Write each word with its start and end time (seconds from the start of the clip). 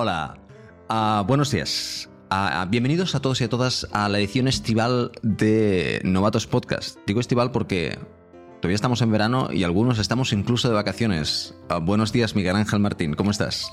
Hola. 0.00 0.36
Ah, 0.88 1.24
buenos 1.26 1.50
días. 1.50 2.08
Ah, 2.30 2.64
bienvenidos 2.70 3.16
a 3.16 3.20
todos 3.20 3.40
y 3.40 3.44
a 3.44 3.48
todas 3.48 3.84
a 3.90 4.08
la 4.08 4.20
edición 4.20 4.46
estival 4.46 5.10
de 5.22 6.00
Novatos 6.04 6.46
Podcast. 6.46 7.00
Digo 7.04 7.18
estival 7.18 7.50
porque 7.50 7.98
todavía 8.60 8.76
estamos 8.76 9.02
en 9.02 9.10
verano 9.10 9.48
y 9.50 9.64
algunos 9.64 9.98
estamos 9.98 10.32
incluso 10.32 10.68
de 10.68 10.76
vacaciones. 10.76 11.56
Ah, 11.68 11.78
buenos 11.78 12.12
días, 12.12 12.36
Miguel 12.36 12.54
Ángel 12.54 12.78
Martín. 12.78 13.14
¿Cómo 13.14 13.32
estás? 13.32 13.72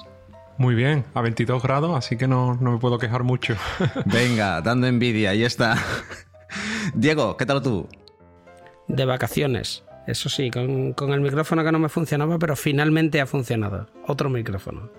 Muy 0.58 0.74
bien, 0.74 1.06
a 1.14 1.22
22 1.22 1.62
grados, 1.62 1.96
así 1.96 2.18
que 2.18 2.28
no, 2.28 2.56
no 2.56 2.72
me 2.72 2.80
puedo 2.80 2.98
quejar 2.98 3.22
mucho. 3.22 3.56
Venga, 4.08 4.62
dando 4.62 4.88
envidia, 4.88 5.30
ahí 5.30 5.44
está. 5.44 5.78
Diego, 6.96 7.38
¿qué 7.38 7.46
tal 7.46 7.62
tú? 7.62 7.88
De 8.88 9.06
vacaciones. 9.06 9.84
Eso 10.08 10.30
sí, 10.30 10.50
con, 10.50 10.94
con, 10.94 11.14
el 11.14 11.22
micrófono 11.22 11.64
que 11.64 11.72
no 11.72 11.78
me 11.78 11.90
funcionaba, 11.90 12.40
pero 12.40 12.56
finalmente 12.56 13.22
ha 13.22 13.28
funcionado. 13.28 13.86
Otro 14.08 14.32
micrófono. 14.32 14.90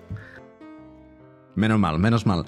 Menos 1.57 1.79
mal, 1.79 1.97
menos 1.97 2.27
mal. 2.27 2.45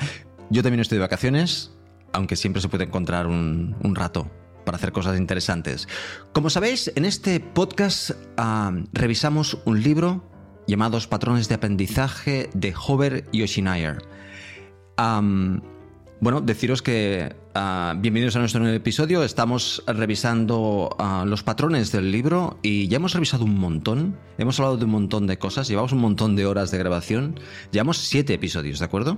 Yo 0.52 0.62
también 0.62 0.82
estoy 0.82 1.00
de 1.00 1.02
vacaciones, 1.02 1.72
aunque 2.14 2.36
siempre 2.36 2.62
se 2.62 2.70
puede 2.70 2.84
encontrar 2.84 3.26
un, 3.26 3.76
rato 3.96 4.30
para 4.64 4.78
hacer 4.78 4.92
cosas 4.92 5.18
interesantes. 5.18 5.88
Como 6.32 6.52
sabéis, 6.52 6.92
en 6.96 7.06
este 7.06 7.40
podcast 7.40 8.12
uh, 8.12 8.84
revisamos 8.94 9.58
un 9.66 9.82
libro 9.82 10.24
llamados 10.68 11.08
Patrones 11.08 11.50
de 11.50 11.56
Aprendizaje 11.56 12.52
de 12.54 12.76
Hover 12.88 13.26
y 13.32 13.42
Oshinayer. 13.42 13.98
Um, 15.00 15.60
bueno, 16.22 16.42
deciros 16.42 16.84
que 16.84 17.36
uh, 17.60 18.00
bienvenidos 18.00 18.36
a 18.36 18.40
nuestro 18.40 18.62
nuevo 18.62 18.76
episodio. 18.76 19.24
Estamos 19.24 19.84
revisando 19.88 20.96
uh, 20.98 21.26
los 21.26 21.44
patrones 21.44 21.92
del 21.92 22.12
libro 22.12 22.58
y 22.62 22.88
ya 22.88 22.98
hemos 22.98 23.14
revisado 23.14 23.44
un 23.44 23.58
montón. 23.58 24.18
Hemos 24.38 24.60
hablado 24.60 24.78
de 24.78 24.86
un 24.86 24.92
montón 24.92 25.28
de 25.28 25.38
cosas. 25.38 25.68
Llevamos 25.68 25.92
un 25.92 26.00
montón 26.00 26.36
de 26.36 26.46
horas 26.46 26.72
de 26.72 26.78
grabación. 26.78 27.40
Llevamos 27.72 27.98
siete 27.98 28.34
episodios, 28.34 28.80
¿de 28.80 28.86
acuerdo? 28.86 29.18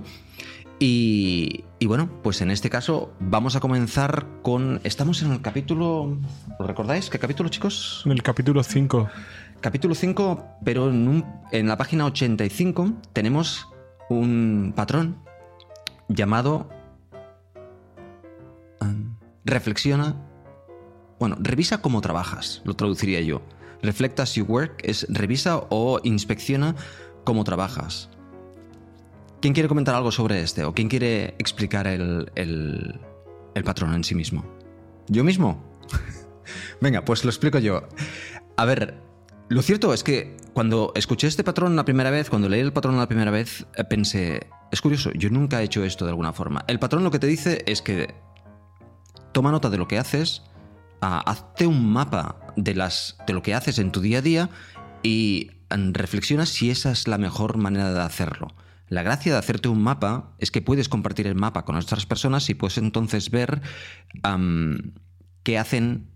Y, 0.78 1.64
y, 1.78 1.86
bueno, 1.86 2.10
pues 2.22 2.40
en 2.40 2.50
este 2.50 2.68
caso 2.68 3.12
vamos 3.20 3.54
a 3.54 3.60
comenzar 3.60 4.26
con... 4.42 4.80
Estamos 4.82 5.22
en 5.22 5.32
el 5.32 5.40
capítulo... 5.40 6.18
¿Lo 6.58 6.66
recordáis? 6.66 7.08
¿Qué 7.08 7.20
capítulo, 7.20 7.48
chicos? 7.48 8.02
En 8.04 8.12
el 8.12 8.22
capítulo 8.22 8.62
5. 8.64 9.08
Capítulo 9.60 9.94
5, 9.94 10.44
pero 10.64 10.90
en, 10.90 11.06
un, 11.06 11.24
en 11.52 11.68
la 11.68 11.76
página 11.76 12.04
85 12.06 12.94
tenemos 13.12 13.68
un 14.10 14.72
patrón 14.74 15.18
llamado 16.08 16.68
reflexiona, 19.44 20.16
bueno, 21.18 21.36
revisa 21.40 21.82
cómo 21.82 22.00
trabajas, 22.00 22.62
lo 22.64 22.74
traduciría 22.74 23.20
yo. 23.20 23.42
Reflect 23.82 24.20
as 24.20 24.34
you 24.34 24.44
work 24.44 24.80
es 24.84 25.06
revisa 25.08 25.66
o 25.70 26.00
inspecciona 26.04 26.76
cómo 27.24 27.44
trabajas. 27.44 28.10
¿Quién 29.40 29.54
quiere 29.54 29.68
comentar 29.68 29.94
algo 29.94 30.12
sobre 30.12 30.40
este 30.40 30.64
o 30.64 30.72
quién 30.72 30.88
quiere 30.88 31.34
explicar 31.38 31.88
el, 31.88 32.30
el, 32.36 33.00
el 33.54 33.64
patrón 33.64 33.92
en 33.94 34.04
sí 34.04 34.14
mismo? 34.14 34.44
¿Yo 35.08 35.24
mismo? 35.24 35.64
Venga, 36.80 37.04
pues 37.04 37.24
lo 37.24 37.30
explico 37.30 37.58
yo. 37.58 37.82
A 38.56 38.64
ver, 38.64 39.00
lo 39.48 39.62
cierto 39.62 39.92
es 39.92 40.04
que 40.04 40.36
cuando 40.54 40.92
escuché 40.94 41.26
este 41.26 41.42
patrón 41.42 41.74
la 41.74 41.84
primera 41.84 42.10
vez, 42.10 42.30
cuando 42.30 42.48
leí 42.48 42.60
el 42.60 42.72
patrón 42.72 42.96
la 42.96 43.08
primera 43.08 43.30
vez, 43.30 43.66
pensé, 43.90 44.46
es 44.70 44.80
curioso, 44.80 45.10
yo 45.12 45.28
nunca 45.30 45.60
he 45.60 45.64
hecho 45.64 45.82
esto 45.84 46.04
de 46.04 46.10
alguna 46.10 46.32
forma. 46.32 46.64
El 46.68 46.78
patrón 46.78 47.02
lo 47.02 47.10
que 47.10 47.18
te 47.18 47.26
dice 47.26 47.62
es 47.66 47.82
que 47.82 48.14
toma 49.32 49.50
nota 49.50 49.70
de 49.70 49.78
lo 49.78 49.88
que 49.88 49.98
haces, 49.98 50.42
uh, 51.02 51.20
hazte 51.26 51.66
un 51.66 51.92
mapa 51.92 52.36
de, 52.56 52.74
las, 52.74 53.16
de 53.26 53.32
lo 53.32 53.42
que 53.42 53.54
haces 53.54 53.78
en 53.78 53.90
tu 53.90 54.00
día 54.00 54.18
a 54.18 54.22
día 54.22 54.50
y 55.02 55.50
um, 55.74 55.92
reflexiona 55.92 56.46
si 56.46 56.70
esa 56.70 56.92
es 56.92 57.08
la 57.08 57.18
mejor 57.18 57.56
manera 57.56 57.92
de 57.92 58.00
hacerlo. 58.00 58.54
La 58.88 59.02
gracia 59.02 59.32
de 59.32 59.38
hacerte 59.38 59.68
un 59.68 59.82
mapa 59.82 60.34
es 60.38 60.50
que 60.50 60.60
puedes 60.60 60.88
compartir 60.88 61.26
el 61.26 61.34
mapa 61.34 61.64
con 61.64 61.76
otras 61.76 62.04
personas 62.04 62.48
y 62.50 62.54
puedes 62.54 62.76
entonces 62.76 63.30
ver 63.30 63.62
qué 65.42 65.58
hacen 65.58 66.10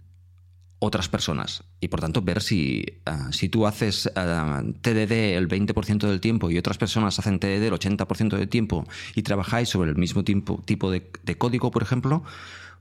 otras 0.79 1.09
personas 1.09 1.65
y 1.81 1.89
por 1.89 2.01
tanto 2.01 2.21
ver 2.21 2.43
si, 2.43 2.85
uh, 3.07 3.33
si 3.33 3.49
tú 3.49 3.67
haces 3.67 4.11
uh, 4.15 4.73
TDD 4.83 5.37
el 5.37 5.49
20% 5.49 6.07
del 6.07 6.21
tiempo 6.21 6.51
y 6.51 6.59
otras 6.59 6.77
personas 6.77 7.19
hacen 7.19 7.39
TDD 7.39 7.65
el 7.65 7.73
80% 7.73 8.37
del 8.37 8.49
tiempo 8.51 8.87
y 9.15 9.23
trabajáis 9.23 9.71
sobre 9.71 9.89
el 9.89 9.97
mismo 9.97 10.23
tipo, 10.23 10.63
tipo 10.67 10.91
de 10.91 11.39
código, 11.39 11.71
por 11.71 11.83
ejemplo, 11.83 12.25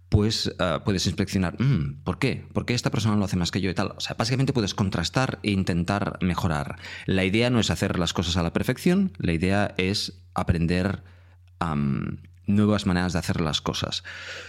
pues 0.09 0.47
uh, 0.59 0.83
puedes 0.83 1.05
inspeccionar, 1.05 1.61
mm, 1.61 2.03
¿por 2.03 2.19
qué? 2.19 2.47
¿Por 2.53 2.65
qué 2.65 2.73
esta 2.73 2.91
persona 2.91 3.15
lo 3.15 3.25
hace 3.25 3.37
más 3.37 3.51
que 3.51 3.61
yo 3.61 3.69
y 3.69 3.73
tal? 3.73 3.93
O 3.97 3.99
sea, 3.99 4.15
básicamente 4.17 4.53
puedes 4.53 4.73
contrastar 4.73 5.39
e 5.43 5.51
intentar 5.51 6.17
mejorar. 6.21 6.77
La 7.05 7.23
idea 7.25 7.49
no 7.49 7.59
es 7.59 7.71
hacer 7.71 7.99
las 7.99 8.13
cosas 8.13 8.37
a 8.37 8.43
la 8.43 8.53
perfección, 8.53 9.13
la 9.17 9.33
idea 9.33 9.73
es 9.77 10.21
aprender 10.33 11.03
nuevas 12.47 12.85
maneras 12.85 13.13
de 13.13 13.19
hacer 13.19 13.41
las 13.41 13.61
cosas. 13.61 14.03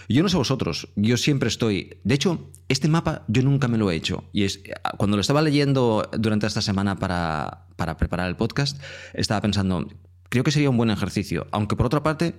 Yo 0.07 0.21
no 0.21 0.29
sé 0.29 0.37
vosotros, 0.37 0.89
yo 0.95 1.17
siempre 1.17 1.49
estoy... 1.49 1.99
De 2.03 2.13
hecho, 2.13 2.51
este 2.67 2.87
mapa 2.87 3.23
yo 3.27 3.41
nunca 3.41 3.67
me 3.67 3.77
lo 3.77 3.89
he 3.89 3.95
hecho. 3.95 4.25
Y 4.33 4.43
es 4.43 4.61
cuando 4.97 5.17
lo 5.17 5.21
estaba 5.21 5.41
leyendo 5.41 6.07
durante 6.17 6.45
esta 6.45 6.61
semana 6.61 6.97
para, 6.97 7.65
para 7.75 7.97
preparar 7.97 8.27
el 8.29 8.35
podcast, 8.35 8.79
estaba 9.13 9.41
pensando, 9.41 9.87
creo 10.29 10.43
que 10.43 10.51
sería 10.51 10.69
un 10.69 10.77
buen 10.77 10.91
ejercicio. 10.91 11.47
Aunque 11.51 11.75
por 11.75 11.87
otra 11.87 12.03
parte, 12.03 12.35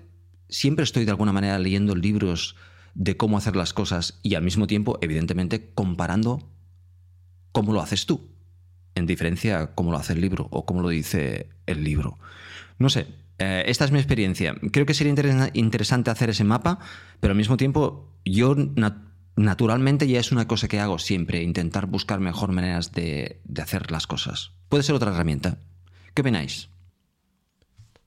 siempre 0.48 0.84
estoy 0.84 1.04
de 1.04 1.10
alguna 1.10 1.32
manera 1.32 1.58
leyendo 1.58 1.96
libros 1.96 2.54
de 2.94 3.16
cómo 3.16 3.38
hacer 3.38 3.56
las 3.56 3.72
cosas 3.72 4.18
y 4.22 4.34
al 4.34 4.42
mismo 4.42 4.66
tiempo, 4.66 4.98
evidentemente, 5.00 5.70
comparando 5.74 6.48
cómo 7.52 7.72
lo 7.72 7.80
haces 7.80 8.06
tú, 8.06 8.28
en 8.94 9.06
diferencia 9.06 9.60
a 9.60 9.74
cómo 9.74 9.90
lo 9.90 9.98
hace 9.98 10.12
el 10.12 10.20
libro 10.20 10.48
o 10.50 10.66
cómo 10.66 10.82
lo 10.82 10.88
dice 10.88 11.48
el 11.66 11.84
libro. 11.84 12.18
No 12.78 12.90
sé, 12.90 13.06
eh, 13.38 13.64
esta 13.66 13.84
es 13.84 13.92
mi 13.92 13.98
experiencia. 13.98 14.54
Creo 14.72 14.86
que 14.86 14.94
sería 14.94 15.10
inter 15.10 15.50
interesante 15.54 16.10
hacer 16.10 16.30
ese 16.30 16.44
mapa, 16.44 16.78
pero 17.20 17.32
al 17.32 17.38
mismo 17.38 17.56
tiempo 17.56 18.12
yo 18.24 18.54
nat 18.54 19.08
naturalmente 19.36 20.08
ya 20.08 20.18
es 20.18 20.32
una 20.32 20.48
cosa 20.48 20.66
que 20.66 20.80
hago 20.80 20.98
siempre, 20.98 21.44
intentar 21.44 21.86
buscar 21.86 22.18
mejor 22.18 22.50
maneras 22.50 22.90
de, 22.90 23.40
de 23.44 23.62
hacer 23.62 23.92
las 23.92 24.08
cosas. 24.08 24.50
Puede 24.68 24.82
ser 24.82 24.96
otra 24.96 25.12
herramienta. 25.12 25.58
¿Qué 26.12 26.22
opináis? 26.22 26.68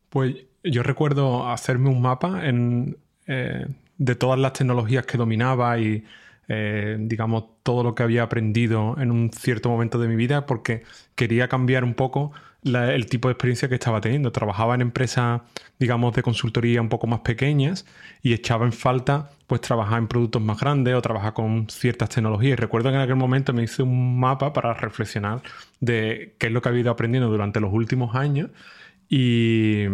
Pues 0.10 0.36
yo 0.64 0.84
recuerdo 0.84 1.50
hacerme 1.50 1.90
un 1.90 2.02
mapa 2.02 2.46
en, 2.46 2.98
eh, 3.28 3.66
de 4.02 4.16
todas 4.16 4.40
las 4.40 4.54
tecnologías 4.54 5.06
que 5.06 5.16
dominaba 5.16 5.78
y, 5.78 6.04
eh, 6.48 6.98
digamos, 7.00 7.44
todo 7.62 7.84
lo 7.84 7.94
que 7.94 8.02
había 8.02 8.24
aprendido 8.24 8.96
en 9.00 9.12
un 9.12 9.32
cierto 9.32 9.70
momento 9.70 10.00
de 10.00 10.08
mi 10.08 10.16
vida, 10.16 10.48
porque 10.48 10.84
quería 11.14 11.48
cambiar 11.48 11.84
un 11.84 11.94
poco 11.94 12.32
el 12.64 13.06
tipo 13.06 13.28
de 13.28 13.34
experiencia 13.34 13.70
que 13.70 13.76
estaba 13.76 14.02
teniendo. 14.02 14.32
Trabajaba 14.32 14.74
en 14.74 14.82
empresas, 14.82 15.42
digamos, 15.78 16.16
de 16.16 16.24
consultoría 16.24 16.82
un 16.82 16.90
poco 16.90 17.06
más 17.06 17.20
pequeñas 17.20 17.86
y 18.24 18.34
echaba 18.34 18.66
en 18.66 18.74
falta, 18.74 19.30
pues, 19.46 19.62
trabajar 19.62 20.00
en 20.00 20.08
productos 20.08 20.42
más 20.42 20.60
grandes 20.60 20.96
o 20.96 21.02
trabajar 21.02 21.34
con 21.34 21.70
ciertas 21.70 22.10
tecnologías. 22.10 22.54
Y 22.54 22.56
recuerdo 22.56 22.90
que 22.90 22.96
en 22.96 23.02
aquel 23.02 23.18
momento 23.18 23.54
me 23.54 23.64
hice 23.64 23.84
un 23.84 24.20
mapa 24.20 24.52
para 24.52 24.74
reflexionar 24.74 25.44
de 25.80 26.36
qué 26.40 26.48
es 26.48 26.54
lo 26.54 26.62
que 26.64 26.70
había 26.70 26.82
ido 26.82 26.92
aprendiendo 26.92 27.30
durante 27.30 27.60
los 27.60 27.72
últimos 27.72 28.16
años 28.16 28.50
y 29.10 29.86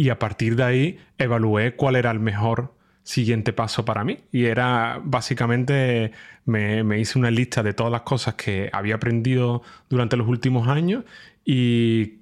y 0.00 0.08
a 0.08 0.18
partir 0.18 0.56
de 0.56 0.62
ahí 0.62 0.98
evalué 1.18 1.76
cuál 1.76 1.94
era 1.94 2.10
el 2.10 2.20
mejor 2.20 2.72
siguiente 3.02 3.52
paso 3.52 3.84
para 3.84 4.02
mí. 4.02 4.20
Y 4.32 4.46
era 4.46 4.98
básicamente, 5.04 6.12
me, 6.46 6.82
me, 6.84 6.98
hice 6.98 7.18
una 7.18 7.30
lista 7.30 7.62
de 7.62 7.74
todas 7.74 7.92
las 7.92 8.00
cosas 8.00 8.32
que 8.32 8.70
había 8.72 8.94
aprendido 8.94 9.60
durante 9.90 10.16
los 10.16 10.26
últimos 10.26 10.68
años 10.68 11.04
y 11.44 12.20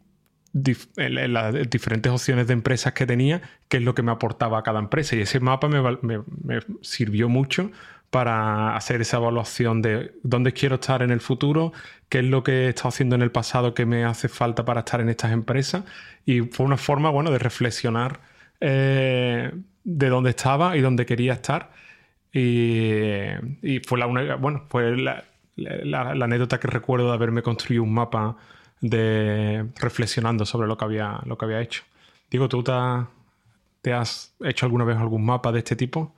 las 0.97 1.70
diferentes 1.70 2.11
opciones 2.11 2.49
de 2.49 2.55
empresas 2.55 2.94
que 2.94 3.06
tenía, 3.06 3.43
qué 3.69 3.76
es 3.76 3.85
lo 3.85 3.94
que 3.94 4.02
me 4.02 4.11
aportaba 4.11 4.58
a 4.58 4.64
cada 4.64 4.81
empresa. 4.81 5.14
Y 5.14 5.20
ese 5.20 5.38
mapa 5.38 5.69
me, 5.69 5.81
me, 6.02 6.19
me 6.43 6.58
sirvió 6.82 7.29
mucho 7.29 7.70
para 8.10 8.75
hacer 8.76 9.00
esa 9.02 9.19
evaluación 9.19 9.82
de 9.82 10.12
dónde 10.22 10.52
quiero 10.52 10.76
estar 10.76 11.02
en 11.02 11.10
el 11.10 11.20
futuro, 11.20 11.72
qué 12.08 12.20
es 12.20 12.25
lo 12.25 12.43
que 12.43 12.66
he 12.66 12.69
estado 12.70 12.88
haciendo 12.88 13.16
en 13.16 13.22
el 13.22 13.31
pasado 13.31 13.75
que 13.75 13.84
me 13.84 14.05
hace 14.05 14.28
falta 14.28 14.64
para 14.64 14.81
estar 14.81 15.00
en 15.00 15.08
estas 15.10 15.32
empresas. 15.32 15.84
Y 16.25 16.40
fue 16.40 16.64
una 16.66 16.78
forma, 16.78 17.10
bueno, 17.10 17.31
de 17.31 17.38
reflexionar 17.38 18.20
eh, 18.60 19.52
de 19.84 20.08
dónde 20.08 20.31
estaba 20.31 20.76
y 20.76 20.81
dónde 20.81 21.06
quería 21.06 21.34
estar. 21.34 21.70
Y, 22.32 23.81
fue 23.87 23.99
la 23.99 24.06
bueno, 24.37 24.64
fue 24.69 24.96
la, 24.96 25.25
anécdota 25.56 26.61
que 26.61 26.69
recuerdo 26.69 27.08
de 27.08 27.14
haberme 27.14 27.43
construido 27.43 27.82
un 27.82 27.93
mapa 27.93 28.37
de 28.81 29.66
reflexionando 29.76 30.46
sobre 30.46 30.69
lo 30.69 30.76
que 30.76 30.84
había, 30.84 31.20
lo 31.26 31.37
que 31.37 31.44
había 31.44 31.61
hecho. 31.61 31.82
Digo, 32.31 32.49
¿tú 32.49 32.62
te 32.62 33.93
has 33.93 34.34
hecho 34.44 34.66
alguna 34.66 34.84
vez 34.84 34.96
algún 34.99 35.25
mapa 35.25 35.52
de 35.52 35.58
este 35.58 35.76
tipo? 35.76 36.14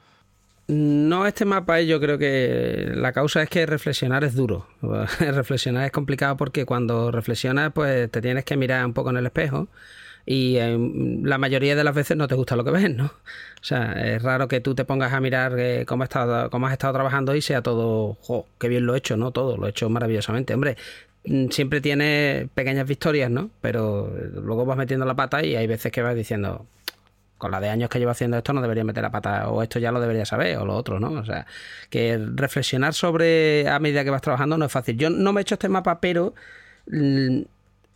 No, 0.69 1.27
este 1.27 1.45
mapa 1.45 1.81
yo 1.81 2.01
creo 2.01 2.17
que 2.17 2.93
la 2.95 3.13
causa 3.13 3.43
es 3.43 3.49
que 3.51 3.67
reflexionar 3.67 4.23
es 4.25 4.35
duro. 4.35 4.67
reflexionar 5.21 5.87
es 5.87 5.93
complicado 5.93 6.37
porque 6.37 6.65
cuando 6.65 7.11
reflexionas 7.11 7.73
pues 7.73 8.11
te 8.11 8.21
tienes 8.21 8.45
que 8.45 8.57
mirar 8.57 8.85
un 8.87 8.93
poco 8.93 9.11
en 9.11 9.17
el 9.17 9.27
espejo 9.27 9.69
y 10.27 10.57
eh, 10.59 10.79
la 11.23 11.39
mayoría 11.39 11.75
de 11.75 11.85
las 11.85 11.95
veces 11.95 12.17
no 12.17 12.29
te 12.29 12.35
gusta 12.35 12.57
lo 12.57 12.65
que 12.65 12.71
ves, 12.71 12.95
¿no? 12.95 13.07
O 13.07 13.63
sea, 13.65 13.93
es 13.93 14.23
raro 14.23 14.49
que 14.49 14.61
tú 14.61 14.75
te 14.75 14.85
pongas 14.85 15.13
a 15.13 15.21
mirar 15.21 15.59
eh, 15.59 15.85
cómo, 15.87 16.05
has 16.05 16.09
estado, 16.09 16.51
cómo 16.51 16.67
has 16.67 16.73
estado 16.73 16.93
trabajando 16.95 17.35
y 17.35 17.43
sea 17.43 17.63
todo, 17.63 18.17
jo, 18.23 18.47
qué 18.59 18.69
bien 18.69 18.87
lo 18.87 18.95
he 18.95 18.99
hecho, 18.99 19.17
¿no? 19.17 19.33
Todo, 19.33 19.57
lo 19.57 19.67
he 19.67 19.71
hecho 19.71 19.89
maravillosamente. 19.91 20.55
Hombre, 20.55 20.77
mm, 21.25 21.49
siempre 21.49 21.81
tienes 21.81 22.49
pequeñas 22.55 22.87
victorias, 22.87 23.31
¿no? 23.31 23.51
Pero 23.61 24.13
luego 24.35 24.65
vas 24.65 24.79
metiendo 24.79 25.07
la 25.07 25.15
pata 25.15 25.45
y 25.45 25.57
hay 25.57 25.67
veces 25.67 25.91
que 25.91 26.03
vas 26.03 26.15
diciendo, 26.15 26.67
con 27.41 27.51
la 27.51 27.59
de 27.59 27.71
años 27.71 27.89
que 27.89 27.99
llevo 27.99 28.13
haciendo 28.13 28.37
esto 28.37 28.53
no 28.53 28.61
debería 28.61 28.85
meter 28.85 29.03
la 29.03 29.11
pata 29.11 29.49
o 29.49 29.63
esto 29.63 29.81
ya 29.81 29.91
lo 29.91 30.01
debería 30.01 30.27
saber 30.27 30.59
o 30.59 30.67
lo 30.67 30.77
otro, 30.77 31.01
¿no? 31.01 31.11
O 31.11 31.25
sea, 31.25 31.47
que 31.89 32.21
reflexionar 32.35 32.95
sobre 32.95 33.67
a 33.69 33.81
medida 33.81 34.05
que 34.05 34.11
vas 34.11 34.23
trabajando 34.23 34.59
no 34.59 34.67
es 34.67 34.73
fácil. 34.73 34.97
Yo 34.99 35.11
no 35.11 35.33
me 35.33 35.41
he 35.41 35.43
hecho 35.43 35.55
este 35.55 35.71
mapa, 35.71 36.01
pero 36.01 36.35
mm, 36.87 37.41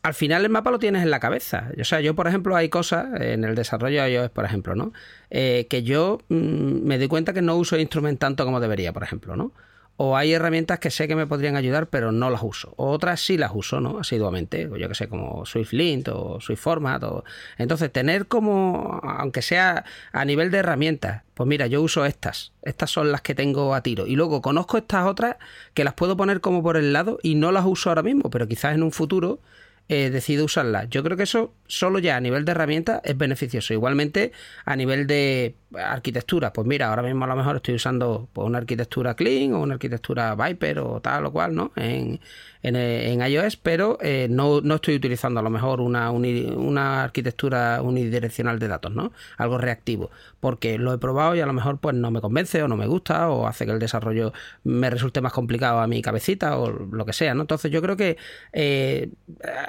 al 0.03 0.15
final 0.15 0.45
el 0.45 0.51
mapa 0.51 0.71
lo 0.71 0.79
tienes 0.79 1.03
en 1.03 1.11
la 1.11 1.21
cabeza. 1.21 1.69
O 1.79 1.85
sea, 1.85 2.01
yo, 2.01 2.15
por 2.15 2.27
ejemplo, 2.27 2.57
hay 2.57 2.71
cosas 2.71 3.21
en 3.21 3.45
el 3.45 3.55
desarrollo 3.55 4.03
de 4.03 4.13
iOS, 4.13 4.31
por 4.31 4.47
ejemplo, 4.47 4.75
¿no? 4.75 4.93
Eh, 5.31 5.67
que 5.69 5.83
yo 5.83 6.19
mm, 6.29 6.87
me 6.87 6.99
doy 6.99 7.09
cuenta 7.09 7.35
que 7.35 7.43
no 7.43 7.57
uso 7.57 7.79
instrument 7.79 8.19
tanto 8.19 8.45
como 8.47 8.61
debería, 8.61 8.95
por 8.95 9.03
ejemplo, 9.03 9.37
¿no? 9.37 9.53
O 9.97 10.17
hay 10.17 10.33
herramientas 10.33 10.81
que 10.81 10.91
sé 10.91 11.07
que 11.07 11.15
me 11.15 11.27
podrían 11.27 11.55
ayudar, 11.55 11.89
pero 11.89 12.11
no 12.11 12.29
las 12.29 12.43
uso. 12.43 12.75
Otras 12.77 13.21
sí 13.21 13.37
las 13.37 13.53
uso, 13.55 13.81
¿no? 13.81 13.99
Asiduamente, 14.01 14.69
yo 14.77 14.89
que 14.89 14.95
sé, 14.95 15.09
como 15.09 15.47
SwiftLint 15.47 16.09
o 16.09 16.41
SwiftFormat. 16.41 17.03
O... 17.05 17.25
Entonces, 17.59 17.93
tener 17.93 18.27
como, 18.27 19.01
aunque 19.05 19.41
sea 19.41 19.85
a 20.13 20.25
nivel 20.25 20.51
de 20.51 20.59
herramientas, 20.59 21.23
pues 21.35 21.47
mira, 21.47 21.69
yo 21.69 21.81
uso 21.81 22.05
estas. 22.05 22.53
Estas 22.63 22.91
son 22.91 23.13
las 23.13 23.21
que 23.21 23.37
tengo 23.37 23.75
a 23.75 23.83
tiro. 23.83 24.07
Y 24.07 24.17
luego 24.17 24.43
conozco 24.43 24.79
estas 24.79 25.07
otras 25.07 25.37
que 25.75 25.85
las 25.85 25.95
puedo 25.95 26.17
poner 26.17 26.41
como 26.41 26.63
por 26.63 26.77
el 26.77 26.93
lado 26.93 27.19
y 27.23 27.37
no 27.37 27.53
las 27.53 27.65
uso 27.65 27.91
ahora 27.91 28.03
mismo, 28.03 28.31
pero 28.31 28.49
quizás 28.49 28.75
en 28.75 28.83
un 28.83 28.91
futuro 28.91 29.41
eh, 29.89 30.09
decido 30.09 30.47
usarlas. 30.47 30.89
Yo 30.89 31.03
creo 31.05 31.17
que 31.17 31.25
eso 31.25 31.53
solo 31.67 31.99
ya 31.99 32.17
a 32.17 32.21
nivel 32.21 32.47
de 32.47 32.53
herramienta 32.53 33.03
es 33.05 33.19
beneficioso. 33.19 33.75
Igualmente 33.75 34.33
a 34.65 34.77
nivel 34.77 35.07
de 35.07 35.57
arquitectura, 35.79 36.53
pues 36.53 36.67
mira, 36.67 36.89
ahora 36.89 37.03
mismo 37.03 37.25
a 37.25 37.29
lo 37.29 37.37
mejor 37.37 37.57
estoy 37.57 37.75
usando 37.75 38.29
pues, 38.33 38.47
una 38.47 38.59
arquitectura 38.59 39.15
Clean 39.15 39.53
o 39.55 39.61
una 39.61 39.75
arquitectura 39.75 40.35
Viper 40.35 40.79
o 40.81 41.01
tal 41.01 41.27
o 41.27 41.33
cual, 41.33 41.55
¿no? 41.55 41.73
En, 41.77 42.21
en, 42.65 43.21
iOS, 43.21 43.57
pero 43.57 43.99
eh, 44.01 44.27
no, 44.31 44.61
estoy 44.75 44.97
utilizando 44.97 45.41
a 45.41 45.43
lo 45.43 45.51
mejor 45.51 45.81
una, 45.81 46.11
una 46.11 47.05
arquitectura 47.05 47.83
unidireccional 47.83 48.59
de 48.59 48.69
datos, 48.69 48.93
¿no? 48.93 49.13
Algo 49.37 49.59
reactivo, 49.59 50.11
porque 50.41 50.79
lo 50.79 50.95
he 50.95 50.99
probado 50.99 51.35
y 51.35 51.41
a 51.41 51.47
lo 51.47 51.53
mejor 51.53 51.79
pues 51.79 51.95
no 51.95 52.11
me 52.11 52.23
convence 52.23 52.63
o 52.63 52.69
no 52.69 52.77
me 52.77 52.87
gusta 52.87 53.29
o 53.29 53.47
hace 53.47 53.67
que 53.67 53.73
el 53.73 53.79
desarrollo 53.79 54.33
me 54.65 54.89
resulte 54.89 55.21
más 55.21 55.33
complicado 55.33 55.81
a 55.81 55.87
mi 55.87 56.01
cabecita 56.01 56.57
o 56.59 56.71
lo 56.71 57.05
que 57.05 57.13
sea, 57.13 57.35
¿no? 57.35 57.43
Entonces 57.43 57.71
yo 57.71 57.83
creo 57.83 57.97
que 57.99 58.17
eh, 58.53 59.11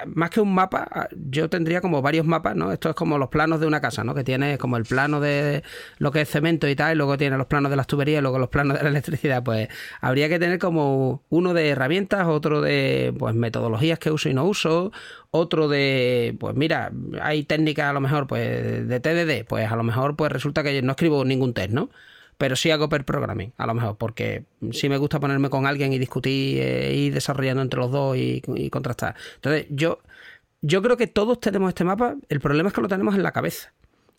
más 0.06 0.30
que 0.30 0.40
un 0.40 0.54
mapa, 0.54 1.08
yo 1.28 1.50
tendría 1.50 1.82
como 1.82 2.00
varios 2.00 2.24
mapas, 2.24 2.56
¿no? 2.56 2.72
Esto 2.72 2.88
es 2.88 2.94
como 2.94 3.18
los 3.18 3.28
planos 3.28 3.60
de 3.60 3.66
una 3.66 3.82
casa, 3.82 4.04
¿no? 4.04 4.14
Que 4.14 4.24
tiene 4.24 4.56
como 4.56 4.78
el 4.78 4.84
plano 4.84 5.20
de 5.20 5.62
lo 5.98 6.10
que 6.12 6.20
es 6.20 6.28
cemento 6.28 6.68
y 6.68 6.76
tal, 6.76 6.94
y 6.94 6.96
luego 6.96 7.16
tiene 7.16 7.36
los 7.36 7.46
planos 7.46 7.70
de 7.70 7.76
las 7.76 7.86
tuberías, 7.86 8.18
y 8.18 8.22
luego 8.22 8.38
los 8.38 8.48
planos 8.48 8.76
de 8.76 8.82
la 8.82 8.90
electricidad, 8.90 9.42
pues 9.42 9.68
habría 10.00 10.28
que 10.28 10.38
tener 10.38 10.58
como 10.58 11.22
uno 11.28 11.54
de 11.54 11.68
herramientas, 11.68 12.26
otro 12.26 12.60
de 12.60 13.14
pues 13.18 13.34
metodologías 13.34 13.98
que 13.98 14.10
uso 14.10 14.28
y 14.28 14.34
no 14.34 14.44
uso, 14.44 14.92
otro 15.30 15.68
de 15.68 16.36
pues 16.38 16.54
mira, 16.54 16.92
hay 17.20 17.44
técnicas 17.44 17.86
a 17.90 17.92
lo 17.92 18.00
mejor 18.00 18.26
pues 18.26 18.86
de 18.88 19.00
TDD, 19.00 19.46
pues 19.46 19.70
a 19.70 19.76
lo 19.76 19.82
mejor 19.82 20.16
pues 20.16 20.32
resulta 20.32 20.62
que 20.62 20.82
no 20.82 20.92
escribo 20.92 21.24
ningún 21.24 21.54
test, 21.54 21.70
¿no? 21.70 21.90
Pero 22.38 22.54
sí 22.54 22.70
hago 22.70 22.90
per 22.90 23.04
programming, 23.06 23.54
a 23.56 23.66
lo 23.66 23.72
mejor, 23.72 23.96
porque 23.96 24.44
sí 24.72 24.90
me 24.90 24.98
gusta 24.98 25.18
ponerme 25.20 25.48
con 25.48 25.66
alguien 25.66 25.94
y 25.94 25.98
discutir 25.98 26.60
e 26.62 26.94
ir 26.94 27.14
desarrollando 27.14 27.62
entre 27.62 27.80
los 27.80 27.90
dos 27.90 28.16
y, 28.16 28.42
y 28.54 28.68
contrastar. 28.68 29.14
Entonces, 29.36 29.66
yo, 29.70 30.00
yo 30.60 30.82
creo 30.82 30.98
que 30.98 31.06
todos 31.06 31.40
tenemos 31.40 31.70
este 31.70 31.84
mapa, 31.84 32.16
el 32.28 32.40
problema 32.40 32.68
es 32.68 32.74
que 32.74 32.82
lo 32.82 32.88
tenemos 32.88 33.14
en 33.14 33.22
la 33.22 33.32
cabeza. 33.32 33.72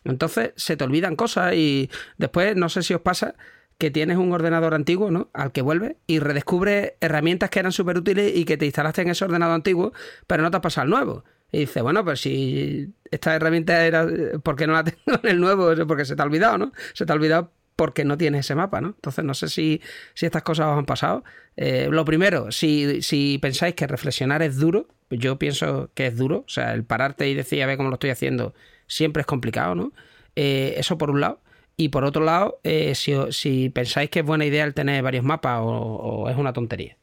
Entonces 0.03 0.51
se 0.55 0.77
te 0.77 0.83
olvidan 0.83 1.15
cosas 1.15 1.53
y 1.55 1.89
después, 2.17 2.55
no 2.55 2.69
sé 2.69 2.83
si 2.83 2.93
os 2.93 3.01
pasa, 3.01 3.35
que 3.77 3.91
tienes 3.91 4.17
un 4.17 4.31
ordenador 4.31 4.73
antiguo, 4.73 5.11
¿no? 5.11 5.29
Al 5.33 5.51
que 5.51 5.61
vuelves 5.61 5.97
y 6.07 6.19
redescubres 6.19 6.93
herramientas 6.99 7.49
que 7.49 7.59
eran 7.59 7.71
súper 7.71 7.97
útiles 7.97 8.35
y 8.35 8.45
que 8.45 8.57
te 8.57 8.65
instalaste 8.65 9.03
en 9.03 9.09
ese 9.09 9.25
ordenador 9.25 9.55
antiguo, 9.55 9.93
pero 10.25 10.43
no 10.43 10.51
te 10.51 10.57
has 10.57 10.63
pasado 10.63 10.83
al 10.83 10.89
nuevo. 10.89 11.23
Y 11.51 11.59
dices, 11.59 11.83
bueno, 11.83 12.03
pues 12.03 12.21
si 12.21 12.93
esta 13.09 13.35
herramienta 13.35 13.85
era, 13.85 14.07
¿por 14.43 14.55
qué 14.55 14.67
no 14.67 14.73
la 14.73 14.83
tengo 14.83 15.19
en 15.23 15.29
el 15.29 15.39
nuevo? 15.39 15.69
Porque 15.87 16.05
se 16.05 16.15
te 16.15 16.21
ha 16.21 16.25
olvidado, 16.25 16.57
¿no? 16.57 16.71
Se 16.93 17.05
te 17.05 17.11
ha 17.11 17.15
olvidado 17.15 17.51
porque 17.75 18.03
no 18.03 18.17
tienes 18.17 18.41
ese 18.41 18.55
mapa, 18.55 18.81
¿no? 18.81 18.89
Entonces 18.89 19.23
no 19.23 19.35
sé 19.35 19.49
si, 19.49 19.81
si 20.15 20.25
estas 20.25 20.41
cosas 20.41 20.67
os 20.67 20.79
han 20.79 20.85
pasado. 20.85 21.23
Eh, 21.55 21.87
lo 21.91 22.03
primero, 22.05 22.51
si, 22.51 23.03
si 23.03 23.37
pensáis 23.37 23.75
que 23.75 23.85
reflexionar 23.85 24.41
es 24.41 24.57
duro, 24.57 24.87
yo 25.11 25.37
pienso 25.37 25.91
que 25.93 26.07
es 26.07 26.17
duro. 26.17 26.43
O 26.47 26.49
sea, 26.49 26.73
el 26.73 26.83
pararte 26.83 27.29
y 27.29 27.35
decir, 27.35 27.61
a 27.61 27.67
ver 27.67 27.77
cómo 27.77 27.89
lo 27.89 27.95
estoy 27.95 28.09
haciendo, 28.09 28.55
siempre 28.87 29.21
es 29.21 29.27
complicado, 29.27 29.75
¿no? 29.75 29.91
Eh, 30.35 30.75
eso 30.77 30.97
por 30.97 31.11
un 31.11 31.21
lado. 31.21 31.39
Y 31.75 31.89
por 31.89 32.03
otro 32.05 32.23
lado, 32.23 32.59
eh, 32.63 32.95
si, 32.95 33.69
pensáis 33.69 34.09
que 34.09 34.19
es 34.19 34.25
buena 34.25 34.45
idea 34.45 34.65
el 34.65 34.73
tener 34.73 35.03
varios 35.03 35.23
mapas 35.23 35.59
o, 35.61 36.27
es 36.29 36.35
una 36.35 36.51
tontería. 36.51 36.97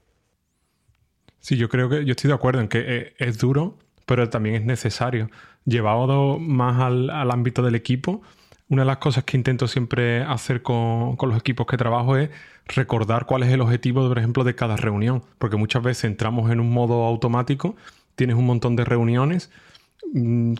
Sí, 1.38 1.56
yo 1.56 1.68
creo 1.68 1.88
que 1.88 2.04
yo 2.04 2.12
estoy 2.12 2.28
de 2.28 2.34
acuerdo 2.34 2.60
en 2.60 2.68
que 2.68 2.82
eh, 2.84 3.14
es, 3.18 3.38
duro, 3.38 3.78
pero 4.04 4.28
también 4.30 4.56
es 4.56 4.64
necesario. 4.64 5.30
Llevado 5.64 6.38
más 6.40 6.80
al, 6.80 7.30
ámbito 7.30 7.62
del 7.62 7.76
equipo, 7.76 8.22
una 8.68 8.82
de 8.82 8.86
las 8.86 8.96
cosas 8.96 9.22
que 9.22 9.36
intento 9.36 9.68
siempre 9.68 10.22
hacer 10.22 10.62
con, 10.62 11.16
los 11.20 11.38
equipos 11.38 11.66
que 11.66 11.76
trabajo 11.76 12.16
es 12.16 12.30
recordar 12.66 13.26
cuál 13.26 13.44
es 13.44 13.50
el 13.50 13.60
objetivo, 13.60 14.08
por 14.08 14.18
ejemplo, 14.18 14.42
de 14.42 14.56
cada 14.56 14.76
reunión. 14.76 15.22
Porque 15.38 15.56
muchas 15.56 15.84
veces 15.84 16.04
entramos 16.04 16.50
en 16.50 16.58
un 16.58 16.70
modo 16.70 17.04
automático, 17.04 17.76
tienes 18.16 18.34
un 18.34 18.46
montón 18.46 18.74
de 18.74 18.84
reuniones 18.84 19.52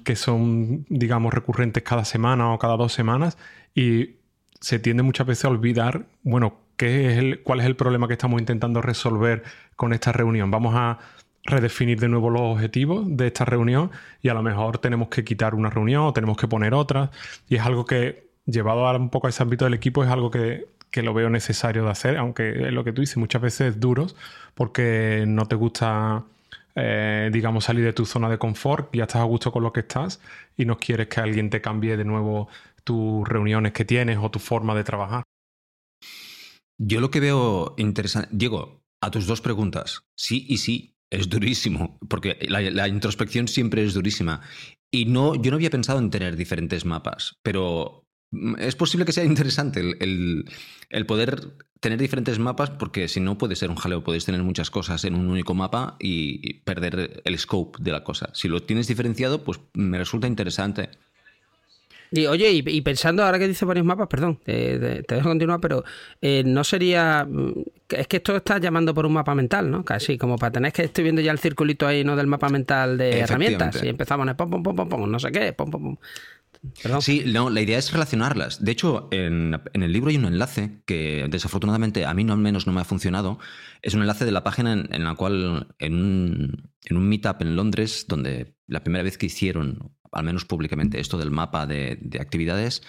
que 0.05 0.17
son, 0.17 0.85
digamos, 0.89 1.33
recurrentes 1.33 1.83
cada 1.83 2.05
semana 2.05 2.53
o 2.53 2.59
cada 2.59 2.77
dos 2.77 2.93
semanas 2.93 3.39
y 3.75 4.17
se 4.61 4.79
tiende 4.79 5.03
muchas 5.03 5.27
veces 5.27 5.45
a 5.45 5.49
olvidar, 5.49 6.07
bueno, 6.23 6.59
¿qué 6.77 7.13
es 7.13 7.19
el, 7.19 7.43
cuál 7.43 7.61
es 7.61 7.67
el 7.67 7.77
problema 7.77 8.09
que 8.09 8.15
estamos 8.15 8.41
intentando 8.41 8.83
resolver 8.83 9.45
con 9.77 9.93
esta 9.93 10.13
reunión. 10.13 10.51
Vamos 10.51 10.75
a 10.77 10.99
redefinir 11.45 12.01
de 12.01 12.09
nuevo 12.09 12.31
los 12.31 12.43
objetivos 12.43 13.05
de 13.07 13.27
esta 13.27 13.45
reunión 13.45 13.91
y 14.23 14.29
a 14.29 14.35
lo 14.35 14.43
mejor 14.43 14.79
tenemos 14.79 15.09
que 15.09 15.25
quitar 15.25 15.55
una 15.55 15.71
reunión 15.71 16.05
o 16.05 16.13
tenemos 16.13 16.37
que 16.37 16.49
poner 16.49 16.75
otra. 16.75 17.11
Y 17.49 17.57
es 17.57 17.63
algo 17.63 17.85
que, 17.85 18.29
llevado 18.47 18.87
a 18.87 18.97
un 18.97 19.11
poco 19.11 19.27
a 19.27 19.31
ese 19.31 19.43
ámbito 19.43 19.65
del 19.65 19.75
equipo, 19.75 20.05
es 20.05 20.11
algo 20.11 20.31
que, 20.31 20.73
lo 21.03 21.13
veo 21.13 21.29
necesario 21.29 21.85
de 21.85 21.91
hacer, 21.91 22.17
aunque 22.17 22.69
es 22.69 22.73
lo 22.73 22.85
que 22.85 22.93
tú 22.93 23.01
dices, 23.01 23.17
muchas 23.17 23.43
veces 23.43 23.75
es 23.75 23.81
duros 23.81 24.15
porque 24.55 25.25
no 25.27 25.47
te 25.47 25.57
gusta, 25.57 26.23
eh, 26.75 27.31
digamos, 27.33 27.65
salir 27.65 27.85
de 27.85 27.93
tu 27.93 28.05
zona 28.05 28.29
de 28.29 28.39
confort, 28.39 28.95
ya 28.95 29.05
estás 29.05 29.23
a 29.23 29.25
gusto 29.25 29.53
con 29.53 29.63
lo 29.63 29.73
que 29.73 29.81
estás 29.81 30.21
y 30.57 30.65
no 30.65 30.79
quieres 30.79 31.09
que 31.09 31.21
alguien 31.21 31.51
te 31.51 31.61
cambie 31.61 31.97
de 31.97 32.05
nuevo 32.05 32.49
tus 32.83 33.27
reuniones 33.29 33.73
que 33.73 33.85
tienes 33.85 34.19
o 34.21 34.31
tu 34.31 34.39
forma 34.39 34.75
de 34.75 34.85
trabajar. 34.85 35.25
Yo 36.79 37.01
lo 37.01 37.11
que 37.11 37.21
veo 37.21 37.75
interesante, 37.79 38.29
Diego, 38.33 38.83
a 39.01 39.11
tus 39.11 39.27
dos 39.27 39.41
preguntas, 39.41 40.03
sí 40.17 40.45
y 40.49 40.59
sí, 40.59 40.95
es 41.11 41.29
durísimo, 41.29 41.99
porque 42.09 42.39
la, 42.49 42.89
introspección 42.89 43.47
siempre 43.47 43.85
es 43.85 43.95
durísima. 43.95 44.41
Y 44.93 45.07
no, 45.07 45.35
yo 45.35 45.51
no 45.51 45.57
había 45.57 45.71
pensado 45.71 45.99
en 45.99 46.11
tener 46.11 46.37
diferentes 46.37 46.85
mapas, 46.85 47.37
pero 47.43 48.04
es 48.59 48.77
posible 48.77 49.05
que 49.05 49.13
sea 49.13 49.25
interesante 49.25 49.81
el, 49.81 50.45
el, 50.91 51.07
poder 51.07 51.53
tener 51.81 51.99
diferentes 51.99 52.39
mapas, 52.39 52.71
porque 52.71 53.09
si 53.09 53.21
no 53.21 53.39
puede 53.39 53.57
ser 53.57 53.71
un 53.71 53.77
jaleo, 53.77 54.05
puedes 54.05 54.25
tener 54.25 54.43
muchas 54.43 54.71
cosas 54.71 55.05
en 55.05 55.15
un 55.15 55.29
único 55.29 55.55
mapa 55.55 55.97
y 55.99 56.55
perder 56.61 57.23
el 57.25 57.39
scope 57.39 57.83
de 57.83 57.93
la 57.93 58.05
cosa. 58.05 58.31
Si 58.35 58.49
lo 58.49 58.63
tienes 58.63 58.87
diferenciado, 58.87 59.45
pues 59.45 59.61
me 59.75 59.99
resulta 59.99 60.27
interesante. 60.27 60.91
Y 62.17 62.27
oye, 62.27 62.51
y, 62.53 62.81
pensando 62.83 63.25
ahora 63.25 63.41
que 63.41 63.49
dice 63.49 63.65
varios 63.65 63.85
mapas, 63.85 64.07
perdón, 64.07 64.39
te, 64.45 64.79
dejo 64.79 65.29
continuar, 65.29 65.59
pero 65.61 65.85
eh, 66.21 66.45
no 66.47 66.63
sería. 66.63 67.27
Mm, 67.29 67.55
es 67.89 68.07
que 68.07 68.19
esto 68.19 68.37
está 68.37 68.59
llamando 68.59 68.95
por 68.95 69.05
un 69.05 69.15
mapa 69.15 69.35
mental, 69.35 69.69
¿no? 69.69 69.85
Casi, 69.85 70.17
como 70.17 70.37
para 70.37 70.53
tener 70.53 70.73
que 70.73 70.83
estoy 70.83 71.03
viendo 71.03 71.23
ya 71.23 71.33
el 71.33 71.39
circulito 71.41 71.89
ahí, 71.89 72.05
¿no? 72.05 72.15
Del 72.15 72.29
mapa 72.29 72.49
mental 72.51 72.99
de 72.99 73.19
herramientas. 73.19 73.83
Y 73.83 73.89
empezamos 73.89 74.29
en 74.29 74.37
pom, 74.37 74.49
pom, 74.49 74.63
pom, 74.63 74.77
pom, 74.77 74.89
pom, 74.89 75.11
no 75.11 75.19
sé 75.19 75.33
qué, 75.33 75.53
pom, 75.53 75.71
pom, 75.71 75.83
pom. 75.83 75.97
Sí, 77.01 77.25
no, 77.27 77.51
la 77.51 77.61
idea 77.61 77.79
es 77.79 77.93
relacionarlas. 77.93 78.65
De 78.65 78.73
hecho, 78.73 79.09
en, 79.11 79.61
el 79.73 79.93
libro 79.93 80.11
hay 80.11 80.17
un 80.17 80.25
enlace 80.25 80.83
que 80.87 81.27
desafortunadamente 81.31 82.07
a 82.07 82.15
mí 82.15 82.25
no, 82.25 82.33
al 82.33 82.39
menos 82.39 82.67
no 82.67 82.73
me 82.73 82.81
ha 82.81 82.85
funcionado. 82.85 83.39
Es 83.83 83.95
un 83.95 84.01
enlace 84.01 84.25
de 84.25 84.33
la 84.33 84.45
página 84.45 84.73
en, 84.73 85.05
la 85.05 85.15
cual, 85.15 85.69
en 85.79 85.95
un, 85.95 86.71
en 86.85 86.97
un 86.97 87.09
meetup 87.09 87.43
en 87.43 87.57
Londres, 87.57 88.07
donde 88.09 88.57
la 88.67 88.83
primera 88.83 89.05
vez 89.05 89.19
que 89.19 89.27
hicieron 89.27 89.95
al 90.15 90.25
menos 90.25 90.45
públicamente, 90.45 91.01
esto 91.01 91.19
del 91.19 91.31
mapa 91.31 91.67
de, 91.67 91.99
actividades. 92.21 92.83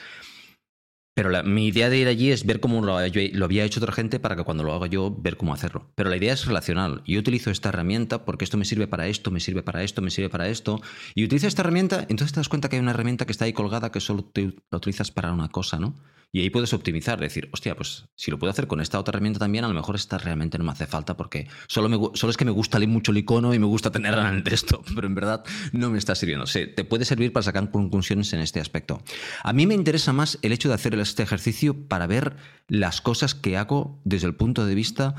Pero 1.15 1.31
mi 1.45 1.67
idea 1.67 1.89
de 1.89 1.97
ir 1.97 2.09
allí 2.09 2.31
es 2.31 2.45
ver 2.45 2.59
cómo 2.59 2.81
lo, 2.81 2.97
había 2.97 3.63
hecho 3.63 3.79
otra 3.79 3.93
gente 3.93 4.19
para 4.19 4.35
que 4.35 4.43
cuando 4.43 4.65
lo 4.65 4.73
haga 4.73 4.87
yo, 4.87 5.15
ver 5.17 5.37
cómo 5.37 5.53
hacerlo. 5.53 5.89
Pero 5.95 6.09
la 6.09 6.17
idea 6.17 6.33
es 6.33 6.45
relacional. 6.45 7.03
Yo 7.07 7.21
utilizo 7.21 7.51
esta 7.51 7.69
herramienta 7.69 8.25
porque 8.25 8.43
esto 8.43 8.57
me 8.57 8.65
sirve 8.65 8.85
para 8.85 9.07
esto, 9.07 9.31
me 9.31 9.39
sirve 9.39 9.63
para 9.63 9.81
esto, 9.81 10.01
me 10.01 10.11
sirve 10.11 10.29
para 10.29 10.49
esto. 10.49 10.81
Y 11.15 11.23
utilizo 11.23 11.47
esta 11.47 11.61
herramienta, 11.61 12.01
entonces 12.09 12.33
te 12.33 12.41
das 12.41 12.49
cuenta 12.49 12.67
que 12.67 12.75
hay 12.75 12.81
una 12.81 12.91
herramienta 12.91 13.25
que 13.25 13.31
está 13.31 13.45
ahí 13.45 13.53
colgada 13.53 13.93
que 13.93 14.01
solo 14.01 14.29
la 14.35 14.77
utilizas 14.77 15.09
para 15.09 15.31
una 15.31 15.47
cosa, 15.47 15.79
¿no? 15.79 15.95
Y 16.35 16.41
ahí 16.41 16.49
puedes 16.49 16.73
optimizar, 16.73 17.17
decir, 17.17 17.47
hostia, 17.53 17.77
pues 17.77 18.09
si 18.13 18.29
lo 18.29 18.37
puedo 18.37 18.51
hacer 18.51 18.67
con 18.67 18.81
esta 18.81 18.99
otra 18.99 19.13
herramienta 19.13 19.39
también, 19.39 19.63
a 19.63 19.69
lo 19.69 19.73
mejor 19.73 19.95
esta 19.95 20.17
realmente 20.17 20.57
no 20.57 20.65
me 20.65 20.71
hace 20.71 20.85
falta 20.85 21.15
porque 21.15 21.47
solo, 21.69 22.11
solo 22.13 22.31
es 22.31 22.35
que 22.35 22.43
me 22.43 22.51
gusta 22.51 22.77
mucho 22.79 23.13
el 23.13 23.19
icono 23.19 23.53
y 23.53 23.59
me 23.59 23.67
gusta 23.67 23.89
tenerla 23.89 24.27
en 24.29 24.35
el 24.35 24.43
texto, 24.43 24.83
pero 24.93 25.07
en 25.07 25.15
verdad 25.15 25.45
no 25.71 25.89
me 25.89 25.97
está 25.97 26.13
sirviendo. 26.13 26.45
Sí, 26.45 26.67
te 26.67 26.83
puede 26.83 27.05
servir 27.05 27.31
para 27.31 27.43
sacar 27.45 27.71
conclusiones 27.71 28.33
en 28.33 28.41
este 28.41 28.59
aspecto. 28.59 29.01
A 29.43 29.53
mí 29.53 29.65
me 29.65 29.75
interesa 29.75 30.11
más 30.11 30.37
el 30.41 30.51
hecho 30.51 30.67
de 30.67 30.75
hacer 30.75 30.93
este 30.95 31.23
ejercicio 31.23 31.87
para 31.87 32.05
ver 32.05 32.35
las 32.67 32.99
cosas 32.99 33.33
que 33.33 33.55
hago 33.55 34.01
desde 34.03 34.27
el 34.27 34.35
punto 34.35 34.65
de 34.65 34.75
vista 34.75 35.15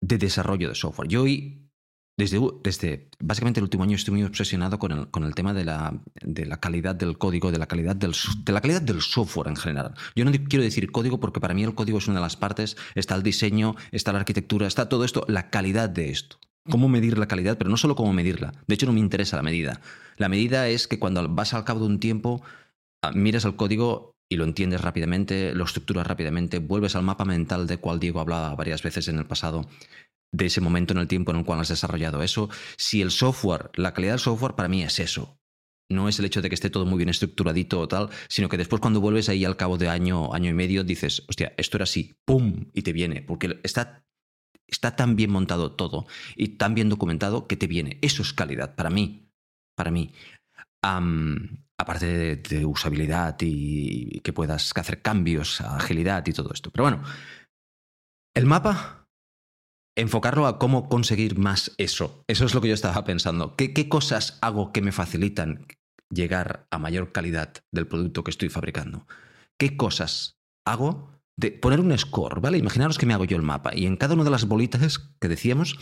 de 0.00 0.18
desarrollo 0.18 0.68
de 0.68 0.74
software. 0.74 1.06
Yo 1.06 1.22
hoy 1.22 1.65
desde, 2.16 2.40
desde 2.62 3.08
básicamente 3.18 3.60
el 3.60 3.64
último 3.64 3.84
año 3.84 3.96
estoy 3.96 4.14
muy 4.14 4.22
obsesionado 4.24 4.78
con 4.78 4.92
el, 4.92 5.08
con 5.08 5.24
el 5.24 5.34
tema 5.34 5.52
de 5.52 5.64
la, 5.64 6.00
de 6.22 6.46
la, 6.46 6.58
calidad 6.58 6.94
del 6.94 7.18
código, 7.18 7.52
de 7.52 7.58
la 7.58 7.66
calidad 7.66 7.94
del, 7.94 8.14
de 8.42 8.52
la 8.52 8.60
calidad 8.60 8.80
del 8.80 9.02
software 9.02 9.48
en 9.48 9.56
general. 9.56 9.94
Yo 10.14 10.24
no 10.24 10.32
quiero 10.32 10.64
decir 10.64 10.90
código 10.90 11.20
porque 11.20 11.40
para 11.40 11.54
mí 11.54 11.62
el 11.62 11.74
código 11.74 11.98
es 11.98 12.08
una 12.08 12.20
de 12.20 12.22
las 12.22 12.36
partes, 12.36 12.76
está 12.94 13.14
el 13.14 13.22
diseño, 13.22 13.76
está 13.92 14.12
la 14.12 14.20
arquitectura, 14.20 14.66
está 14.66 14.88
todo 14.88 15.04
esto, 15.04 15.24
la 15.28 15.50
calidad 15.50 15.90
de 15.90 16.10
esto. 16.10 16.38
Cómo 16.70 16.88
medir 16.88 17.18
la 17.18 17.28
calidad, 17.28 17.58
pero 17.58 17.70
no 17.70 17.76
solo 17.76 17.94
cómo 17.94 18.12
medirla. 18.12 18.52
De 18.66 18.74
hecho, 18.74 18.86
no 18.86 18.92
me 18.92 19.00
interesa 19.00 19.36
la 19.36 19.42
medida. 19.42 19.80
La 20.16 20.28
medida 20.28 20.68
es 20.68 20.88
que 20.88 20.98
cuando 20.98 21.28
vas 21.28 21.54
al 21.54 21.64
cabo 21.64 21.80
de 21.80 21.86
un 21.86 22.00
tiempo, 22.00 22.42
ah, 23.02 23.12
miras 23.12 23.44
el 23.44 23.54
código 23.54 24.16
y 24.28 24.36
lo 24.36 24.44
entiendes 24.44 24.80
rápidamente, 24.80 25.54
lo 25.54 25.64
estructuras 25.64 26.06
rápidamente, 26.06 26.58
vuelves 26.58 26.96
al 26.96 27.04
mapa 27.04 27.24
mental 27.24 27.66
de 27.66 27.76
cual 27.76 28.00
Diego 28.00 28.20
hablaba 28.20 28.54
varias 28.56 28.82
veces 28.82 29.06
en 29.06 29.18
el 29.18 29.26
pasado 29.26 29.68
de 30.32 30.46
ese 30.46 30.60
momento 30.60 30.92
en 30.92 30.98
el 30.98 31.08
tiempo 31.08 31.30
en 31.30 31.38
el 31.38 31.44
cual 31.44 31.60
has 31.60 31.68
desarrollado 31.68 32.22
eso. 32.22 32.48
Si 32.76 33.02
el 33.02 33.10
software, 33.10 33.70
la 33.74 33.94
calidad 33.94 34.14
del 34.14 34.20
software 34.20 34.54
para 34.54 34.68
mí 34.68 34.82
es 34.82 34.98
eso. 34.98 35.38
No 35.88 36.08
es 36.08 36.18
el 36.18 36.24
hecho 36.24 36.42
de 36.42 36.48
que 36.48 36.54
esté 36.54 36.68
todo 36.68 36.84
muy 36.84 36.98
bien 36.98 37.08
estructuradito 37.08 37.80
o 37.80 37.88
tal, 37.88 38.10
sino 38.28 38.48
que 38.48 38.56
después 38.56 38.80
cuando 38.80 39.00
vuelves 39.00 39.28
ahí 39.28 39.44
al 39.44 39.56
cabo 39.56 39.78
de 39.78 39.88
año, 39.88 40.34
año 40.34 40.50
y 40.50 40.54
medio, 40.54 40.82
dices, 40.82 41.24
hostia, 41.28 41.54
esto 41.56 41.76
era 41.76 41.84
así, 41.84 42.18
¡pum! 42.24 42.66
y 42.72 42.82
te 42.82 42.92
viene, 42.92 43.22
porque 43.22 43.60
está, 43.62 44.04
está 44.66 44.96
tan 44.96 45.14
bien 45.14 45.30
montado 45.30 45.72
todo 45.72 46.06
y 46.34 46.48
tan 46.56 46.74
bien 46.74 46.88
documentado 46.88 47.46
que 47.46 47.56
te 47.56 47.68
viene. 47.68 47.98
Eso 48.02 48.22
es 48.22 48.32
calidad 48.32 48.74
para 48.74 48.90
mí, 48.90 49.30
para 49.76 49.92
mí. 49.92 50.12
aparte 50.82 52.06
de, 52.06 52.36
de, 52.36 52.64
usabilidad 52.64 53.36
y 53.40 54.20
que 54.20 54.32
puedas 54.32 54.72
hacer 54.74 55.02
cambios, 55.02 55.60
agilidad 55.60 56.26
y 56.26 56.32
todo 56.32 56.52
esto. 56.52 56.70
Pero 56.70 56.84
bueno, 56.84 57.02
el 58.34 58.46
mapa 58.46 58.95
enfocarlo 59.96 60.46
a 60.46 60.58
cómo 60.58 60.88
conseguir 60.88 61.38
más 61.38 61.72
eso. 61.78 62.22
Eso 62.28 62.44
es 62.44 62.54
lo 62.54 62.60
que 62.60 62.68
yo 62.68 62.74
estaba 62.74 63.04
pensando. 63.04 63.56
¿Qué, 63.56 63.88
cosas 63.88 64.38
hago 64.42 64.72
que 64.72 64.82
me 64.82 64.92
facilitan 64.92 65.66
llegar 66.10 66.66
a 66.70 66.78
mayor 66.78 67.12
calidad 67.12 67.54
del 67.72 67.88
producto 67.88 68.22
que 68.22 68.30
estoy 68.30 68.50
fabricando? 68.50 69.06
¿Qué 69.58 69.76
cosas 69.76 70.38
hago 70.66 71.10
de 71.38 71.50
poner 71.50 71.80
un 71.80 71.96
score, 71.98 72.40
¿vale? 72.40 72.58
Imaginaros 72.58 72.98
que 72.98 73.06
me 73.06 73.14
hago 73.14 73.24
yo 73.24 73.36
el 73.36 73.42
mapa 73.42 73.74
y 73.74 73.86
en 73.86 73.96
cada 73.96 74.14
una 74.14 74.24
de 74.24 74.30
las 74.30 74.46
bolitas 74.46 74.98
que 75.20 75.28
decíamos, 75.28 75.78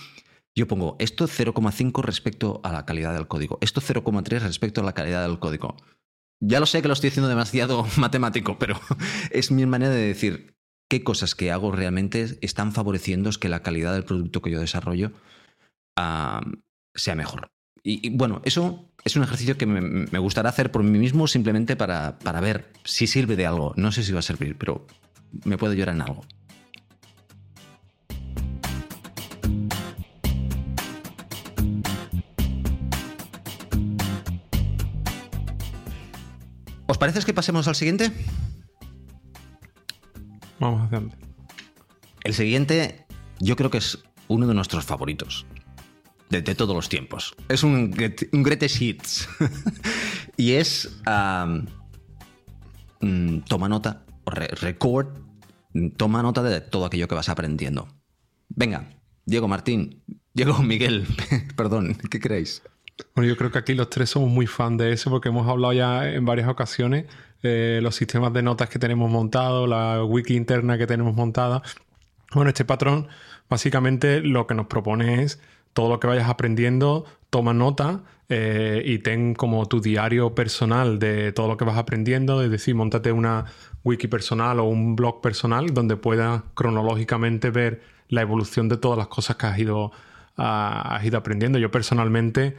yo 0.57 0.69
pongo 0.69 0.97
esto 0.99 1.27
0,5 1.27 2.03
respecto 2.03 2.61
a 2.65 2.73
la 2.73 2.87
calidad 2.87 3.15
del 3.15 3.29
código, 3.29 3.59
esto 3.61 3.81
0,3 3.81 4.41
respecto 4.41 4.81
a 4.81 4.85
la 4.85 4.95
calidad 4.95 5.27
del 5.27 5.39
código. 5.39 5.77
Ya 6.41 6.61
lo 6.61 6.67
sé 6.67 6.83
que 6.83 6.89
lo 6.89 6.95
estoy 6.95 7.11
haciendo 7.11 7.29
demasiado 7.29 7.87
matemático, 7.97 8.59
pero 8.59 8.81
es 9.31 9.51
mi 9.51 9.67
manera 9.67 9.93
de 9.93 10.07
decir, 10.07 10.54
qué 10.95 11.03
cosas 11.03 11.35
que 11.35 11.51
hago 11.51 11.73
realmente 11.73 12.39
están 12.41 12.71
favoreciendo 12.71 13.29
que 13.41 13.49
la 13.49 13.65
calidad 13.65 13.93
del 13.95 14.05
producto 14.05 14.41
que 14.41 14.53
yo 14.53 14.61
desarrollo 14.61 15.11
sea 15.97 17.15
mejor. 17.17 17.49
Y, 17.83 18.11
bueno, 18.11 18.41
eso 18.45 18.93
es 19.05 19.17
un 19.17 19.25
ejercicio 19.25 19.59
que 19.59 19.67
me, 19.67 20.19
gustará 20.21 20.51
hacer 20.51 20.71
por 20.71 20.85
mí 20.85 20.97
mismo 20.97 21.27
simplemente 21.27 21.75
para, 21.75 22.17
para, 22.21 22.41
ver 22.41 22.71
si 22.85 23.09
sirve 23.09 23.35
de 23.35 23.45
algo. 23.45 23.75
No 23.77 23.91
sé 23.91 24.05
si 24.05 24.13
va 24.13 24.21
a 24.21 24.23
servir, 24.23 24.57
pero 24.57 24.87
me 25.45 25.59
puede 25.59 25.73
ayudar 25.73 25.97
en 25.97 26.03
algo. 26.03 26.25
¿Os 36.87 36.99
parece 36.99 37.21
que 37.23 37.35
pasemos 37.35 37.67
al 37.67 37.75
siguiente? 37.75 38.13
Vamos 40.65 40.89
adelante. 40.89 41.15
El 42.23 42.33
siguiente, 42.33 43.05
yo 43.39 43.55
creo 43.55 43.71
que 43.71 43.77
es 43.77 44.03
uno 44.29 44.47
de 44.47 44.55
nuestros 44.55 44.87
favoritos. 44.87 45.45
De, 46.31 46.43
todos 46.43 46.75
los 46.75 46.89
tiempos. 46.89 47.37
Es 47.51 47.63
un, 47.63 47.95
un 48.33 48.43
greatest 48.43 48.81
hits. 48.81 49.29
y 50.39 50.53
es. 50.53 51.03
Mm, 53.01 53.41
toma 53.41 53.69
nota, 53.69 54.07
record, 54.25 55.09
toma 55.99 56.23
nota 56.23 56.43
de 56.43 56.63
todo 56.63 56.87
aquello 56.87 57.09
que 57.09 57.15
vas 57.15 57.29
aprendiendo. 57.29 57.87
Venga, 58.49 58.89
Diego 59.27 59.47
Martín, 59.47 60.03
Diego 60.33 60.63
Miguel, 60.63 61.07
perdón, 61.57 61.95
¿qué 62.11 62.19
creéis? 62.19 62.63
Bueno, 63.15 63.29
yo 63.29 63.37
creo 63.37 63.53
que 63.53 63.59
aquí 63.59 63.75
los 63.75 63.91
tres 63.91 64.09
somos 64.09 64.31
muy 64.31 64.47
fan 64.47 64.79
de 64.79 64.93
eso 64.93 65.11
porque 65.11 65.29
hemos 65.29 65.47
hablado 65.47 65.75
ya 65.75 66.09
en 66.09 66.25
varias 66.25 66.49
ocasiones 66.49 67.05
eh, 67.45 67.81
los 67.83 67.95
sistemas 67.95 68.33
de 68.33 68.43
notas 68.43 68.71
que 68.71 68.79
tenemos 68.79 69.11
montados, 69.11 69.69
la 69.69 70.03
wiki 70.03 70.35
interna 70.35 70.79
que 70.79 70.87
tenemos 70.87 71.15
montada. 71.15 71.63
Bueno, 72.35 72.49
este 72.49 72.65
patrón 72.65 73.09
básicamente 73.51 74.21
lo 74.21 74.47
que 74.47 74.55
nos 74.55 74.67
propone 74.67 75.23
es 75.23 75.39
todo 75.75 75.91
lo 75.91 76.01
que 76.01 76.07
vayas 76.07 76.31
aprendiendo, 76.31 77.05
toma 77.29 77.53
nota 77.53 78.03
eh, 78.31 78.83
y 78.87 79.01
ten 79.01 79.35
como 79.35 79.67
tu 79.67 79.83
diario 79.83 80.35
personal 80.35 80.99
de 80.99 81.33
todo 81.33 81.49
lo 81.49 81.59
que 81.59 81.67
vas 81.67 81.77
aprendiendo, 81.77 82.43
es 82.43 82.51
decir, 82.51 82.75
montate 82.75 83.13
una 83.13 83.45
wiki 83.85 84.09
personal 84.09 84.59
o 84.61 84.65
un 84.65 84.97
blog 84.97 85.21
personal 85.21 85.75
donde 85.75 85.97
puedas 85.97 86.43
cronológicamente 86.55 87.51
ver 87.51 87.83
la 88.09 88.23
evolución 88.23 88.71
de 88.71 88.79
todas 88.79 88.97
las 88.97 89.09
cosas 89.09 89.37
que 89.37 89.47
has 89.47 89.59
ido, 89.59 89.93
ah, 90.39 90.97
has 90.97 91.05
ido 91.05 91.19
aprendiendo. 91.19 91.59
Yo 91.59 91.71
personalmente 91.71 92.57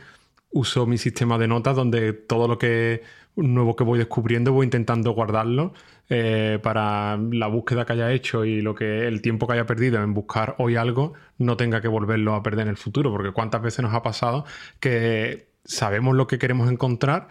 uso 0.51 0.85
mi 0.85 0.99
sistema 0.99 1.39
de 1.39 1.47
notas 1.47 1.75
donde 1.75 2.13
todo 2.13 2.47
lo 2.47 2.59
que 2.59 3.01
nuevo 3.35 3.75
que 3.75 3.83
voy 3.83 3.99
descubriendo 3.99 4.53
voy 4.53 4.65
intentando 4.65 5.11
guardarlo 5.11 5.73
eh, 6.09 6.59
para 6.63 7.17
la 7.17 7.47
búsqueda 7.47 7.85
que 7.85 7.93
haya 7.93 8.11
hecho 8.11 8.45
y 8.45 8.61
lo 8.61 8.75
que 8.75 9.07
el 9.07 9.21
tiempo 9.21 9.47
que 9.47 9.53
haya 9.53 9.65
perdido 9.65 10.01
en 10.01 10.13
buscar 10.13 10.55
hoy 10.57 10.75
algo 10.75 11.13
no 11.37 11.57
tenga 11.57 11.81
que 11.81 11.87
volverlo 11.87 12.35
a 12.35 12.43
perder 12.43 12.63
en 12.63 12.69
el 12.69 12.77
futuro. 12.77 13.11
Porque 13.11 13.31
cuántas 13.31 13.61
veces 13.61 13.83
nos 13.83 13.93
ha 13.93 14.03
pasado 14.03 14.45
que 14.79 15.47
sabemos 15.63 16.15
lo 16.15 16.27
que 16.27 16.37
queremos 16.37 16.71
encontrar 16.71 17.27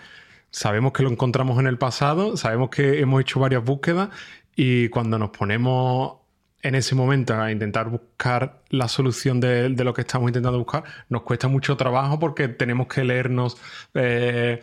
sabemos 0.51 0.93
que 0.93 1.03
lo 1.03 1.11
encontramos 1.11 1.59
en 1.59 1.67
el 1.67 1.79
pasado 1.79 2.37
sabemos 2.37 2.71
que 2.71 3.01
hemos 3.01 3.21
hecho 3.21 3.41
varias 3.41 3.65
búsquedas 3.65 4.11
y 4.57 4.89
cuando 4.89 5.19
nos 5.19 5.31
ponemos 5.31 6.25
en 6.65 6.75
ese 6.75 6.95
momento 6.95 7.35
a 7.35 7.53
intentar 7.53 7.91
buscar 7.91 8.63
la 8.71 8.89
solución 8.89 9.39
de, 9.39 9.69
lo 9.69 9.93
que 9.93 10.01
estamos 10.01 10.31
intentando 10.31 10.59
buscar, 10.59 10.83
nos 11.11 11.23
cuesta 11.23 11.47
mucho 11.47 11.77
trabajo 11.77 12.19
porque 12.19 12.49
tenemos 12.49 12.87
que 12.87 13.05
leernos 13.05 13.59
eh, 13.93 14.63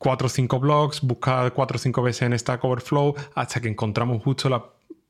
cuatro 0.00 0.26
o 0.26 0.30
cinco 0.30 0.58
blogs, 0.58 1.02
buscar 1.02 1.52
cuatro 1.52 1.76
o 1.76 1.78
cinco 1.78 2.02
veces 2.02 2.22
en 2.22 2.38
Stack 2.38 2.64
Overflow 2.64 3.14
hasta 3.34 3.60
que 3.60 3.68
encontramos 3.68 4.24
justo 4.24 4.48
la 4.48 4.64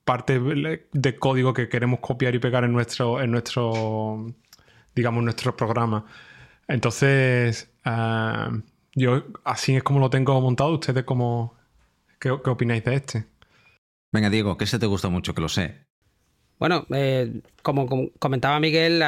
parte 0.04 0.40
de 0.40 1.16
código 1.16 1.54
que 1.54 1.68
queremos 1.68 2.00
copiar 2.00 2.34
y 2.34 2.40
pegar 2.40 2.64
en 2.64 2.72
nuestro, 2.72 3.22
en 3.22 3.30
nuestro 3.30 4.26
digamos, 4.94 5.22
nuestro 5.22 5.56
programa. 5.56 6.06
Entonces, 6.66 7.70
ah, 7.84 8.50
yo 8.96 9.22
así 9.44 9.76
es 9.76 9.84
como 9.84 10.00
lo 10.00 10.10
tengo 10.10 10.40
montado. 10.40 10.74
¿Ustedes 10.74 11.04
cómo, 11.04 11.54
qué, 12.18 12.36
qué 12.42 12.50
opináis 12.50 12.84
de 12.84 12.94
este? 12.96 13.26
Venga, 14.12 14.28
Diego, 14.28 14.56
¿qué 14.56 14.66
se 14.66 14.80
te 14.80 14.86
gusta 14.86 15.08
mucho? 15.08 15.34
Que 15.34 15.40
lo 15.40 15.48
sé. 15.48 15.86
Bueno, 16.58 16.84
eh, 16.90 17.42
como, 17.62 18.10
comentaba 18.18 18.58
Miguel, 18.58 19.02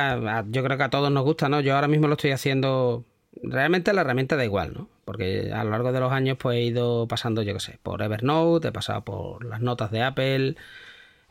yo 0.48 0.62
creo 0.62 0.78
que 0.78 0.84
a 0.84 0.90
todos 0.90 1.10
nos 1.10 1.24
gusta, 1.24 1.48
¿no? 1.48 1.60
Yo 1.60 1.74
ahora 1.74 1.88
mismo 1.88 2.06
lo 2.06 2.14
estoy 2.14 2.30
haciendo. 2.30 3.04
Realmente 3.42 3.92
la 3.92 4.02
herramienta 4.02 4.36
da 4.36 4.44
igual, 4.44 4.74
¿no? 4.74 4.88
Porque 5.04 5.52
a 5.52 5.64
lo 5.64 5.70
largo 5.70 5.92
de 5.92 6.00
los 6.00 6.12
años 6.12 6.36
pues 6.38 6.58
he 6.58 6.62
ido 6.62 7.08
pasando, 7.08 7.42
yo 7.42 7.54
qué 7.54 7.60
sé, 7.60 7.78
por 7.82 8.02
Evernote, 8.02 8.68
he 8.68 8.72
pasado 8.72 9.02
por 9.04 9.44
las 9.44 9.60
notas 9.60 9.90
de 9.90 10.02
Apple, 10.02 10.56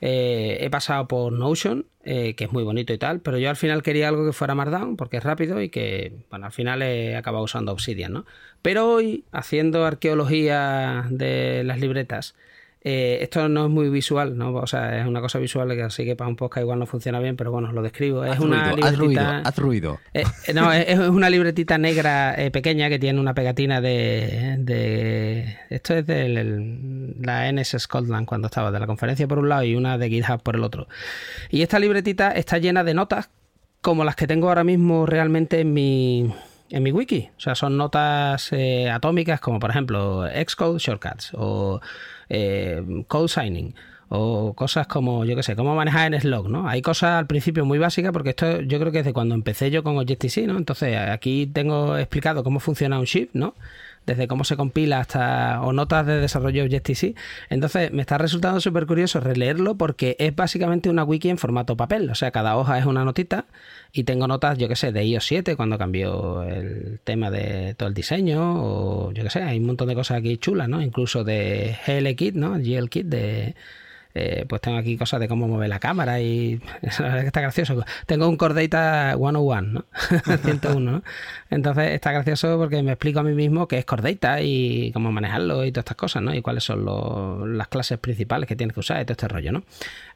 eh, 0.01 0.57
he 0.61 0.69
pasado 0.71 1.07
por 1.07 1.31
Notion, 1.31 1.85
eh, 2.03 2.33
que 2.35 2.45
es 2.45 2.51
muy 2.51 2.63
bonito 2.63 2.91
y 2.91 2.97
tal, 2.97 3.19
pero 3.21 3.37
yo 3.37 3.49
al 3.51 3.55
final 3.55 3.83
quería 3.83 4.07
algo 4.09 4.25
que 4.25 4.33
fuera 4.33 4.55
Markdown 4.55 4.97
porque 4.97 5.17
es 5.17 5.23
rápido 5.23 5.61
y 5.61 5.69
que, 5.69 6.13
bueno, 6.31 6.47
al 6.47 6.51
final 6.51 6.81
he 6.81 7.15
acabado 7.15 7.43
usando 7.43 7.71
Obsidian, 7.71 8.11
¿no? 8.11 8.25
Pero 8.63 8.91
hoy, 8.91 9.25
haciendo 9.31 9.85
arqueología 9.85 11.05
de 11.11 11.63
las 11.63 11.79
libretas, 11.79 12.35
eh, 12.83 13.19
esto 13.21 13.47
no 13.47 13.65
es 13.65 13.71
muy 13.71 13.89
visual, 13.89 14.35
¿no? 14.35 14.55
O 14.55 14.65
sea, 14.65 14.99
es 14.99 15.05
una 15.05 15.21
cosa 15.21 15.37
visual 15.37 15.69
que 15.75 15.83
así 15.83 16.03
que 16.03 16.15
para 16.15 16.27
un 16.27 16.35
podcast 16.35 16.63
igual 16.63 16.79
no 16.79 16.87
funciona 16.87 17.19
bien, 17.19 17.35
pero 17.35 17.51
bueno, 17.51 17.71
lo 17.71 17.83
describo. 17.83 18.25
Es 18.25 18.39
una 18.39 18.73
libretita. 18.73 19.41
Haz 19.45 19.57
ruido. 19.59 19.99
Eh, 20.15 20.23
eh, 20.47 20.53
no, 20.53 20.73
es, 20.73 20.97
una 20.97 21.29
libretita 21.29 21.77
negra 21.77 22.35
pequeña 22.51 22.89
que 22.89 22.97
tiene 22.97 23.19
una 23.19 23.35
pegatina 23.35 23.81
de. 23.81 25.57
esto 25.69 25.93
es 25.93 26.07
de 26.07 27.13
la 27.19 27.51
NS 27.51 27.75
Scotland 27.77 28.25
cuando 28.25 28.47
estaba, 28.47 28.71
de 28.71 28.79
la 28.79 28.87
conferencia 28.87 29.27
por 29.27 29.37
un 29.37 29.49
lado 29.49 29.63
y 29.63 29.75
una 29.75 29.99
de 29.99 30.09
GitHub 30.09 30.41
por 30.41 30.55
el 30.55 30.63
otro. 30.63 30.87
Y 31.51 31.61
esta 31.61 31.77
libretita 31.77 32.31
está 32.31 32.57
llena 32.57 32.83
de 32.83 32.95
notas 32.95 33.29
como 33.81 34.03
las 34.03 34.15
que 34.15 34.25
tengo 34.25 34.47
ahora 34.47 34.63
mismo 34.63 35.05
realmente 35.05 35.59
en 35.59 35.71
mi 35.71 36.33
en 36.71 36.81
mi 36.81 36.91
wiki. 36.91 37.29
O 37.37 37.39
sea, 37.39 37.53
son 37.53 37.77
notas 37.77 38.49
atómicas 38.91 39.39
como 39.39 39.59
por 39.59 39.69
ejemplo 39.69 40.25
Xcode 40.27 40.79
Shortcuts 40.79 41.33
o 41.35 41.79
eh, 42.33 43.03
code 43.07 43.27
signing 43.27 43.75
o 44.07 44.53
cosas 44.53 44.87
como, 44.87 45.23
yo 45.25 45.35
qué 45.35 45.43
sé, 45.43 45.55
cómo 45.55 45.75
manejar 45.75 46.13
en 46.13 46.19
Slog, 46.19 46.49
¿no? 46.49 46.67
Hay 46.67 46.81
cosas 46.81 47.11
al 47.11 47.27
principio 47.27 47.65
muy 47.65 47.77
básicas 47.77 48.11
porque 48.11 48.31
esto 48.31 48.61
yo 48.61 48.79
creo 48.79 48.91
que 48.91 48.99
es 48.99 49.05
de 49.05 49.13
cuando 49.13 49.35
empecé 49.35 49.71
yo 49.71 49.83
con 49.83 49.97
Objective-C, 49.97 50.47
¿no? 50.47 50.57
Entonces 50.57 50.97
aquí 50.97 51.47
tengo 51.47 51.97
explicado 51.97 52.43
cómo 52.43 52.59
funciona 52.59 52.99
un 52.99 53.05
shift, 53.05 53.33
¿no? 53.33 53.53
Desde 54.05 54.27
cómo 54.27 54.43
se 54.43 54.57
compila 54.57 54.99
hasta 54.99 55.61
o 55.61 55.73
notas 55.73 56.05
de 56.05 56.19
desarrollo 56.19 56.63
Objective-C. 56.63 57.15
Entonces 57.49 57.91
me 57.91 58.01
está 58.01 58.17
resultando 58.17 58.59
súper 58.59 58.85
curioso 58.85 59.19
releerlo 59.19 59.75
porque 59.75 60.15
es 60.19 60.35
básicamente 60.35 60.89
una 60.89 61.03
wiki 61.03 61.29
en 61.29 61.37
formato 61.37 61.77
papel, 61.77 62.09
o 62.09 62.15
sea, 62.15 62.31
cada 62.31 62.57
hoja 62.57 62.77
es 62.79 62.85
una 62.85 63.05
notita 63.05 63.45
y 63.93 64.03
tengo 64.03 64.27
notas, 64.27 64.57
yo 64.57 64.67
que 64.67 64.75
sé, 64.75 64.91
de 64.91 65.05
iOS 65.05 65.25
7 65.25 65.55
cuando 65.55 65.77
cambió 65.77 66.43
el 66.43 66.99
tema 67.03 67.29
de 67.29 67.75
todo 67.75 67.89
el 67.89 67.95
diseño 67.95 68.63
o 68.63 69.11
yo 69.11 69.23
que 69.23 69.29
sé, 69.29 69.41
hay 69.43 69.59
un 69.59 69.65
montón 69.65 69.87
de 69.87 69.95
cosas 69.95 70.17
aquí 70.17 70.37
chulas, 70.37 70.67
¿no? 70.67 70.81
Incluso 70.81 71.23
de 71.23 71.77
GL 71.85 72.37
¿no? 72.37 72.53
GL 72.53 72.89
Kit 72.89 73.05
de 73.05 73.55
eh, 74.13 74.45
pues 74.47 74.61
tengo 74.61 74.77
aquí 74.77 74.97
cosas 74.97 75.19
de 75.19 75.27
cómo 75.27 75.47
mueve 75.47 75.67
la 75.67 75.79
cámara 75.79 76.19
y 76.19 76.59
está 76.81 77.41
gracioso. 77.41 77.83
Tengo 78.05 78.27
un 78.27 78.37
Core 78.37 78.67
Data 78.67 79.15
101, 79.17 79.61
¿no? 79.61 79.85
101, 80.43 80.79
¿no? 80.79 81.03
Entonces 81.49 81.91
está 81.91 82.11
gracioso 82.11 82.57
porque 82.57 82.81
me 82.83 82.91
explico 82.91 83.19
a 83.19 83.23
mí 83.23 83.33
mismo 83.33 83.67
qué 83.67 83.77
es 83.77 83.85
Core 83.85 84.17
y 84.41 84.91
cómo 84.91 85.11
manejarlo 85.11 85.65
y 85.65 85.71
todas 85.71 85.83
estas 85.83 85.97
cosas, 85.97 86.23
¿no? 86.23 86.33
Y 86.33 86.41
cuáles 86.41 86.63
son 86.63 87.57
las 87.57 87.67
clases 87.67 87.97
principales 87.99 88.47
que 88.47 88.55
tienes 88.55 88.73
que 88.73 88.79
usar 88.79 89.01
y 89.01 89.05
todo 89.05 89.13
este 89.13 89.27
rollo, 89.27 89.51
¿no? 89.51 89.63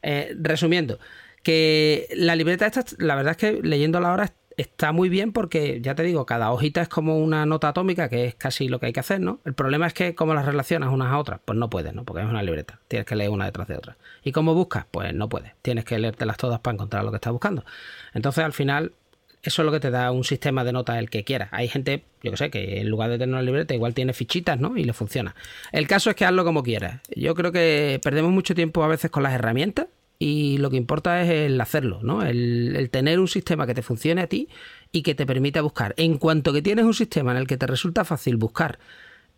Eh, 0.02 0.36
resumiendo, 0.40 1.00
que 1.44 2.08
la 2.16 2.36
libreta 2.36 2.66
esta, 2.66 2.84
la 2.98 3.16
verdad 3.16 3.32
es 3.32 3.38
que 3.38 3.62
leyéndola 3.62 4.10
ahora 4.10 4.32
está 4.57 4.91
muy 4.91 5.09
bien 5.09 5.31
porque, 5.31 5.81
ya 5.81 5.95
te 5.95 6.03
digo, 6.03 6.25
cada 6.25 6.51
hojita 6.51 6.81
es 6.81 6.89
como 6.89 7.17
una 7.17 7.45
nota 7.45 7.69
atómica, 7.69 8.09
que 8.09 8.25
es 8.25 8.35
casi 8.35 8.67
lo 8.67 8.79
que 8.79 8.88
hay 8.88 8.93
que 8.93 9.00
hacer, 9.00 9.19
¿no? 9.21 9.39
El 9.45 9.53
problema 9.53 9.88
es 9.88 9.93
que 9.93 10.15
como 10.15 10.33
las 10.33 10.45
relacionas 10.45 10.91
unas 10.91 11.12
a 11.12 11.17
otras, 11.17 11.39
pues 11.43 11.57
no 11.57 11.69
puedes, 11.69 11.93
¿no? 11.93 12.03
Porque 12.03 12.24
es 12.24 12.29
una 12.29 12.43
libreta, 12.43 12.79
tienes 12.88 13.05
que 13.05 13.15
leer 13.15 13.29
una 13.29 13.45
detrás 13.45 13.67
de 13.67 13.77
otra. 13.77 13.97
¿Y 14.24 14.31
cómo 14.31 14.53
buscas? 14.53 14.85
Pues 14.89 15.13
no 15.13 15.29
puedes, 15.29 15.53
tienes 15.62 15.85
que 15.85 16.00
leértelas 16.00 16.38
todas 16.38 16.59
para 16.59 16.75
encontrar 16.75 17.03
lo 17.03 17.12
que 17.12 17.17
estás 17.17 17.33
buscando. 17.33 17.65
Entonces, 18.13 18.43
al 18.43 18.53
final, 18.53 18.93
eso 19.43 19.62
es 19.62 19.65
lo 19.65 19.71
que 19.71 19.79
te 19.79 19.91
da 19.91 20.12
un 20.12 20.24
sistema 20.24 20.63
de 20.63 20.74
notas 20.74 20.97
el 20.97 21.09
que 21.09 21.24
quiera. 21.24 21.50
Hay 21.51 21.67
gente, 21.67 22.03
yo 22.24 22.31
que 22.31 22.38
sé, 22.38 22.50
que 22.50 22.79
en 22.79 22.89
lugar 22.89 23.09
de 23.09 23.17
tener 23.17 23.33
una 23.33 23.43
libreta 23.43 23.74
igual 23.74 23.93
tiene 23.93 24.13
fichitas, 24.13 24.59
¿no? 24.59 24.75
Y 24.77 24.83
le 24.83 24.93
funciona. 24.93 25.35
El 25.71 25.88
caso 25.88 26.09
es 26.09 26.15
que 26.15 26.25
hazlo 26.25 26.43
como 26.43 26.63
quieras. 26.63 27.01
Yo 27.15 27.35
creo 27.35 27.51
que 27.51 28.00
perdemos 28.03 28.31
mucho 28.31 28.55
tiempo 28.55 28.83
a 28.83 28.88
veces 28.88 29.12
con 29.12 29.24
las 29.24 29.33
herramientas 29.33 29.88
y 30.17 30.57
lo 30.60 30.69
que 30.69 30.77
importa 30.77 31.22
es 31.22 31.29
el 31.29 31.60
hacerlo, 31.60 32.00
¿no? 32.01 32.24
El, 32.24 32.89
tener 32.91 33.19
un 33.19 33.27
sistema 33.27 33.67
que 33.67 33.74
te 33.74 33.81
funcione 33.81 34.22
a 34.22 34.27
ti 34.27 34.48
y 34.91 35.03
que 35.03 35.15
te 35.15 35.25
permita 35.25 35.62
buscar. 35.62 35.93
En 35.98 36.17
cuanto 36.17 36.53
que 36.53 36.62
tienes 36.62 36.86
un 36.86 36.93
sistema 36.93 37.31
en 37.31 37.38
el 37.38 37.48
que 37.48 37.57
te 37.57 37.67
resulta 37.67 38.05
fácil 38.05 38.38
buscar 38.38 38.79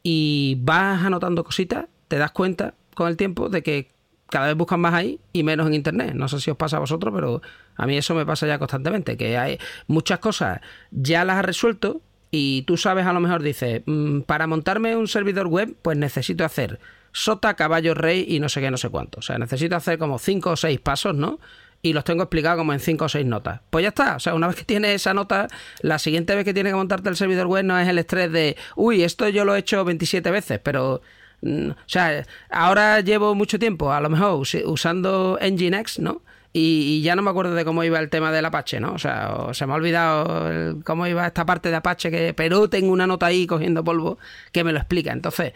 y 0.03 0.57
vas 0.61 1.03
anotando 1.03 1.43
cositas, 1.43 1.85
te 2.07 2.17
das 2.17 2.31
cuenta 2.31 2.75
con 2.93 3.07
el 3.07 3.17
tiempo 3.17 3.49
de 3.49 3.63
que 3.63 3.89
cada 4.29 4.47
vez 4.47 4.55
buscan 4.55 4.79
más 4.79 4.93
ahí 4.93 5.19
y 5.33 5.43
menos 5.43 5.67
en 5.67 5.73
internet. 5.73 6.13
No 6.13 6.27
sé 6.27 6.39
si 6.39 6.51
os 6.51 6.57
pasa 6.57 6.77
a 6.77 6.79
vosotros, 6.79 7.13
pero 7.15 7.41
a 7.75 7.87
mí 7.87 7.97
eso 7.97 8.13
me 8.13 8.25
pasa 8.25 8.45
ya 8.45 8.59
constantemente, 8.59 9.17
que 9.17 9.37
hay 9.37 9.57
muchas 9.87 10.19
cosas 10.19 10.61
ya 10.91 11.25
las 11.25 11.37
has 11.37 11.45
resuelto 11.45 12.01
y 12.29 12.63
tú 12.63 12.77
sabes 12.77 13.05
a 13.05 13.13
lo 13.13 13.19
mejor 13.19 13.41
dices, 13.41 13.81
mm, 13.85 14.21
para 14.21 14.47
montarme 14.47 14.95
un 14.95 15.07
servidor 15.07 15.47
web, 15.47 15.75
pues 15.81 15.97
necesito 15.97 16.43
hacer 16.43 16.79
sota, 17.17 17.55
caballo, 17.55 17.95
rey 17.95 18.25
y 18.27 18.39
no 18.39 18.47
sé 18.47 18.61
qué, 18.61 18.69
no 18.69 18.77
sé 18.77 18.89
cuánto. 18.89 19.19
O 19.19 19.21
sea, 19.23 19.39
necesito 19.39 19.75
hacer 19.75 19.97
como 19.97 20.19
cinco 20.19 20.51
o 20.51 20.55
seis 20.55 20.79
pasos, 20.79 21.15
¿no? 21.15 21.39
Y 21.81 21.93
los 21.93 22.03
tengo 22.03 22.21
explicados 22.21 22.59
como 22.59 22.73
en 22.73 22.79
cinco 22.79 23.05
o 23.05 23.09
seis 23.09 23.25
notas. 23.25 23.61
Pues 23.71 23.81
ya 23.81 23.89
está. 23.89 24.15
O 24.15 24.19
sea, 24.19 24.35
una 24.35 24.45
vez 24.45 24.55
que 24.55 24.65
tienes 24.65 24.91
esa 24.91 25.15
nota, 25.15 25.47
la 25.81 25.97
siguiente 25.97 26.35
vez 26.35 26.45
que 26.45 26.53
tienes 26.53 26.73
que 26.73 26.77
montarte 26.77 27.09
el 27.09 27.15
servidor 27.15 27.47
web 27.47 27.65
no 27.65 27.77
es 27.79 27.87
el 27.87 27.97
estrés 27.97 28.31
de, 28.31 28.55
uy, 28.75 29.03
esto 29.03 29.27
yo 29.29 29.45
lo 29.45 29.55
he 29.55 29.59
hecho 29.59 29.83
27 29.83 30.29
veces, 30.29 30.59
pero 30.61 31.01
mm, 31.41 31.69
o 31.71 31.75
sea, 31.87 32.23
ahora 32.51 32.99
llevo 33.01 33.33
mucho 33.33 33.57
tiempo, 33.57 33.91
a 33.91 33.99
lo 33.99 34.09
mejor 34.09 34.43
usando 34.65 35.39
Nginx, 35.41 35.99
¿no? 35.99 36.21
Y, 36.53 37.01
ya 37.01 37.15
no 37.15 37.21
me 37.21 37.29
acuerdo 37.29 37.53
de 37.53 37.65
cómo 37.65 37.83
iba 37.83 37.99
el 37.99 38.09
tema 38.09 38.31
del 38.31 38.45
Apache, 38.45 38.79
¿no? 38.79 38.93
O 38.93 38.97
sea, 38.99 39.53
se 39.53 39.65
me 39.65 39.73
ha 39.73 39.75
olvidado 39.75 40.79
cómo 40.83 41.05
iba 41.05 41.25
esta 41.27 41.45
parte 41.45 41.69
de 41.69 41.75
Apache, 41.75 42.09
que, 42.09 42.33
pero 42.33 42.69
tengo 42.69 42.91
una 42.91 43.05
nota 43.05 43.27
ahí 43.27 43.45
cogiendo 43.45 43.83
polvo 43.83 44.17
que 44.51 44.63
me 44.63 44.71
lo 44.71 44.79
explica. 44.79 45.11
Entonces, 45.11 45.53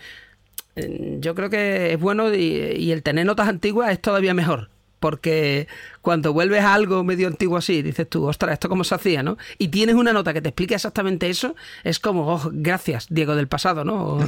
yo 0.76 1.36
creo 1.36 1.50
que 1.50 1.94
es 1.94 2.00
bueno 2.00 2.34
y, 2.34 2.92
el 2.92 3.04
tener 3.04 3.26
notas 3.26 3.48
antiguas 3.48 3.92
es 3.92 4.02
todavía 4.02 4.34
mejor. 4.34 4.70
Porque 5.00 5.68
cuando 6.04 6.32
vuelves 6.32 6.62
a 6.62 6.76
algo 6.76 7.04
medio 7.04 7.28
antiguo 7.28 7.58
así, 7.58 7.82
dices 7.82 8.08
tú, 8.08 8.26
ostras, 8.26 8.54
¿esto 8.54 8.70
cómo 8.70 8.84
se 8.84 8.94
hacía, 8.94 9.24
no? 9.24 9.36
Y 9.58 9.70
tienes 9.70 9.96
una 9.96 10.14
nota 10.14 10.32
que 10.32 10.42
te 10.42 10.50
explica 10.50 10.76
exactamente 10.76 11.28
eso, 11.28 11.56
es 11.84 11.98
como, 11.98 12.32
oh, 12.32 12.52
gracias, 12.54 13.08
Diego 13.10 13.36
del 13.36 13.48
pasado, 13.48 13.84
¿no? 13.84 14.20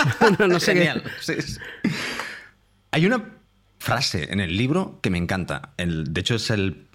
no, 0.38 0.60
sé 0.60 0.72
Genial. 0.72 1.02
Hay 2.92 3.04
una 3.04 3.24
frase 3.78 4.32
en 4.32 4.40
el 4.40 4.56
libro 4.56 5.00
que 5.02 5.10
me 5.10 5.18
encanta. 5.18 5.74
El, 5.76 6.14
de 6.14 6.20
hecho, 6.22 6.36
es 6.36 6.50
el, 6.50 6.86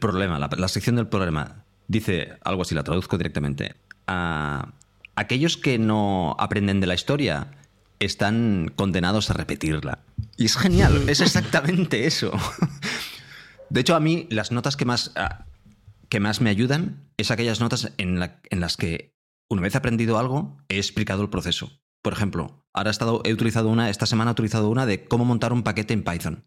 problema, 0.00 0.40
la, 0.40 0.68
sección 0.68 0.96
del 0.96 1.06
problema. 1.06 1.64
Dice 1.86 2.32
algo 2.42 2.62
así, 2.62 2.74
la 2.74 2.82
traduzco 2.82 3.16
directamente. 3.16 3.76
A 4.08 4.72
aquellos 5.14 5.56
que 5.56 5.78
no 5.78 6.34
aprenden 6.38 6.80
de 6.80 6.86
la 6.88 6.94
historia 6.94 7.52
están 7.98 8.72
condenados 8.74 9.30
a 9.30 9.34
repetirla. 9.34 10.00
Y 10.36 10.46
es 10.46 10.56
genial, 10.56 11.04
es 11.08 11.20
exactamente 11.20 12.06
eso. 12.06 12.32
De 13.70 13.80
hecho, 13.80 13.96
a 13.96 14.00
mí 14.00 14.26
las 14.30 14.52
notas 14.52 14.76
que 14.76 14.84
más, 14.84 15.12
ah, 15.16 15.46
que 16.08 16.20
más 16.20 16.40
me 16.40 16.50
ayudan 16.50 17.10
es 17.16 17.30
aquellas 17.30 17.60
notas 17.60 17.92
en, 17.96 18.20
las 18.20 18.76
que, 18.76 19.14
una 19.50 19.62
vez 19.62 19.74
aprendido 19.74 20.18
algo, 20.18 20.56
he 20.68 20.76
explicado 20.76 21.22
el 21.22 21.30
proceso. 21.30 21.80
Por 22.02 22.12
ejemplo, 22.12 22.64
ahora 22.72 22.90
he, 22.90 22.92
estado, 22.92 23.22
he 23.24 23.32
utilizado 23.32 23.68
una, 23.68 23.90
esta 23.90 24.06
semana 24.06 24.30
he 24.30 24.32
utilizado 24.32 24.70
una 24.70 24.86
de 24.86 25.04
cómo 25.04 25.24
montar 25.24 25.52
un 25.52 25.64
paquete 25.64 25.94
en 25.94 26.04
Python. 26.04 26.44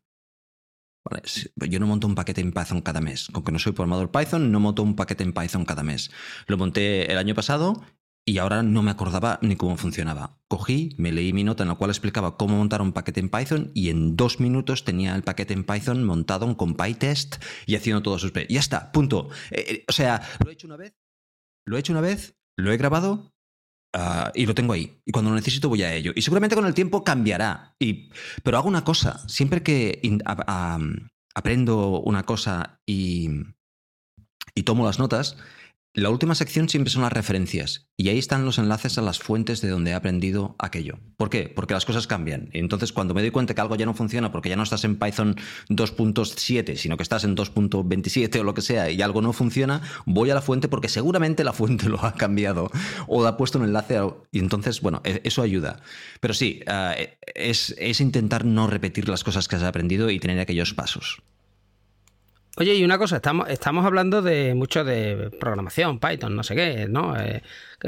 yo 1.55 1.79
no 1.79 1.87
monto 1.87 2.07
un 2.07 2.15
paquete 2.15 2.39
en 2.39 2.53
Python 2.53 2.81
cada 2.81 3.01
mes. 3.01 3.27
Con 3.33 3.43
que 3.43 3.51
no 3.51 3.59
soy 3.59 3.73
programador 3.73 4.11
Python, 4.11 4.51
no 4.51 4.61
monto 4.61 4.83
un 4.83 4.95
paquete 4.95 5.23
en 5.23 5.33
Python 5.33 5.65
cada 5.65 5.83
mes. 5.83 6.11
Lo 6.47 6.57
monté 6.57 7.11
el 7.11 7.17
año 7.17 7.35
pasado 7.35 7.83
y 8.29 8.37
ahora 8.37 8.61
no 8.61 8.83
me 8.83 8.91
acordaba 8.91 9.39
ni 9.41 9.55
cómo 9.55 9.75
funcionaba. 9.75 10.37
Cogí, 10.47 10.93
me 10.99 11.11
leí 11.11 11.33
mi 11.33 11.43
nota 11.43 11.63
en 11.63 11.69
la 11.69 11.75
cual 11.75 11.89
explicaba 11.89 12.37
cómo 12.37 12.57
montar 12.57 12.79
un 12.79 12.93
paquete 12.93 13.19
en 13.19 13.29
Python 13.29 13.71
y 13.73 13.89
en 13.89 14.15
dos 14.15 14.39
minutos 14.39 14.83
tenía 14.85 15.15
el 15.15 15.23
paquete 15.23 15.55
en 15.55 15.63
Python 15.63 16.03
montado 16.03 16.55
con 16.55 16.75
PyTest 16.75 17.43
y 17.65 17.75
haciendo 17.75 18.03
todos 18.03 18.21
sus... 18.21 18.31
Ya 18.47 18.59
está, 18.59 18.91
punto. 18.91 19.29
Eh, 19.49 19.65
eh, 19.67 19.85
o 19.87 19.91
sea, 19.91 20.21
lo 20.45 20.51
he 20.51 20.53
hecho 20.53 20.67
una 20.67 20.77
vez, 20.77 20.93
lo 21.65 21.75
he 21.75 21.79
hecho 21.79 21.91
una 21.91 22.01
vez, 22.01 22.37
lo 22.55 22.71
he 22.71 22.77
grabado 22.77 23.33
ah, 23.95 24.31
y 24.35 24.45
lo 24.45 24.53
tengo 24.53 24.73
ahí. 24.73 25.01
Y 25.05 25.11
cuando 25.11 25.31
lo 25.31 25.35
necesito 25.35 25.67
voy 25.67 25.81
a 25.81 25.91
ello. 25.91 26.11
Y 26.15 26.21
seguramente 26.21 26.55
con 26.55 26.67
el 26.67 26.75
tiempo 26.75 27.03
cambiará. 27.03 27.75
Y, 27.79 28.11
pero 28.43 28.59
hago 28.59 28.67
una 28.67 28.83
cosa, 28.83 29.27
siempre 29.27 29.63
que 29.63 30.01
aprendo 31.33 31.99
una 32.01 32.27
cosa 32.27 32.79
y, 32.85 33.31
y 34.53 34.61
tomo 34.61 34.85
las 34.85 34.99
notas, 34.99 35.35
la 35.95 36.11
última 36.11 36.35
sección 36.35 36.69
siempre 36.69 36.91
son 36.91 37.01
las 37.01 37.11
referencias 37.11 37.87
y 37.97 38.09
ahí 38.09 38.19
están 38.19 38.45
los 38.45 38.59
enlaces 38.59 38.99
a 38.99 39.01
las 39.01 39.17
fuentes 39.17 39.59
de 39.59 39.69
donde 39.69 39.89
he 39.89 39.93
aprendido 39.95 40.55
aquello. 40.59 40.99
¿Por 41.17 41.31
qué? 41.31 41.51
Porque 41.53 41.73
las 41.73 41.85
cosas 41.85 42.05
cambian. 42.05 42.49
Entonces, 42.53 42.93
cuando 42.93 43.15
me 43.15 43.21
doy 43.21 43.31
cuenta 43.31 43.55
que 43.55 43.61
algo 43.61 43.75
ya 43.75 43.87
no 43.87 43.95
funciona 43.95 44.31
porque 44.31 44.49
ya 44.49 44.55
no 44.55 44.61
estás 44.61 44.83
en 44.83 44.97
Python 44.97 45.35
2.7, 45.69 46.75
sino 46.75 46.95
que 46.95 47.01
estás 47.01 47.23
en 47.23 47.35
2.27 47.35 48.39
o 48.39 48.43
lo 48.43 48.53
que 48.53 48.61
sea 48.61 48.91
y 48.91 49.01
algo 49.01 49.23
no 49.23 49.33
funciona, 49.33 49.81
voy 50.05 50.29
a 50.29 50.35
la 50.35 50.43
fuente 50.43 50.67
porque 50.67 50.89
seguramente 50.89 51.43
la 51.43 51.53
fuente 51.53 51.89
lo 51.89 52.05
ha 52.05 52.13
cambiado 52.13 52.69
o 53.07 53.25
ha 53.25 53.35
puesto 53.35 53.57
un 53.57 53.65
enlace 53.65 53.99
y 54.31 54.39
entonces, 54.39 54.81
bueno, 54.81 55.01
e, 55.03 55.21
eso 55.23 55.41
ayuda. 55.41 55.81
Pero 56.19 56.35
sí, 56.35 56.61
es, 57.33 57.75
es 57.79 57.99
intentar 57.99 58.45
no 58.45 58.67
repetir 58.67 59.09
las 59.09 59.23
cosas 59.23 59.47
que 59.47 59.55
has 59.55 59.63
aprendido 59.63 60.11
y 60.11 60.19
tener 60.19 60.39
aquellos 60.39 60.75
pasos. 60.75 61.23
Oye, 62.59 62.75
y 62.75 62.83
una 62.83 62.97
cosa, 62.97 63.15
estamos, 63.15 63.47
estamos 63.49 63.85
hablando 63.85 64.21
de 64.21 64.53
mucho 64.53 64.83
de 64.83 65.31
programación, 65.39 65.97
Python, 65.97 66.35
no 66.35 66.43
sé 66.43 66.55
qué, 66.55 66.87
¿no? 66.89 67.17
Eh, 67.17 67.41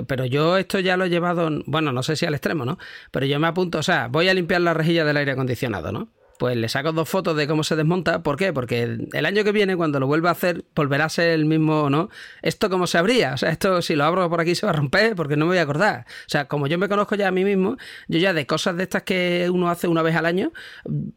pero 0.07 0.23
yo 0.23 0.55
esto 0.55 0.79
ya 0.79 0.95
lo 0.95 1.03
he 1.03 1.09
llevado, 1.09 1.49
bueno, 1.65 1.91
no 1.91 2.01
sé 2.03 2.15
si 2.15 2.25
al 2.25 2.35
extremo, 2.35 2.63
¿no? 2.63 2.77
Pero 3.11 3.25
yo 3.25 3.37
me 3.37 3.47
apunto, 3.47 3.79
o 3.79 3.83
sea, 3.83 4.07
voy 4.07 4.29
a 4.29 4.33
limpiar 4.33 4.61
la 4.61 4.73
rejilla 4.73 5.03
del 5.03 5.17
aire 5.17 5.33
acondicionado, 5.33 5.91
¿no? 5.91 6.07
Pues 6.37 6.57
le 6.57 6.69
saco 6.69 6.91
dos 6.91 7.07
fotos 7.07 7.35
de 7.37 7.47
cómo 7.47 7.63
se 7.63 7.75
desmonta. 7.75 8.23
¿Por 8.23 8.37
qué? 8.37 8.53
Porque 8.53 8.83
el 9.11 9.25
año 9.25 9.43
que 9.43 9.51
viene, 9.51 9.75
cuando 9.75 9.99
lo 9.99 10.07
vuelva 10.07 10.29
a 10.29 10.31
hacer, 10.33 10.65
volverá 10.75 11.05
a 11.05 11.09
ser 11.09 11.29
el 11.29 11.45
mismo, 11.45 11.89
¿no? 11.89 12.09
Esto 12.41 12.69
cómo 12.69 12.87
se 12.87 12.97
abría. 12.97 13.33
O 13.33 13.37
sea, 13.37 13.49
esto 13.49 13.81
si 13.81 13.95
lo 13.95 14.03
abro 14.03 14.29
por 14.29 14.41
aquí 14.41 14.55
se 14.55 14.65
va 14.65 14.71
a 14.71 14.75
romper 14.75 15.15
porque 15.15 15.35
no 15.37 15.45
me 15.45 15.51
voy 15.51 15.57
a 15.59 15.63
acordar. 15.63 16.05
O 16.07 16.29
sea, 16.29 16.45
como 16.45 16.67
yo 16.67 16.77
me 16.77 16.89
conozco 16.89 17.15
ya 17.15 17.27
a 17.27 17.31
mí 17.31 17.43
mismo, 17.43 17.77
yo 18.07 18.19
ya 18.19 18.33
de 18.33 18.45
cosas 18.45 18.77
de 18.77 18.83
estas 18.83 19.03
que 19.03 19.49
uno 19.51 19.69
hace 19.69 19.87
una 19.87 20.01
vez 20.01 20.15
al 20.15 20.25
año, 20.25 20.51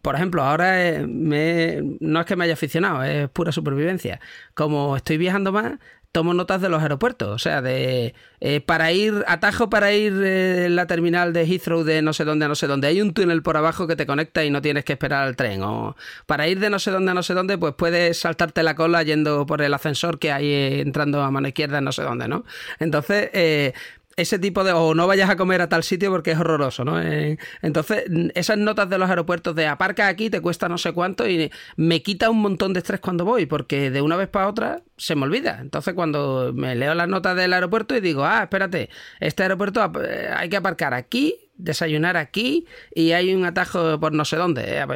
por 0.03 0.14
ejemplo, 0.14 0.42
ahora 0.42 0.88
eh, 0.88 1.07
me, 1.07 1.81
no 2.00 2.20
es 2.20 2.27
que 2.27 2.37
me 2.37 2.44
haya 2.44 2.55
aficionado, 2.55 3.03
es 3.03 3.29
pura 3.31 3.53
supervivencia. 3.53 4.20
Como 4.55 4.96
estoy 4.96 5.18
viajando 5.18 5.53
más, 5.53 5.74
tomo 6.14 6.33
notas 6.33 6.61
de 6.61 6.68
los 6.68 6.81
aeropuertos, 6.81 7.29
o 7.29 7.38
sea, 7.40 7.61
de 7.61 8.14
eh, 8.38 8.61
para 8.61 8.92
ir, 8.92 9.24
atajo 9.27 9.68
para 9.68 9.92
ir 9.92 10.12
eh, 10.24 10.68
la 10.70 10.87
terminal 10.87 11.33
de 11.33 11.44
Heathrow 11.44 11.83
de 11.83 12.03
no 12.03 12.12
sé 12.12 12.24
dónde 12.24 12.44
a 12.44 12.48
no 12.48 12.55
sé 12.55 12.68
dónde, 12.68 12.87
hay 12.87 13.00
un 13.03 13.12
túnel 13.12 13.42
por 13.42 13.57
abajo 13.57 13.88
que 13.88 13.96
te 13.96 14.07
conecta 14.07 14.44
y 14.44 14.50
no 14.50 14.62
tienes 14.62 14.85
que 14.85 14.92
esperar 14.92 15.27
al 15.27 15.35
tren, 15.35 15.64
o 15.64 15.96
para 16.27 16.46
ir 16.46 16.61
de 16.61 16.70
no 16.70 16.79
sé 16.79 16.92
dónde 16.92 17.11
a 17.11 17.14
no 17.14 17.24
sé 17.24 17.35
dónde, 17.35 17.59
pues 17.59 17.74
puedes 17.77 18.16
saltarte 18.16 18.62
la 18.62 18.77
cola 18.77 19.03
yendo 19.03 19.44
por 19.44 19.61
el 19.61 19.74
ascensor 19.74 20.20
que 20.20 20.31
hay 20.31 20.46
eh, 20.46 20.81
entrando 20.83 21.20
a 21.20 21.33
mano 21.33 21.48
izquierda 21.48 21.81
no 21.81 21.90
sé 21.90 22.03
dónde, 22.03 22.29
¿no? 22.29 22.44
Entonces, 22.79 23.74
ese 24.16 24.38
tipo 24.38 24.64
de, 24.64 24.72
o 24.72 24.94
no 24.94 25.07
vayas 25.07 25.31
a 25.31 25.37
comer 25.37 25.61
a 25.61 25.68
tal 25.68 25.83
sitio 25.83 26.11
porque 26.11 26.33
es 26.33 26.38
horroroso, 26.38 26.85
¿no? 26.85 27.00
Eh, 27.00 27.38
entonces, 27.62 28.05
esas 28.35 28.59
notas 28.59 28.88
de 28.88 28.98
los 28.98 29.09
aeropuertos 29.09 29.55
de 29.55 29.66
aparca 29.66 30.09
aquí 30.09 30.31
te 30.31 30.40
cuesta 30.40 30.68
no 30.68 30.79
sé 30.79 30.92
cuánto 30.92 31.29
y 31.29 31.50
me 31.77 32.03
quita 32.03 32.31
un 32.31 32.40
montón 32.40 32.72
de 32.72 32.79
estrés 32.79 33.00
cuando 33.00 33.24
voy, 33.24 33.46
porque 33.46 33.90
de 33.90 34.03
una 34.03 34.16
vez 34.16 34.29
para 34.29 34.48
otra 34.48 34.83
se 34.96 35.16
me 35.16 35.22
olvida. 35.22 35.59
Entonces, 35.61 35.94
cuando 35.94 36.53
me 36.55 36.74
leo 36.74 36.94
las 36.94 37.09
notas 37.09 37.37
del 37.37 37.53
aeropuerto 37.53 37.96
y 37.96 38.00
digo, 38.00 38.24
ah, 38.24 38.42
espérate, 38.42 38.90
este 39.20 39.42
aeropuerto 39.42 39.92
eh, 40.03 40.31
hay 40.35 40.48
que 40.48 40.57
aparcar 40.57 40.94
aquí, 40.94 41.37
desayunar 41.57 42.16
aquí 42.16 42.66
y 42.94 43.12
hay 43.12 43.35
un 43.35 43.44
atajo 43.44 43.98
por 43.98 44.12
no 44.12 44.24
sé 44.24 44.37
dónde. 44.37 44.64
Eh, 44.66 44.87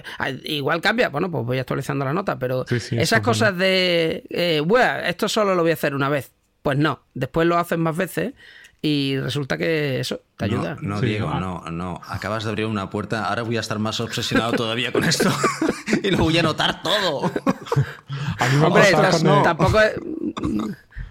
igual 0.44 0.80
cambia, 0.80 1.08
bueno, 1.08 1.30
pues 1.30 1.44
voy 1.44 1.58
actualizando 1.58 2.04
la 2.04 2.12
nota, 2.12 2.38
pero 2.38 2.64
esas 2.68 3.20
cosas 3.20 3.56
de, 3.56 4.24
eh, 4.30 4.62
bueno, 4.64 5.00
esto 5.00 5.28
solo 5.28 5.54
lo 5.54 5.62
voy 5.62 5.72
a 5.72 5.74
hacer 5.74 5.94
una 5.94 6.08
vez. 6.08 6.32
Pues 6.62 6.76
no, 6.76 7.04
después 7.14 7.46
lo 7.46 7.56
haces 7.56 7.78
más 7.78 7.96
veces 7.96 8.34
y 8.80 9.18
resulta 9.18 9.58
que 9.58 9.98
eso 10.00 10.20
te 10.36 10.44
ayuda. 10.44 10.76
No, 10.80 11.00
Diego, 11.00 11.34
no, 11.34 11.64
no. 11.70 12.00
Acabas 12.06 12.44
de 12.44 12.50
abrir 12.50 12.66
una 12.66 12.90
puerta. 12.90 13.28
Ahora 13.28 13.42
voy 13.42 13.56
a 13.56 13.60
estar 13.60 13.78
más 13.78 13.98
obsesionado 14.00 14.52
todavía 14.52 14.92
con 14.92 15.04
esto. 15.04 15.30
y 16.02 16.10
lo 16.10 16.18
voy 16.18 16.38
a 16.38 16.42
notar 16.42 16.82
todo. 16.82 17.30
Hombre, 18.64 18.84
tampoco. 19.42 19.78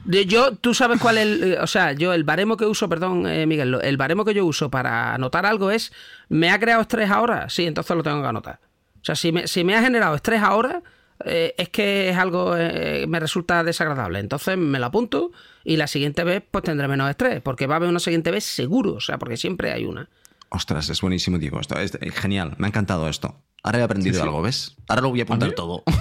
Yo, 0.06 0.54
tú 0.56 0.74
sabes 0.74 1.02
cuál 1.02 1.18
es 1.18 1.24
el. 1.26 1.58
O 1.62 1.68
sea, 1.68 1.92
yo 1.92 2.14
el 2.14 2.24
baremo 2.24 2.56
que 2.56 2.66
uso, 2.66 2.88
perdón, 2.88 3.28
eh, 3.28 3.46
Miguel, 3.46 3.78
el 3.82 3.98
baremo 3.98 4.24
que 4.24 4.34
yo 4.34 4.46
uso 4.46 4.70
para 4.70 5.14
anotar 5.14 5.46
algo 5.46 5.70
es. 5.70 5.92
¿Me 6.30 6.50
ha 6.52 6.60
creado 6.60 6.82
estrés 6.82 7.12
ahora? 7.12 7.50
Sí, 7.50 7.68
entonces 7.68 7.98
lo 7.98 8.04
tengo 8.04 8.22
que 8.22 8.28
anotar. 8.28 8.60
O 9.02 9.06
sea, 9.08 9.16
si 9.16 9.34
me, 9.34 9.48
si 9.48 9.66
me 9.66 9.76
ha 9.76 9.82
generado 9.82 10.16
estrés 10.16 10.42
ahora, 10.42 10.82
eh, 11.26 11.56
es 11.58 11.70
que 11.70 12.10
es 12.10 12.18
algo. 12.18 12.56
Eh, 12.56 13.06
me 13.08 13.20
resulta 13.20 13.64
desagradable. 13.64 14.20
Entonces 14.20 14.58
me 14.58 14.80
lo 14.80 14.86
apunto 14.86 15.32
y 15.64 15.78
la 15.78 15.88
siguiente 15.88 16.24
vez 16.24 16.44
pues 16.50 16.64
tendré 16.64 16.88
menos 16.88 17.10
estrés, 17.10 17.42
porque 17.42 17.68
va 17.68 17.76
a 17.76 17.78
haber 17.78 17.90
una 17.90 18.00
siguiente 18.00 18.32
vez 18.32 18.44
seguro, 18.44 18.94
o 18.94 19.02
sea, 19.02 19.18
porque 19.18 19.38
siempre 19.38 19.72
hay 19.72 19.86
una. 19.86 20.10
Ostras, 20.50 20.90
es 20.90 21.02
buenísimo, 21.02 21.38
Diego. 21.38 21.60
Esto 21.60 21.78
es 21.78 21.92
genial, 22.16 22.56
me 22.58 22.68
ha 22.68 22.70
encantado 22.70 23.10
esto. 23.10 23.36
Ahora 23.64 23.80
he 23.80 23.84
aprendido 23.84 24.24
algo, 24.24 24.42
¿ves? 24.42 24.78
Ahora 24.88 25.02
lo 25.02 25.10
voy 25.10 25.20
a 25.20 25.24
apuntar 25.24 25.52
todo. 25.52 25.84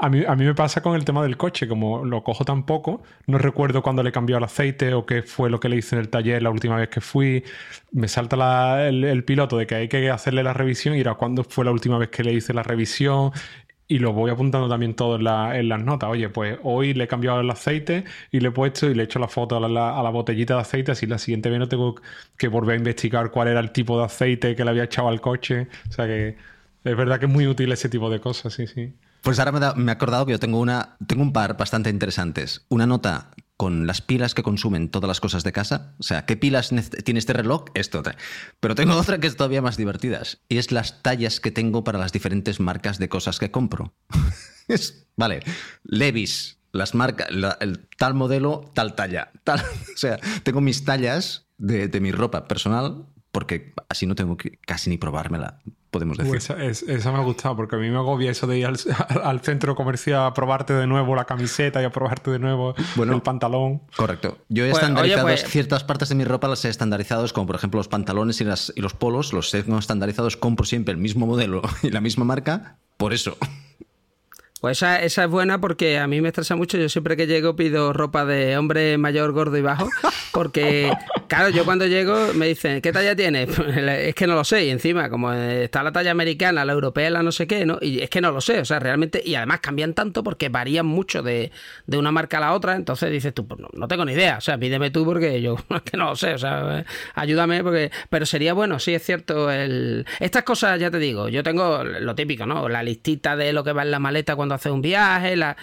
A 0.00 0.08
mí, 0.08 0.22
a 0.26 0.34
mí 0.34 0.44
me 0.44 0.54
pasa 0.54 0.82
con 0.82 0.94
el 0.96 1.04
tema 1.04 1.22
del 1.22 1.36
coche, 1.38 1.66
como 1.66 2.04
lo 2.04 2.22
cojo 2.22 2.44
tan 2.44 2.66
poco, 2.66 3.02
no 3.26 3.38
recuerdo 3.38 3.82
cuándo 3.82 4.02
le 4.02 4.12
cambió 4.12 4.36
el 4.36 4.44
aceite 4.44 4.92
o 4.92 5.06
qué 5.06 5.22
fue 5.22 5.48
lo 5.48 5.60
que 5.60 5.68
le 5.68 5.76
hice 5.76 5.96
en 5.96 6.00
el 6.00 6.08
taller 6.10 6.42
la 6.42 6.50
última 6.50 6.76
vez 6.76 6.90
que 6.90 7.00
fui. 7.00 7.42
Me 7.90 8.08
salta 8.08 8.86
el, 8.86 9.04
el, 9.04 9.24
piloto 9.24 9.56
de 9.56 9.66
que 9.66 9.74
hay 9.74 9.88
que 9.88 10.10
hacerle 10.10 10.42
la 10.42 10.52
revisión 10.52 10.94
y 10.94 11.00
era 11.00 11.14
cuándo 11.14 11.42
fue 11.42 11.64
la 11.64 11.70
última 11.70 11.96
vez 11.96 12.10
que 12.10 12.22
le 12.22 12.34
hice 12.34 12.52
la 12.52 12.62
revisión 12.62 13.32
y 13.86 13.98
lo 13.98 14.12
voy 14.12 14.30
apuntando 14.30 14.68
también 14.68 14.94
todo 14.94 15.16
en, 15.16 15.68
las 15.68 15.84
notas. 15.84 16.10
Oye, 16.10 16.28
pues 16.28 16.58
hoy 16.62 16.94
le 16.94 17.04
he 17.04 17.08
cambiado 17.08 17.40
el 17.40 17.50
aceite 17.50 18.04
y 18.30 18.40
le 18.40 18.48
he 18.48 18.50
puesto 18.50 18.90
y 18.90 18.94
le 18.94 19.02
he 19.02 19.04
hecho 19.04 19.18
la 19.18 19.28
foto 19.28 19.56
a 19.56 19.68
la, 19.68 20.10
botellita 20.10 20.54
de 20.54 20.60
aceite, 20.60 20.92
así 20.92 21.06
la 21.06 21.18
siguiente 21.18 21.50
vez 21.50 21.58
no 21.58 21.68
tengo 21.68 21.96
que 22.36 22.48
volver 22.48 22.74
a 22.74 22.78
investigar 22.78 23.30
cuál 23.30 23.48
era 23.48 23.60
el 23.60 23.72
tipo 23.72 23.98
de 23.98 24.04
aceite 24.04 24.56
que 24.56 24.64
le 24.64 24.70
había 24.70 24.84
echado 24.84 25.08
al 25.08 25.20
coche. 25.20 25.68
O 25.88 25.92
sea 25.92 26.06
que 26.06 26.36
es 26.84 26.96
verdad 26.96 27.18
que 27.18 27.26
es 27.26 27.32
muy 27.32 27.46
útil 27.46 27.72
ese 27.72 27.88
tipo 27.88 28.10
de 28.10 28.20
cosas, 28.20 28.54
sí, 28.54 28.66
sí. 28.66 28.94
Pues 29.22 29.38
ahora 29.38 29.52
me, 29.52 29.82
me 29.82 29.92
he 29.92 29.94
acordado 29.94 30.26
que 30.26 30.32
yo 30.32 30.38
tengo, 30.38 30.60
una, 30.60 30.96
tengo 31.06 31.22
un 31.22 31.32
par 31.32 31.56
bastante 31.56 31.88
interesantes. 31.88 32.66
Una 32.68 32.86
nota 32.86 33.30
con 33.56 33.86
las 33.86 34.00
pilas 34.00 34.34
que 34.34 34.42
consumen 34.42 34.88
todas 34.88 35.08
las 35.08 35.20
cosas 35.20 35.44
de 35.44 35.52
casa. 35.52 35.94
O 35.98 36.02
sea, 36.02 36.26
¿qué 36.26 36.36
pilas 36.36 36.70
tiene 37.04 37.18
este 37.18 37.32
reloj? 37.32 37.66
Esto. 37.74 38.02
Pero 38.60 38.74
tengo 38.74 38.94
otra 38.98 39.18
que 39.18 39.26
es 39.26 39.36
todavía 39.36 39.62
más 39.62 39.76
divertidas. 39.76 40.40
Y 40.48 40.58
es 40.58 40.72
las 40.72 41.02
tallas 41.02 41.40
que 41.40 41.50
tengo 41.50 41.84
para 41.84 41.98
las 41.98 42.12
diferentes 42.12 42.60
marcas 42.60 42.98
de 42.98 43.08
cosas 43.08 43.38
que 43.38 43.50
compro. 43.50 43.94
es, 44.68 45.06
vale, 45.16 45.40
Levis, 45.84 46.58
las 46.72 46.94
marcas, 46.94 47.28
tal 47.96 48.14
modelo, 48.14 48.70
tal 48.74 48.94
talla. 48.94 49.30
Tal, 49.44 49.60
o 49.94 49.96
sea, 49.96 50.18
tengo 50.42 50.60
mis 50.60 50.84
tallas 50.84 51.46
de, 51.56 51.88
de 51.88 52.00
mi 52.00 52.12
ropa 52.12 52.48
personal 52.48 53.06
porque 53.30 53.74
así 53.88 54.06
no 54.06 54.14
tengo 54.14 54.36
que 54.36 54.58
casi 54.60 54.90
ni 54.90 54.96
probármela 54.96 55.60
podemos 55.94 56.18
decir. 56.18 56.56
esa, 56.88 57.12
me 57.12 57.18
ha 57.18 57.22
gustado, 57.22 57.54
porque 57.54 57.76
a 57.76 57.78
mí 57.78 57.88
me 57.88 57.98
agobia 57.98 58.32
eso 58.32 58.48
de 58.48 58.58
ir 58.58 58.66
al, 59.22 59.40
centro 59.40 59.76
comercial 59.76 60.26
a 60.26 60.34
probarte 60.34 60.74
de 60.74 60.88
nuevo 60.88 61.14
la 61.14 61.24
camiseta 61.24 61.80
y 61.80 61.84
a 61.84 61.90
probarte 61.90 62.32
de 62.32 62.40
nuevo 62.40 62.74
el 62.96 63.22
pantalón. 63.22 63.82
Correcto. 63.96 64.38
Yo 64.48 64.64
he 64.64 64.70
pues, 64.70 64.82
estandarizado 64.82 65.28
pues- 65.28 65.44
ciertas 65.44 65.84
partes 65.84 66.08
de 66.08 66.16
mi 66.16 66.24
ropa, 66.24 66.48
las 66.48 66.64
he 66.64 66.68
estandarizado, 66.68 67.24
como 67.32 67.46
por 67.46 67.56
ejemplo 67.56 67.78
los 67.78 67.86
pantalones 67.86 68.40
y, 68.40 68.44
y 68.74 68.80
los 68.80 68.94
polos, 68.94 69.32
los 69.32 69.52
tengo 69.52 69.78
estandarizados, 69.78 70.36
compro 70.36 70.66
siempre 70.66 70.92
el 70.92 70.98
mismo 70.98 71.26
modelo 71.26 71.62
y 71.82 71.90
la 71.90 72.00
misma 72.00 72.24
marca, 72.24 72.78
por 72.96 73.12
eso. 73.12 73.38
Pues 74.64 74.78
esa, 74.78 75.02
esa, 75.02 75.24
es 75.24 75.30
buena 75.30 75.60
porque 75.60 75.98
a 75.98 76.06
mí 76.06 76.22
me 76.22 76.28
estresa 76.28 76.56
mucho. 76.56 76.78
Yo 76.78 76.88
siempre 76.88 77.18
que 77.18 77.26
llego 77.26 77.54
pido 77.54 77.92
ropa 77.92 78.24
de 78.24 78.56
hombre 78.56 78.96
mayor, 78.96 79.32
gordo 79.32 79.58
y 79.58 79.60
bajo. 79.60 79.90
Porque, 80.32 80.90
claro, 81.34 81.50
yo 81.50 81.64
cuando 81.64 81.86
llego 81.86 82.32
me 82.34 82.46
dicen, 82.46 82.80
¿qué 82.80 82.92
talla 82.92 83.16
tienes? 83.16 83.48
es 83.58 84.14
que 84.14 84.26
no 84.26 84.34
lo 84.34 84.44
sé. 84.44 84.66
Y 84.66 84.70
encima, 84.70 85.10
como 85.10 85.32
está 85.32 85.82
la 85.82 85.92
talla 85.92 86.12
americana, 86.12 86.64
la 86.64 86.72
europea, 86.72 87.10
la 87.10 87.22
no 87.22 87.32
sé 87.32 87.46
qué, 87.46 87.66
¿no? 87.66 87.78
Y 87.80 88.00
es 88.00 88.10
que 88.10 88.20
no 88.20 88.30
lo 88.30 88.40
sé. 88.40 88.60
O 88.60 88.64
sea, 88.64 88.78
realmente. 88.78 89.20
Y 89.24 89.34
además 89.34 89.60
cambian 89.60 89.94
tanto 89.94 90.22
porque 90.22 90.48
varían 90.48 90.86
mucho 90.86 91.22
de, 91.22 91.50
una 91.88 92.12
marca 92.12 92.38
a 92.38 92.40
la 92.40 92.52
otra. 92.52 92.76
Entonces 92.76 93.10
dices 93.10 93.34
tú, 93.34 93.46
pues 93.46 93.60
no, 93.72 93.88
tengo 93.88 94.04
ni 94.04 94.12
idea. 94.12 94.38
O 94.38 94.40
sea, 94.40 94.58
pídeme 94.58 94.90
tú 94.90 95.04
porque 95.04 95.40
yo 95.42 95.56
es 95.74 95.82
que 95.82 95.96
no 95.96 96.06
lo 96.10 96.16
sé. 96.16 96.34
O 96.34 96.38
sea, 96.38 96.84
ayúdame 97.14 97.62
porque. 97.62 97.90
Pero 98.10 98.26
sería 98.26 98.54
bueno, 98.54 98.78
sí, 98.78 98.94
es 98.94 99.02
cierto. 99.02 99.50
El... 99.50 100.06
Estas 100.20 100.44
cosas, 100.44 100.78
ya 100.78 100.90
te 100.90 100.98
digo, 100.98 101.28
yo 101.28 101.42
tengo 101.42 101.82
lo 101.84 102.14
típico, 102.14 102.46
¿no? 102.46 102.68
La 102.68 102.82
listita 102.82 103.36
de 103.36 103.52
lo 103.52 103.64
que 103.64 103.72
va 103.72 103.82
en 103.82 103.90
la 103.90 103.98
maleta 103.98 104.36
cuando 104.36 104.54
hace 104.54 104.70
un 104.70 104.82
viaje, 104.82 105.36
la, 105.36 105.56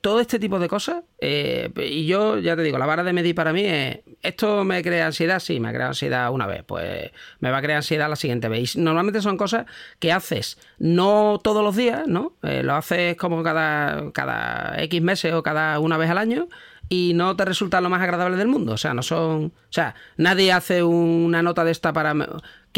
todo 0.00 0.20
este 0.20 0.38
tipo 0.38 0.58
de 0.58 0.68
cosas. 0.68 1.04
Eh, 1.20 1.70
y 1.76 2.06
yo, 2.06 2.38
ya 2.38 2.54
te 2.54 2.62
digo, 2.62 2.78
la 2.78 2.86
vara 2.86 3.02
de 3.02 3.12
medir 3.12 3.34
para 3.34 3.52
mí 3.52 3.64
es, 3.64 3.98
¿esto 4.22 4.64
me 4.64 4.82
crea 4.82 5.06
ansiedad? 5.06 5.40
Sí, 5.40 5.58
me 5.58 5.72
crea 5.72 5.88
ansiedad 5.88 6.30
una 6.30 6.46
vez, 6.46 6.62
pues 6.64 7.10
me 7.40 7.50
va 7.50 7.58
a 7.58 7.62
crear 7.62 7.78
ansiedad 7.78 8.08
la 8.08 8.16
siguiente 8.16 8.48
vez. 8.48 8.76
Y 8.76 8.80
normalmente 8.80 9.20
son 9.20 9.36
cosas 9.36 9.66
que 9.98 10.12
haces 10.12 10.58
no 10.78 11.40
todos 11.42 11.64
los 11.64 11.76
días, 11.76 12.06
¿no? 12.06 12.34
Eh, 12.42 12.62
lo 12.62 12.74
haces 12.74 13.16
como 13.16 13.42
cada, 13.42 14.12
cada 14.12 14.80
X 14.82 15.02
meses 15.02 15.32
o 15.32 15.42
cada 15.42 15.78
una 15.80 15.96
vez 15.96 16.10
al 16.10 16.18
año 16.18 16.48
y 16.88 17.12
no 17.14 17.36
te 17.36 17.44
resulta 17.44 17.80
lo 17.80 17.90
más 17.90 18.00
agradable 18.00 18.36
del 18.36 18.48
mundo. 18.48 18.72
O 18.72 18.78
sea, 18.78 18.94
no 18.94 19.02
son. 19.02 19.46
O 19.46 19.72
sea, 19.72 19.94
nadie 20.16 20.52
hace 20.52 20.82
una 20.82 21.42
nota 21.42 21.64
de 21.64 21.72
esta 21.72 21.92
para. 21.92 22.14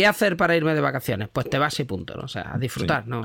¿Qué 0.01 0.07
hacer 0.07 0.39
para 0.39 0.57
irme 0.57 0.73
de 0.73 0.81
vacaciones? 0.81 1.29
Pues 1.31 1.51
te 1.51 1.59
vas 1.59 1.79
y 1.79 1.85
punto, 1.85 2.17
¿no? 2.17 2.23
O 2.23 2.29
sea, 2.29 2.55
a 2.55 2.57
disfrutar, 2.57 3.07
¿no? 3.07 3.21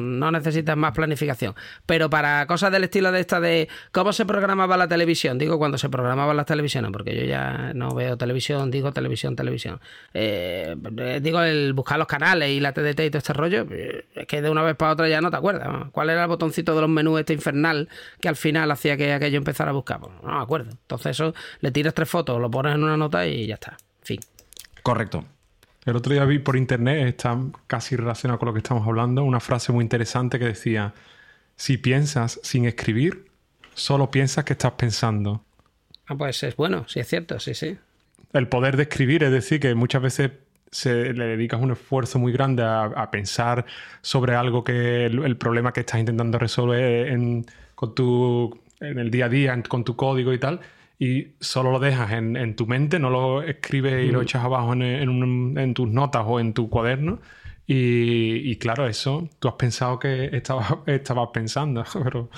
¿no? 0.00 0.30
necesitas 0.30 0.76
más 0.76 0.92
planificación. 0.92 1.56
Pero 1.86 2.08
para 2.08 2.46
cosas 2.46 2.70
del 2.70 2.84
estilo 2.84 3.10
de 3.10 3.18
esta 3.18 3.40
de 3.40 3.68
cómo 3.90 4.12
se 4.12 4.24
programaba 4.24 4.76
la 4.76 4.86
televisión, 4.86 5.38
digo 5.38 5.58
cuando 5.58 5.76
se 5.76 5.88
programaban 5.88 6.36
las 6.36 6.46
televisiones, 6.46 6.92
porque 6.92 7.16
yo 7.16 7.24
ya 7.24 7.72
no 7.74 7.96
veo 7.96 8.16
televisión, 8.16 8.70
digo 8.70 8.92
televisión, 8.92 9.34
televisión. 9.34 9.80
Eh, 10.14 10.76
digo 11.20 11.42
el 11.42 11.72
buscar 11.72 11.98
los 11.98 12.06
canales 12.06 12.50
y 12.50 12.60
la 12.60 12.72
TDT 12.74 13.00
y 13.00 13.10
todo 13.10 13.18
este 13.18 13.32
rollo, 13.32 13.66
es 14.14 14.26
que 14.28 14.40
de 14.40 14.50
una 14.50 14.62
vez 14.62 14.76
para 14.76 14.92
otra 14.92 15.08
ya 15.08 15.20
no 15.20 15.32
te 15.32 15.36
acuerdas. 15.36 15.88
¿Cuál 15.90 16.10
era 16.10 16.22
el 16.22 16.28
botoncito 16.28 16.76
de 16.76 16.82
los 16.82 16.90
menús 16.90 17.18
este 17.18 17.32
infernal 17.32 17.88
que 18.20 18.28
al 18.28 18.36
final 18.36 18.70
hacía 18.70 18.96
que 18.96 19.12
aquello 19.12 19.38
empezara 19.38 19.70
a 19.70 19.74
buscar? 19.74 19.98
Pues 19.98 20.12
no 20.22 20.36
me 20.36 20.40
acuerdo. 20.40 20.70
Entonces 20.70 21.10
eso, 21.10 21.34
le 21.58 21.72
tiras 21.72 21.92
tres 21.92 22.08
fotos, 22.08 22.40
lo 22.40 22.48
pones 22.48 22.76
en 22.76 22.84
una 22.84 22.96
nota 22.96 23.26
y 23.26 23.48
ya 23.48 23.54
está. 23.54 23.76
Fin. 24.02 24.20
Correcto. 24.84 25.24
El 25.84 25.96
otro 25.96 26.12
día 26.12 26.24
vi 26.24 26.38
por 26.38 26.56
internet, 26.56 27.06
está 27.08 27.38
casi 27.66 27.96
relacionado 27.96 28.38
con 28.38 28.46
lo 28.46 28.52
que 28.52 28.58
estamos 28.58 28.86
hablando, 28.86 29.24
una 29.24 29.40
frase 29.40 29.72
muy 29.72 29.82
interesante 29.82 30.38
que 30.38 30.44
decía, 30.44 30.92
si 31.56 31.78
piensas 31.78 32.38
sin 32.42 32.66
escribir, 32.66 33.26
solo 33.74 34.10
piensas 34.10 34.44
que 34.44 34.52
estás 34.52 34.72
pensando. 34.72 35.42
Ah, 36.06 36.16
pues 36.16 36.42
es 36.42 36.56
bueno, 36.56 36.84
sí 36.86 37.00
es 37.00 37.08
cierto, 37.08 37.40
sí, 37.40 37.54
sí. 37.54 37.78
El 38.32 38.48
poder 38.48 38.76
de 38.76 38.84
escribir, 38.84 39.24
es 39.24 39.32
decir, 39.32 39.58
que 39.58 39.74
muchas 39.74 40.02
veces 40.02 40.32
se, 40.70 41.12
le 41.14 41.24
dedicas 41.24 41.60
un 41.60 41.72
esfuerzo 41.72 42.18
muy 42.18 42.32
grande 42.32 42.62
a, 42.62 43.10
pensar 43.10 43.64
sobre 44.02 44.34
algo 44.34 44.62
que 44.62 45.06
el, 45.06 45.36
problema 45.36 45.72
que 45.72 45.80
estás 45.80 45.98
intentando 45.98 46.38
resolver 46.38 47.08
en, 47.08 47.46
con 47.74 47.94
tu, 47.94 48.60
en 48.80 48.98
el 48.98 49.10
día 49.10 49.26
a 49.26 49.28
día, 49.28 49.62
con 49.62 49.84
tu 49.84 49.96
código 49.96 50.32
y 50.32 50.38
tal, 50.38 50.60
y 51.02 51.28
solo 51.40 51.72
lo 51.72 51.78
dejas 51.78 52.12
en, 52.12 52.54
tu 52.56 52.66
mente, 52.66 52.98
no 52.98 53.08
lo 53.08 53.42
escribes 53.42 54.06
y 54.06 54.12
lo 54.12 54.18
mm. 54.18 54.22
echas 54.22 54.44
abajo 54.44 54.74
en, 54.74 55.72
tus 55.74 55.88
notas 55.88 56.24
o 56.26 56.38
en 56.38 56.52
tu 56.52 56.68
cuaderno. 56.68 57.20
Y, 57.66 58.54
claro, 58.56 58.86
eso 58.86 59.26
tú 59.38 59.48
has 59.48 59.54
pensado 59.54 59.98
que 59.98 60.28
estabas, 60.36 60.74
estabas 60.86 61.30
pensando, 61.32 61.84
pero 62.04 62.28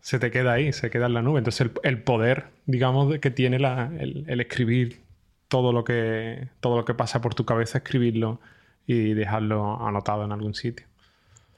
se 0.00 0.18
te 0.18 0.30
queda 0.30 0.54
ahí, 0.54 0.72
se 0.72 0.88
queda 0.88 1.04
en 1.04 1.14
la 1.14 1.22
nube. 1.22 1.38
Entonces 1.38 1.70
el, 1.82 2.02
poder, 2.02 2.46
digamos, 2.64 3.18
que 3.18 3.30
tiene 3.30 3.58
el, 3.58 4.40
escribir 4.40 5.02
todo 5.48 5.74
lo, 5.74 5.84
que, 5.84 6.48
todo 6.60 6.78
lo 6.78 6.86
que 6.86 6.94
pasa 6.94 7.20
por 7.20 7.34
tu 7.34 7.44
cabeza, 7.44 7.78
escribirlo 7.78 8.40
y 8.86 9.12
dejarlo 9.12 9.86
anotado 9.86 10.24
en 10.24 10.32
algún 10.32 10.54
sitio. 10.54 10.86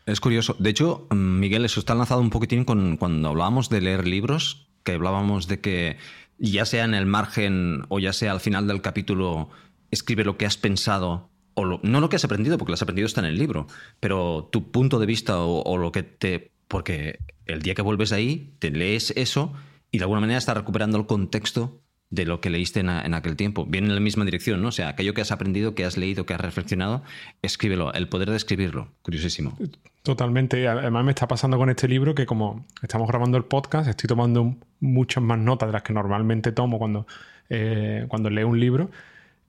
Es 0.05 0.19
curioso. 0.19 0.57
De 0.59 0.71
hecho, 0.71 1.07
Miguel, 1.13 1.65
eso 1.65 1.79
está 1.79 1.93
enlazado 1.93 2.21
un 2.21 2.31
poquitín 2.31 2.65
con 2.65 2.97
cuando 2.97 3.29
hablábamos 3.29 3.71
de 3.71 3.83
leer 3.83 4.05
libros, 4.05 4.67
que 4.83 4.93
hablábamos 4.93 5.47
de 5.47 5.61
que 5.61 5.97
ya 6.41 6.65
sea 6.65 6.85
en 6.85 6.95
el 6.95 7.07
margen 7.07 7.85
o 7.89 7.99
ya 7.99 8.13
sea 8.13 8.33
al 8.33 8.41
final 8.41 8.67
del 8.67 8.81
capítulo, 8.81 9.51
escribe 9.91 10.25
lo 10.25 10.37
que 10.37 10.47
has 10.47 10.57
pensado, 10.57 11.31
o 11.55 11.67
no 11.83 12.01
lo 12.01 12.09
que 12.09 12.17
has 12.17 12.25
aprendido, 12.25 12.57
porque 12.57 12.71
lo 12.71 12.75
has 12.75 12.83
aprendido 12.83 13.07
está 13.07 13.21
en 13.21 13.27
el 13.27 13.39
libro, 13.39 13.67
pero 14.01 14.49
tu 14.51 14.71
punto 14.71 14.99
de 14.99 15.07
vista 15.07 15.39
o, 15.39 15.77
lo 15.77 15.93
que 15.93 16.03
te... 16.03 16.53
Porque 16.67 17.19
el 17.47 17.63
día 17.63 17.75
que 17.75 17.83
vuelves 17.83 18.13
ahí, 18.13 18.55
te 18.61 18.71
lees 18.71 19.13
eso 19.17 19.53
y 19.91 19.99
de 19.99 20.05
alguna 20.05 20.21
manera 20.21 20.39
estás 20.39 20.57
recuperando 20.57 20.99
el 20.99 21.07
contexto 21.07 21.83
de 22.11 22.25
lo 22.25 22.41
que 22.41 22.51
leíste 22.51 22.81
en, 22.81 22.89
aquel 22.89 23.37
tiempo. 23.37 23.65
Viene 23.67 23.87
en 23.89 23.95
la 23.95 24.01
misma 24.01 24.25
dirección, 24.25 24.61
¿no? 24.61 24.69
O 24.69 24.73
sea, 24.73 24.89
aquello 24.89 25.15
que 25.15 25.21
has 25.21 25.31
aprendido, 25.31 25.75
que 25.77 25.85
has 25.85 25.97
leído, 25.97 26.27
que 26.27 26.35
has 26.35 26.41
reflexionado, 26.41 27.03
escríbelo. 27.41 27.93
El 27.93 28.09
poder 28.09 28.31
de 28.31 28.37
escribirlo. 28.37 28.89
Curiosísimo. 29.03 29.57
Totalmente. 30.03 30.67
Además 30.67 31.05
me 31.05 31.13
está 31.13 31.29
pasando 31.29 31.57
con 31.57 31.71
este 31.71 31.87
libro 31.87 32.15
que 32.15 32.27
como 32.27 32.67
estamos 32.83 33.07
grabando 33.07 33.39
el 33.39 33.45
podcast, 33.45 33.89
estoy 33.89 34.09
tomando 34.09 34.57
muchas 34.81 35.23
más 35.23 35.39
notas 35.39 35.69
de 35.69 35.73
las 35.73 35.83
que 35.83 35.93
normalmente 35.93 36.51
tomo 36.51 36.79
cuando, 36.79 37.07
eh, 37.49 38.07
cuando 38.09 38.29
leo 38.29 38.49
un 38.49 38.59
libro. 38.59 38.91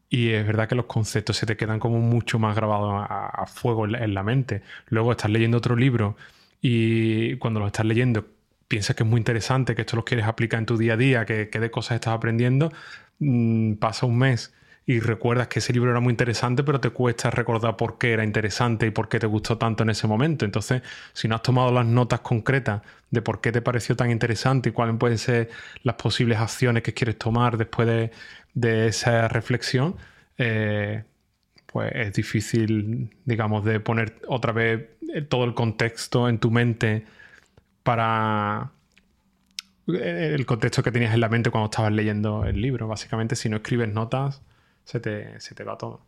Y 0.08 0.30
es 0.30 0.45
verdad 0.45 0.67
que 0.67 0.76
los 0.76 0.86
conceptos 0.86 1.38
se 1.38 1.45
te 1.45 1.58
quedan 1.58 1.80
como 1.80 2.00
mucho 2.00 2.38
más 2.38 2.56
grabados 2.56 3.08
a, 3.10 3.45
fuego 3.47 3.86
en 3.88 4.13
la 4.13 4.24
mente. 4.24 4.62
Luego 4.88 5.12
estás 5.12 5.32
leyendo 5.32 5.58
otro 5.58 5.76
libro 5.76 6.15
y 6.62 7.38
cuando 7.38 7.62
lo 7.62 7.67
estás 7.67 7.86
leyendo 7.86 8.26
piensas 8.72 8.96
que 8.96 9.04
es 9.04 9.10
muy 9.10 9.18
interesante, 9.18 9.76
que 9.76 9.82
esto 9.82 9.98
lo 9.98 10.06
quieres 10.06 10.26
aplicar 10.26 10.60
en 10.60 10.66
tu 10.66 10.78
día 10.78 10.94
a 10.94 10.98
día, 10.98 11.26
que, 11.26 11.46
de 11.48 11.72
cosas 11.72 11.96
estás 11.96 12.14
aprendiendo, 12.14 12.72
mm, 13.20 13.74
pasa 13.74 14.06
un 14.06 14.18
mes 14.18 14.54
y 14.86 15.02
recuerdas 15.02 15.50
que 15.50 15.60
ese 15.60 15.74
libro 15.74 15.92
era 15.92 16.00
muy 16.00 16.12
interesante, 16.12 16.64
pero 16.64 16.80
te 16.80 16.90
cuesta 16.92 17.30
recordar 17.32 17.76
por 17.76 17.98
qué 17.98 18.14
era 18.14 18.24
interesante 18.24 18.88
y 18.88 18.92
por 18.92 19.10
qué 19.10 19.20
te 19.20 19.28
gustó 19.28 19.58
tanto 19.58 19.84
en 19.84 19.90
ese 19.90 20.08
momento. 20.08 20.46
Entonces, 20.46 20.84
si 21.12 21.28
no 21.28 21.36
has 21.36 21.42
tomado 21.44 21.70
las 21.74 21.86
notas 21.86 22.22
concretas 22.22 22.82
de 23.10 23.22
por 23.22 23.42
qué 23.42 23.52
te 23.52 23.62
pareció 23.62 23.96
tan 23.98 24.10
interesante 24.10 24.70
y 24.70 24.72
cuáles 24.72 24.96
pueden 24.98 25.18
ser 25.18 25.50
las 25.84 25.96
posibles 25.96 26.40
acciones 26.40 26.82
que 26.82 26.94
quieres 26.94 27.18
tomar 27.18 27.58
después 27.58 28.12
de, 28.54 28.88
esa 28.88 29.28
reflexión, 29.28 29.98
eh, 30.38 31.04
pues 31.66 31.92
es 31.94 32.14
difícil, 32.14 33.10
digamos, 33.26 33.66
de 33.66 33.82
poner 33.82 34.22
otra 34.28 34.54
vez 34.54 34.88
todo 35.30 35.44
el 35.44 35.54
contexto 35.56 36.30
en 36.30 36.40
tu 36.40 36.52
mente 36.52 37.06
para 37.84 38.72
eh, 39.88 40.34
el 40.36 40.46
contexto 40.46 40.84
que 40.84 40.91
tenías 40.91 41.13
en 41.13 41.22
la 41.22 41.30
mente 41.30 41.50
cuando 41.50 41.70
estabas 41.70 41.91
leyendo 41.91 42.46
el 42.46 42.62
libro. 42.62 42.88
Básicamente, 42.88 43.36
si 43.36 43.50
no 43.50 43.58
escribes 43.58 43.94
notas, 43.94 44.41
se 44.84 45.00
te, 45.00 45.39
se 45.39 45.56
te 45.56 45.63
va 45.63 45.78
todo. 45.78 46.06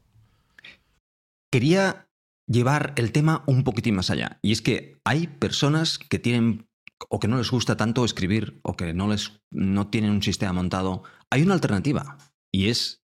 Quería 1.52 2.08
llevar 2.48 2.94
el 2.98 3.12
tema 3.12 3.44
un 3.48 3.64
poquitín 3.64 3.96
más 3.96 4.10
allá. 4.10 4.40
Y 4.42 4.52
es 4.52 4.62
que 4.62 5.00
hay 5.06 5.28
personas 5.28 6.00
que 6.00 6.20
tienen 6.20 6.68
o 7.10 7.20
que 7.20 7.28
no 7.28 7.38
les 7.38 7.52
gusta 7.52 7.78
tanto 7.78 8.06
escribir 8.06 8.60
o 8.64 8.76
que 8.76 8.94
no, 8.94 9.08
les, 9.08 9.42
no 9.52 9.88
tienen 9.88 10.12
un 10.12 10.24
sistema 10.24 10.54
montado. 10.54 11.04
Hay 11.30 11.44
una 11.44 11.54
alternativa 11.54 12.18
y 12.52 12.70
es 12.70 13.02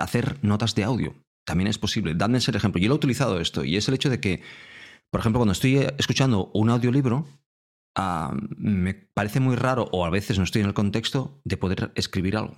hacer 0.00 0.38
notas 0.42 0.74
de 0.74 0.84
audio. 0.84 1.14
También 1.46 1.68
es 1.68 1.78
posible. 1.78 2.14
Dadme 2.14 2.38
ese 2.38 2.50
ejemplo. 2.50 2.80
Yo 2.80 2.88
lo 2.88 2.94
he 2.94 2.98
utilizado 2.98 3.40
esto 3.40 3.64
y 3.64 3.76
es 3.76 3.88
el 3.88 3.94
hecho 3.94 4.10
de 4.10 4.20
que, 4.20 4.42
por 5.10 5.20
ejemplo, 5.20 5.38
cuando 5.38 5.52
estoy 5.52 5.86
escuchando 5.98 6.50
un 6.54 6.70
audiolibro, 6.70 7.26
Ah, 7.96 8.36
me 8.56 8.92
parece 8.92 9.40
muy 9.40 9.56
raro, 9.56 9.88
o 9.90 10.04
a 10.04 10.10
veces 10.10 10.38
no 10.38 10.44
estoy 10.44 10.60
en 10.60 10.68
el 10.68 10.74
contexto, 10.74 11.40
de 11.44 11.56
poder 11.56 11.92
escribir 11.94 12.36
algo. 12.36 12.56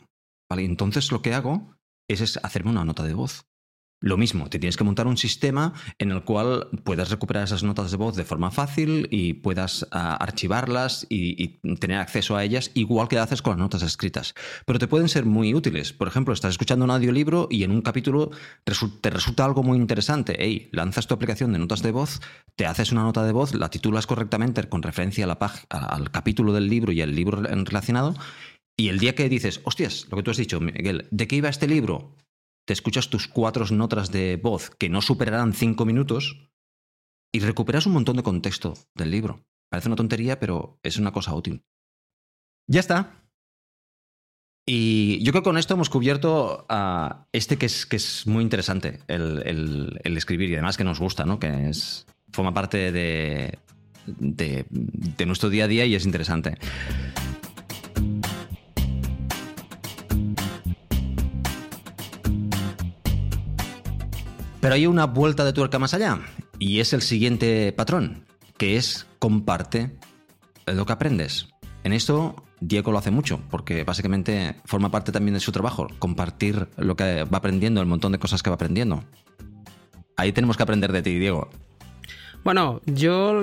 ¿vale? 0.51 0.65
Entonces 0.65 1.13
lo 1.13 1.23
que 1.23 1.35
hago 1.35 1.77
es 2.09 2.39
hacerme 2.43 2.71
una 2.71 2.85
nota 2.85 3.05
de 3.05 3.15
voz. 3.15 3.45
Lo 4.01 4.17
mismo, 4.17 4.49
te 4.49 4.61
tienes 4.61 4.77
que 4.77 4.85
montar 4.85 5.09
un 5.09 5.17
sistema 5.17 5.73
en 5.99 6.13
el 6.13 6.23
cual 6.23 6.69
puedas 6.85 7.11
recuperar 7.11 7.43
esas 7.43 7.65
notas 7.65 7.91
de 7.91 7.97
voz 7.97 8.15
de 8.15 8.25
forma 8.25 8.53
fácil 8.53 9.09
y 9.11 9.35
puedas 9.35 9.87
ah, 9.91 10.15
archivarlas 10.17 11.05
y, 11.09 11.59
tener 11.79 11.99
acceso 11.99 12.37
a 12.37 12.45
ellas 12.45 12.71
igual 12.75 13.09
que 13.09 13.19
haces 13.19 13.43
con 13.43 13.53
las 13.53 13.59
notas 13.59 13.83
escritas. 13.83 14.35
Pero 14.67 14.79
te 14.79 14.87
pueden 14.87 15.09
ser 15.09 15.25
muy 15.25 15.53
útiles. 15.53 15.93
Por 15.93 16.07
ejemplo, 16.07 16.33
estás 16.33 16.53
escuchando 16.53 16.85
un 16.85 16.93
audiolibro 16.93 17.49
y 17.51 17.65
en 17.65 17.73
un 17.73 17.83
capítulo 17.83 18.31
te 18.65 19.11
resulta 19.11 19.45
algo 19.45 19.65
muy 19.65 19.79
interesante. 19.79 20.37
Hey, 20.39 20.69
lanzas 20.71 21.09
tu 21.09 21.15
aplicación 21.15 21.53
de 21.53 21.59
notas 21.59 21.83
de 21.83 21.91
voz, 21.91 22.21
te 22.55 22.67
haces 22.67 22.93
una 22.93 23.03
nota 23.03 23.25
de 23.25 23.33
voz, 23.33 23.55
la 23.55 23.69
titulas 23.69 24.07
correctamente 24.07 24.63
con 24.69 24.83
referencia 24.83 25.25
a 25.25 25.29
la 25.29 25.39
al 25.71 26.11
capítulo 26.11 26.53
del 26.53 26.69
libro 26.69 26.93
y 26.93 27.01
al 27.01 27.15
libro 27.15 27.43
relacionado 27.43 28.15
y 28.81 28.91
el 28.91 29.01
día 29.01 29.17
que 29.17 29.29
dices, 29.29 29.61
hostias, 29.65 30.07
lo 30.09 30.17
que 30.17 30.23
tú 30.23 30.31
has 30.31 30.37
dicho, 30.37 30.61
Miguel, 30.61 31.09
¿de 31.11 31.27
qué 31.27 31.35
iba 31.35 31.49
este 31.49 31.67
libro? 31.67 32.15
Te 32.69 32.75
escuchas 32.75 33.09
tus 33.09 33.29
cuatro 33.29 33.65
notas 33.71 34.13
de 34.13 34.37
voz 34.37 34.69
que 34.69 34.91
no 34.91 35.01
superarán 35.01 35.55
cinco 35.55 35.87
minutos 35.87 36.51
y 37.33 37.41
recuperas 37.41 37.87
un 37.87 37.95
montón 37.95 38.19
de 38.19 38.23
contexto 38.23 38.75
del 38.95 39.11
libro. 39.11 39.43
Parece 39.71 39.89
una 39.89 39.97
tontería, 39.97 40.39
pero 40.39 40.79
es 40.83 40.99
una 40.99 41.11
cosa 41.11 41.35
útil. 41.35 41.65
Ya 42.67 42.81
está. 42.81 43.25
Y 44.67 45.25
yo 45.25 45.33
creo 45.33 45.43
que 45.43 45.49
con 45.49 45.57
esto 45.57 45.73
hemos 45.73 45.89
cubierto 45.89 46.67
este 47.33 47.57
que 47.57 47.65
es, 47.65 47.87
que 47.87 47.97
es 47.97 48.27
muy 48.27 48.43
interesante, 48.43 49.01
el, 49.09 49.99
escribir 50.05 50.51
y 50.51 50.55
además 50.55 50.77
que 50.77 50.85
nos 50.85 51.01
gusta, 51.01 51.25
¿no? 51.25 51.39
Que 51.39 51.71
es, 51.71 52.07
forma 52.35 52.53
parte 52.53 52.93
de, 52.93 53.59
de 54.05 55.27
nuestro 55.27 55.49
día 55.49 55.65
a 55.65 55.69
día 55.69 55.87
y 55.87 55.95
es 55.95 56.05
interesante. 56.05 56.59
Pero 64.69 64.77
hay 64.77 64.87
una 64.87 65.07
vuelta 65.07 65.47
de 65.47 65.55
tuerca 65.55 65.79
más 65.79 65.95
allá, 65.95 66.21
y 66.59 66.81
es 66.81 66.93
el 66.93 67.01
siguiente 67.01 67.73
patrón, 67.73 68.27
que 68.59 68.77
es 68.77 69.07
comparte 69.19 69.97
lo 70.67 70.85
que 70.85 70.93
aprendes. 70.93 71.49
En 71.85 71.95
esto 71.95 72.45
Diego 72.61 72.93
lo 72.93 72.99
hace 72.99 73.11
mucho, 73.11 73.41
porque 73.49 73.85
básicamente 73.85 74.57
forma 74.67 74.91
parte 74.91 75.11
también 75.11 75.33
de 75.33 75.41
su 75.41 75.53
trabajo, 75.53 75.87
compartir 75.99 76.69
lo 76.77 76.97
que 76.97 77.25
va 77.25 77.39
aprendiendo, 77.39 77.81
el 77.81 77.87
montón 77.87 78.13
de 78.13 78.19
cosas 78.19 78.43
que 78.43 78.51
va 78.51 78.57
aprendiendo. 78.57 79.05
Ahí 80.19 80.33
tenemos 80.33 80.59
que 80.59 80.65
aprender 80.65 80.93
de 80.93 81.01
ti, 81.01 81.19
Diego. 81.19 81.49
Bueno, 82.45 82.83
yo, 82.85 83.43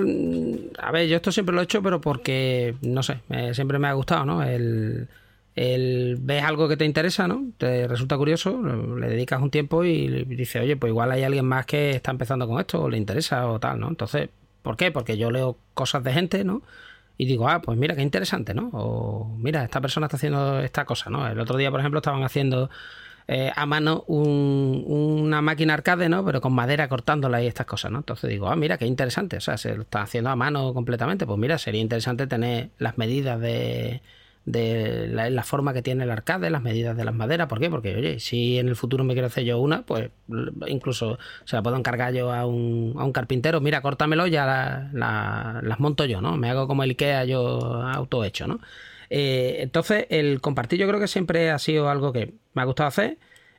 a 0.78 0.92
ver, 0.92 1.08
yo 1.08 1.16
esto 1.16 1.32
siempre 1.32 1.56
lo 1.56 1.60
he 1.60 1.64
hecho, 1.64 1.82
pero 1.82 2.00
porque, 2.00 2.76
no 2.82 3.02
sé, 3.02 3.18
siempre 3.52 3.80
me 3.80 3.88
ha 3.88 3.94
gustado, 3.94 4.24
¿no? 4.26 4.44
El, 4.44 5.08
el, 5.56 6.18
ves 6.20 6.44
algo 6.44 6.68
que 6.68 6.76
te 6.76 6.84
interesa, 6.84 7.26
¿no? 7.26 7.46
Te 7.56 7.88
resulta 7.88 8.16
curioso, 8.18 8.60
le 8.62 9.08
dedicas 9.08 9.40
un 9.40 9.50
tiempo 9.50 9.84
y 9.84 10.24
dices, 10.26 10.62
oye, 10.62 10.76
pues 10.76 10.90
igual 10.90 11.10
hay 11.10 11.24
alguien 11.24 11.46
más 11.46 11.64
que 11.64 11.90
está 11.92 12.10
empezando 12.10 12.46
con 12.46 12.60
esto, 12.60 12.82
o 12.82 12.90
le 12.90 12.98
interesa 12.98 13.48
o 13.48 13.58
tal, 13.58 13.80
¿no? 13.80 13.88
Entonces, 13.88 14.28
¿por 14.62 14.76
qué? 14.76 14.92
Porque 14.92 15.16
yo 15.16 15.30
leo 15.30 15.56
cosas 15.72 16.04
de 16.04 16.12
gente, 16.12 16.44
¿no? 16.44 16.62
Y 17.16 17.24
digo, 17.24 17.48
ah, 17.48 17.62
pues 17.62 17.78
mira, 17.78 17.96
qué 17.96 18.02
interesante, 18.02 18.52
¿no? 18.52 18.68
O 18.74 19.34
mira, 19.38 19.64
esta 19.64 19.80
persona 19.80 20.06
está 20.06 20.18
haciendo 20.18 20.60
esta 20.60 20.84
cosa, 20.84 21.08
¿no? 21.08 21.26
El 21.26 21.40
otro 21.40 21.56
día, 21.56 21.70
por 21.70 21.80
ejemplo, 21.80 22.00
estaban 22.00 22.22
haciendo 22.22 22.68
eh, 23.28 23.50
a 23.56 23.64
mano 23.64 24.02
una 24.06 25.40
máquina 25.40 25.72
arcade, 25.72 26.10
¿no? 26.10 26.22
Pero 26.24 26.42
con 26.42 26.52
madera 26.52 26.88
cortándola 26.88 27.42
y 27.42 27.46
estas 27.46 27.64
cosas, 27.66 27.90
¿no? 27.92 27.98
Entonces 27.98 28.28
digo, 28.28 28.48
ah, 28.48 28.56
mira, 28.56 28.76
qué 28.76 28.86
interesante. 28.86 29.38
O 29.38 29.40
sea, 29.40 29.56
se 29.56 29.74
lo 29.74 29.82
están 29.82 30.02
haciendo 30.02 30.28
a 30.28 30.36
mano 30.36 30.74
completamente. 30.74 31.26
Pues 31.26 31.38
mira, 31.38 31.56
sería 31.56 31.80
interesante 31.80 32.26
tener 32.26 32.68
las 32.78 32.98
medidas 32.98 33.40
de 33.40 34.02
de 34.46 35.08
la, 35.08 35.42
forma 35.42 35.74
que 35.74 35.82
tiene 35.82 36.04
el 36.04 36.10
arcade, 36.10 36.50
las 36.50 36.62
medidas 36.62 36.96
de 36.96 37.04
las 37.04 37.14
maderas. 37.14 37.48
¿Por 37.48 37.58
qué? 37.58 37.68
Porque, 37.68 37.96
oye, 37.96 38.20
si 38.20 38.58
en 38.58 38.68
el 38.68 38.76
futuro 38.76 39.02
me 39.04 39.12
quiero 39.12 39.26
hacer 39.26 39.44
yo 39.44 39.58
una, 39.58 39.82
pues 39.82 40.10
incluso 40.68 41.18
se 41.44 41.56
la 41.56 41.62
puedo 41.62 41.76
encargar 41.76 42.14
yo 42.14 42.32
a 42.32 42.46
un, 42.46 42.94
a 42.96 43.04
un 43.04 43.12
carpintero. 43.12 43.60
Mira, 43.60 43.82
córtamelo, 43.82 44.26
ya 44.28 44.88
las 44.92 45.80
monto 45.80 46.04
yo, 46.04 46.20
¿no? 46.20 46.36
Me 46.36 46.48
hago 46.48 46.68
como 46.68 46.84
el 46.84 46.90
IKEA 46.90 47.24
yo 47.24 47.82
auto 47.82 48.24
hecho, 48.24 48.46
¿no? 48.46 48.60
Eh, 49.10 49.56
entonces, 49.60 50.06
el 50.10 50.40
compartir 50.40 50.78
yo 50.78 50.88
creo 50.88 51.00
que 51.00 51.08
siempre 51.08 51.50
ha 51.50 51.58
sido 51.58 51.90
algo 51.90 52.12
que 52.12 52.34
me 52.54 52.62
ha 52.62 52.64
gustado 52.64 52.88
hacer, 52.88 53.18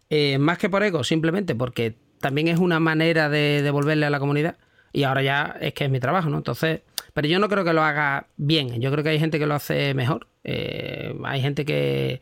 eh, 0.09 0.37
más 0.37 0.57
que 0.57 0.69
por 0.69 0.83
ego, 0.83 1.03
simplemente 1.03 1.53
porque 1.53 1.95
también 2.19 2.47
es 2.47 2.59
una 2.59 2.79
manera 2.79 3.29
de 3.29 3.61
devolverle 3.61 4.05
a 4.05 4.09
la 4.09 4.19
comunidad 4.19 4.57
y 4.93 5.03
ahora 5.03 5.21
ya 5.21 5.57
es 5.59 5.73
que 5.73 5.85
es 5.85 5.91
mi 5.91 5.99
trabajo, 5.99 6.29
¿no? 6.29 6.37
Entonces, 6.37 6.81
pero 7.13 7.27
yo 7.27 7.39
no 7.39 7.49
creo 7.49 7.63
que 7.63 7.73
lo 7.73 7.83
haga 7.83 8.27
bien, 8.37 8.79
yo 8.81 8.91
creo 8.91 9.03
que 9.03 9.09
hay 9.09 9.19
gente 9.19 9.39
que 9.39 9.47
lo 9.47 9.55
hace 9.55 9.93
mejor, 9.93 10.27
eh, 10.47 11.13
hay 11.25 11.41
gente 11.41 11.65
que, 11.65 12.21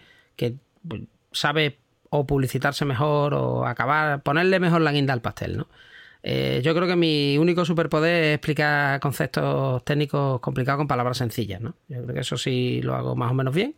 pues, 0.88 1.04
sabe 1.32 1.78
o 2.10 2.26
publicitarse 2.26 2.84
mejor 2.86 3.34
o 3.36 3.66
acabar, 3.66 4.24
ponerle 4.24 4.60
mejor 4.60 4.82
la 4.82 4.92
guinda 4.92 5.14
al 5.14 5.22
pastel, 5.22 5.58
¿no? 5.58 5.68
Eh, 6.24 6.62
yo 6.64 6.74
creo 6.74 6.88
que 6.88 6.96
mi 6.96 7.38
único 7.38 7.66
superpoder 7.66 8.24
es 8.24 8.36
explicar 8.36 9.00
conceptos 9.00 9.86
técnicos 9.86 10.40
complicados 10.40 10.80
con 10.80 10.88
palabras 10.88 11.18
sencillas, 11.20 11.62
¿no? 11.62 11.76
Yo 11.88 12.02
creo 12.02 12.16
que 12.16 12.22
eso 12.22 12.36
sí 12.36 12.82
lo 12.82 12.96
hago 12.96 13.16
más 13.16 13.30
o 13.30 13.36
menos 13.36 13.54
bien, 13.54 13.76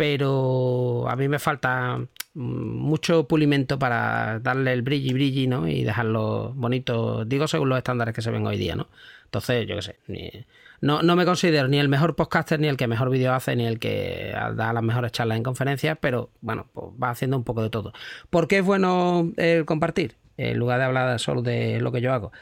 pero 0.00 1.04
a 1.10 1.14
mí 1.14 1.28
me 1.28 1.38
falta 1.38 2.00
mucho 2.32 3.28
pulimento 3.28 3.78
para 3.78 4.38
darle 4.38 4.72
el 4.72 4.80
brilli 4.80 5.12
brilli, 5.12 5.46
¿no? 5.46 5.68
Y 5.68 5.84
dejarlo 5.84 6.54
bonito, 6.56 7.26
digo 7.26 7.46
según 7.46 7.68
los 7.68 7.76
estándares 7.76 8.14
que 8.14 8.22
se 8.22 8.30
ven 8.30 8.46
hoy 8.46 8.56
día, 8.56 8.76
¿no? 8.76 8.88
Entonces, 9.26 9.66
yo 9.66 9.76
qué 9.76 9.82
sé, 9.82 10.46
no, 10.80 11.02
no 11.02 11.16
me 11.16 11.26
considero 11.26 11.68
ni 11.68 11.78
el 11.78 11.90
mejor 11.90 12.16
podcaster, 12.16 12.58
ni 12.58 12.68
el 12.68 12.78
que 12.78 12.86
mejor 12.86 13.10
vídeo 13.10 13.34
hace, 13.34 13.54
ni 13.56 13.66
el 13.66 13.78
que 13.78 14.32
da 14.54 14.72
las 14.72 14.82
mejores 14.82 15.12
charlas 15.12 15.36
en 15.36 15.42
conferencias, 15.42 15.98
pero 16.00 16.30
bueno, 16.40 16.68
pues 16.72 16.86
va 17.02 17.10
haciendo 17.10 17.36
un 17.36 17.44
poco 17.44 17.62
de 17.62 17.68
todo. 17.68 17.92
¿Por 18.30 18.48
qué 18.48 18.60
es 18.60 18.64
bueno 18.64 19.30
el 19.36 19.66
compartir? 19.66 20.16
En 20.38 20.56
lugar 20.56 20.78
de 20.78 20.86
hablar 20.86 21.20
solo 21.20 21.42
de 21.42 21.78
lo 21.78 21.92
que 21.92 22.00
yo 22.00 22.14
hago. 22.14 22.32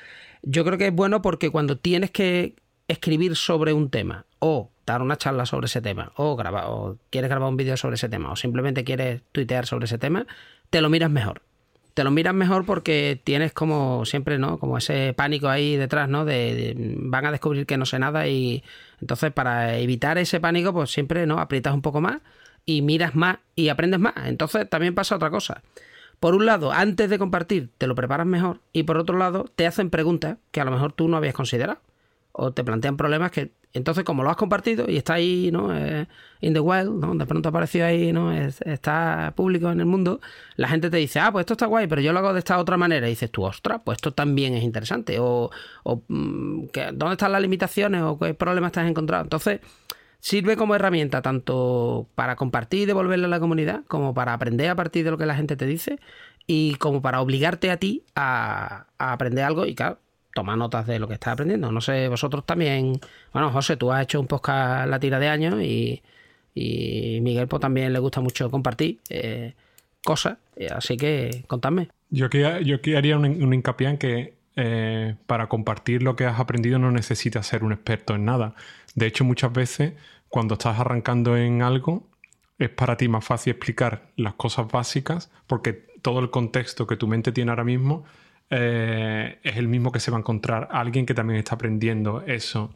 Yo 0.42 0.64
creo 0.64 0.78
que 0.78 0.86
es 0.86 0.94
bueno 0.94 1.22
porque 1.22 1.50
cuando 1.50 1.76
tienes 1.76 2.12
que 2.12 2.54
escribir 2.86 3.34
sobre 3.34 3.72
un 3.72 3.90
tema 3.90 4.26
o 4.38 4.70
dar 4.92 5.02
una 5.02 5.16
charla 5.16 5.46
sobre 5.46 5.66
ese 5.66 5.80
tema 5.80 6.12
o 6.16 6.36
grabar 6.36 6.64
o 6.68 6.98
quieres 7.10 7.30
grabar 7.30 7.48
un 7.48 7.56
vídeo 7.56 7.76
sobre 7.76 7.94
ese 7.96 8.08
tema 8.08 8.32
o 8.32 8.36
simplemente 8.36 8.84
quieres 8.84 9.22
tuitear 9.32 9.66
sobre 9.66 9.84
ese 9.86 9.98
tema, 9.98 10.26
te 10.70 10.80
lo 10.80 10.88
miras 10.88 11.10
mejor 11.10 11.42
te 11.98 12.04
lo 12.04 12.12
miras 12.12 12.32
mejor 12.32 12.64
porque 12.64 13.20
tienes 13.24 13.52
como 13.52 14.04
siempre, 14.04 14.38
¿no? 14.38 14.60
Como 14.60 14.78
ese 14.78 15.14
pánico 15.14 15.48
ahí 15.48 15.74
detrás, 15.74 16.08
¿no? 16.08 16.24
De, 16.24 16.76
van 16.78 17.26
a 17.26 17.32
descubrir 17.32 17.66
que 17.66 17.76
no 17.76 17.86
sé 17.86 17.98
nada 17.98 18.28
y 18.28 18.62
entonces 19.00 19.32
para 19.32 19.76
evitar 19.78 20.16
ese 20.16 20.38
pánico, 20.38 20.72
pues 20.72 20.92
siempre, 20.92 21.26
¿no? 21.26 21.40
Aprietas 21.40 21.74
un 21.74 21.82
poco 21.82 22.00
más 22.00 22.18
y 22.64 22.82
miras 22.82 23.16
más 23.16 23.38
y 23.56 23.68
aprendes 23.68 23.98
más. 23.98 24.14
Entonces 24.26 24.70
también 24.70 24.94
pasa 24.94 25.16
otra 25.16 25.30
cosa. 25.30 25.62
Por 26.20 26.36
un 26.36 26.46
lado, 26.46 26.70
antes 26.70 27.10
de 27.10 27.18
compartir, 27.18 27.70
te 27.78 27.88
lo 27.88 27.96
preparas 27.96 28.28
mejor 28.28 28.60
y 28.72 28.84
por 28.84 28.96
otro 28.96 29.18
lado, 29.18 29.46
te 29.56 29.66
hacen 29.66 29.90
preguntas 29.90 30.36
que 30.52 30.60
a 30.60 30.64
lo 30.64 30.70
mejor 30.70 30.92
tú 30.92 31.08
no 31.08 31.16
habías 31.16 31.34
considerado 31.34 31.80
o 32.30 32.52
te 32.52 32.62
plantean 32.62 32.96
problemas 32.96 33.32
que 33.32 33.50
entonces 33.72 34.04
como 34.04 34.22
lo 34.22 34.30
has 34.30 34.36
compartido 34.36 34.86
y 34.88 34.96
está 34.96 35.14
ahí, 35.14 35.50
¿no? 35.52 35.76
Eh, 35.76 36.06
in 36.40 36.54
the 36.54 36.60
wild, 36.60 37.00
¿no? 37.00 37.14
De 37.14 37.26
pronto 37.26 37.48
apareció 37.48 37.84
ahí, 37.84 38.12
¿no? 38.12 38.32
está 38.32 39.32
público 39.36 39.70
en 39.70 39.80
el 39.80 39.86
mundo, 39.86 40.20
la 40.56 40.68
gente 40.68 40.90
te 40.90 40.96
dice, 40.96 41.20
ah, 41.20 41.30
pues 41.32 41.42
esto 41.42 41.54
está 41.54 41.66
guay, 41.66 41.86
pero 41.86 42.00
yo 42.00 42.12
lo 42.12 42.20
hago 42.20 42.32
de 42.32 42.38
esta 42.38 42.58
otra 42.58 42.76
manera. 42.76 43.06
Y 43.06 43.10
dices 43.10 43.30
tú, 43.30 43.44
ostras, 43.44 43.80
pues 43.84 43.96
esto 43.96 44.12
también 44.12 44.54
es 44.54 44.64
interesante. 44.64 45.18
O, 45.20 45.50
mm, 46.08 46.66
¿dónde 46.94 47.12
están 47.12 47.32
las 47.32 47.42
limitaciones? 47.42 48.02
O 48.02 48.18
qué 48.18 48.34
problemas 48.34 48.72
te 48.72 48.80
has 48.80 48.88
encontrado. 48.88 49.24
Entonces, 49.24 49.60
sirve 50.20 50.56
como 50.56 50.74
herramienta 50.74 51.22
tanto 51.22 52.08
para 52.14 52.36
compartir 52.36 52.80
y 52.82 52.86
devolverle 52.86 53.26
a 53.26 53.28
la 53.28 53.40
comunidad, 53.40 53.84
como 53.88 54.14
para 54.14 54.34
aprender 54.34 54.70
a 54.70 54.76
partir 54.76 55.04
de 55.04 55.10
lo 55.10 55.18
que 55.18 55.26
la 55.26 55.36
gente 55.36 55.56
te 55.56 55.66
dice, 55.66 55.98
y 56.46 56.76
como 56.76 57.02
para 57.02 57.20
obligarte 57.20 57.70
a 57.70 57.76
ti 57.78 58.04
a, 58.14 58.86
a 58.98 59.12
aprender 59.12 59.44
algo. 59.44 59.66
Y 59.66 59.74
claro, 59.74 59.98
toma 60.38 60.54
notas 60.54 60.86
de 60.86 61.00
lo 61.00 61.08
que 61.08 61.14
estás 61.14 61.32
aprendiendo. 61.32 61.72
No 61.72 61.80
sé, 61.80 62.06
vosotros 62.06 62.46
también. 62.46 63.00
Bueno, 63.32 63.50
José, 63.50 63.76
tú 63.76 63.90
has 63.90 64.04
hecho 64.04 64.20
un 64.20 64.28
podcast 64.28 64.88
la 64.88 65.00
tira 65.00 65.18
de 65.18 65.26
años 65.26 65.60
y, 65.60 66.00
y 66.54 67.18
Miguel 67.22 67.48
pues, 67.48 67.60
también 67.60 67.92
le 67.92 67.98
gusta 67.98 68.20
mucho 68.20 68.48
compartir 68.48 69.00
eh, 69.08 69.54
cosas. 70.04 70.38
Eh, 70.54 70.68
así 70.70 70.96
que 70.96 71.42
contadme. 71.48 71.88
Yo 72.10 72.26
aquí, 72.26 72.38
yo 72.62 72.76
haría 72.96 73.18
un, 73.18 73.52
hincapié 73.52 73.88
en 73.88 73.98
que 73.98 74.34
eh, 74.54 75.16
para 75.26 75.48
compartir 75.48 76.04
lo 76.04 76.14
que 76.14 76.24
has 76.24 76.38
aprendido 76.38 76.78
no 76.78 76.92
necesitas 76.92 77.44
ser 77.44 77.64
un 77.64 77.72
experto 77.72 78.14
en 78.14 78.24
nada. 78.24 78.54
De 78.94 79.08
hecho, 79.08 79.24
muchas 79.24 79.52
veces 79.52 79.94
cuando 80.28 80.54
estás 80.54 80.78
arrancando 80.78 81.36
en 81.36 81.62
algo 81.62 82.06
es 82.60 82.68
para 82.68 82.96
ti 82.96 83.08
más 83.08 83.24
fácil 83.24 83.50
explicar 83.50 84.06
las 84.14 84.34
cosas 84.34 84.68
básicas 84.70 85.32
porque 85.48 85.84
todo 86.00 86.20
el 86.20 86.30
contexto 86.30 86.86
que 86.86 86.96
tu 86.96 87.08
mente 87.08 87.32
tiene 87.32 87.50
ahora 87.50 87.64
mismo 87.64 88.04
eh, 88.50 89.38
es 89.42 89.56
el 89.56 89.68
mismo 89.68 89.92
que 89.92 90.00
se 90.00 90.10
va 90.10 90.16
a 90.16 90.20
encontrar 90.20 90.68
alguien 90.70 91.04
que 91.04 91.14
también 91.14 91.38
está 91.38 91.54
aprendiendo 91.54 92.22
eso 92.22 92.72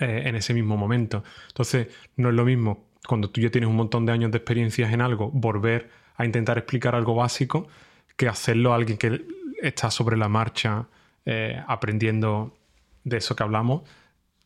eh, 0.00 0.22
en 0.26 0.36
ese 0.36 0.54
mismo 0.54 0.76
momento. 0.76 1.22
Entonces, 1.48 1.88
no 2.16 2.30
es 2.30 2.34
lo 2.34 2.44
mismo 2.44 2.86
cuando 3.06 3.28
tú 3.30 3.40
ya 3.40 3.50
tienes 3.50 3.68
un 3.68 3.76
montón 3.76 4.06
de 4.06 4.12
años 4.12 4.30
de 4.30 4.38
experiencias 4.38 4.92
en 4.92 5.02
algo, 5.02 5.30
volver 5.30 5.90
a 6.16 6.24
intentar 6.24 6.56
explicar 6.56 6.94
algo 6.94 7.14
básico, 7.14 7.68
que 8.16 8.28
hacerlo 8.28 8.72
a 8.72 8.76
alguien 8.76 8.96
que 8.96 9.24
está 9.62 9.90
sobre 9.90 10.16
la 10.16 10.28
marcha 10.28 10.86
eh, 11.26 11.62
aprendiendo 11.66 12.56
de 13.02 13.18
eso 13.18 13.36
que 13.36 13.42
hablamos, 13.42 13.82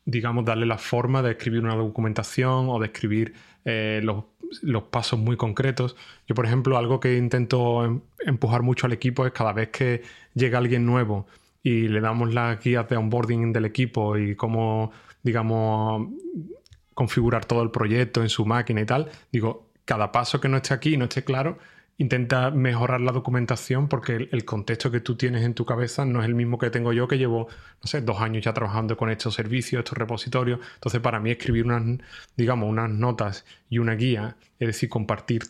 digamos, 0.04 0.44
darle 0.44 0.66
la 0.66 0.78
forma 0.78 1.22
de 1.22 1.32
escribir 1.32 1.60
una 1.62 1.76
documentación 1.76 2.68
o 2.68 2.80
de 2.80 2.86
escribir 2.86 3.34
los 3.64 4.24
los 4.62 4.84
pasos 4.84 5.18
muy 5.18 5.36
concretos. 5.36 5.96
Yo, 6.26 6.34
por 6.34 6.46
ejemplo, 6.46 6.78
algo 6.78 7.00
que 7.00 7.16
intento 7.16 7.84
em, 7.84 8.00
empujar 8.20 8.62
mucho 8.62 8.86
al 8.86 8.92
equipo 8.92 9.26
es 9.26 9.32
cada 9.32 9.52
vez 9.52 9.68
que 9.68 10.02
llega 10.34 10.58
alguien 10.58 10.86
nuevo 10.86 11.26
y 11.62 11.88
le 11.88 12.00
damos 12.00 12.32
las 12.32 12.62
guías 12.62 12.88
de 12.88 12.96
onboarding 12.96 13.52
del 13.52 13.64
equipo 13.64 14.16
y 14.16 14.34
cómo, 14.36 14.92
digamos, 15.22 16.08
configurar 16.94 17.44
todo 17.44 17.62
el 17.62 17.70
proyecto 17.70 18.22
en 18.22 18.28
su 18.28 18.44
máquina 18.44 18.80
y 18.80 18.86
tal, 18.86 19.10
digo, 19.30 19.68
cada 19.84 20.12
paso 20.12 20.40
que 20.40 20.48
no 20.48 20.56
esté 20.56 20.74
aquí 20.74 20.94
y 20.94 20.96
no 20.96 21.04
esté 21.04 21.24
claro, 21.24 21.58
intenta 21.98 22.50
mejorar 22.50 23.00
la 23.00 23.12
documentación 23.12 23.88
porque 23.88 24.28
el, 24.30 24.44
contexto 24.44 24.90
que 24.90 25.00
tú 25.00 25.16
tienes 25.16 25.44
en 25.44 25.54
tu 25.54 25.64
cabeza 25.66 26.04
no 26.04 26.20
es 26.20 26.26
el 26.26 26.34
mismo 26.34 26.58
que 26.58 26.70
tengo 26.70 26.92
yo 26.92 27.08
que 27.08 27.18
llevo, 27.18 27.48
no 27.82 27.86
sé, 27.86 28.00
dos 28.02 28.20
años 28.20 28.44
ya 28.44 28.54
trabajando 28.54 28.96
con 28.96 29.10
estos 29.10 29.34
servicios, 29.34 29.80
estos 29.80 29.98
repositorios. 29.98 30.60
Entonces, 30.74 31.00
para 31.00 31.20
mí 31.20 31.30
escribir 31.32 31.64
unas, 31.66 31.82
digamos, 32.36 32.68
unas 32.70 32.90
notas 32.90 33.44
y 33.68 33.78
una 33.78 33.94
guía, 33.94 34.36
es 34.58 34.68
decir, 34.68 34.88
compartir 34.88 35.42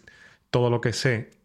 todo 0.50 0.70
lo 0.70 0.80
que 0.80 0.92
sé 0.92 1.38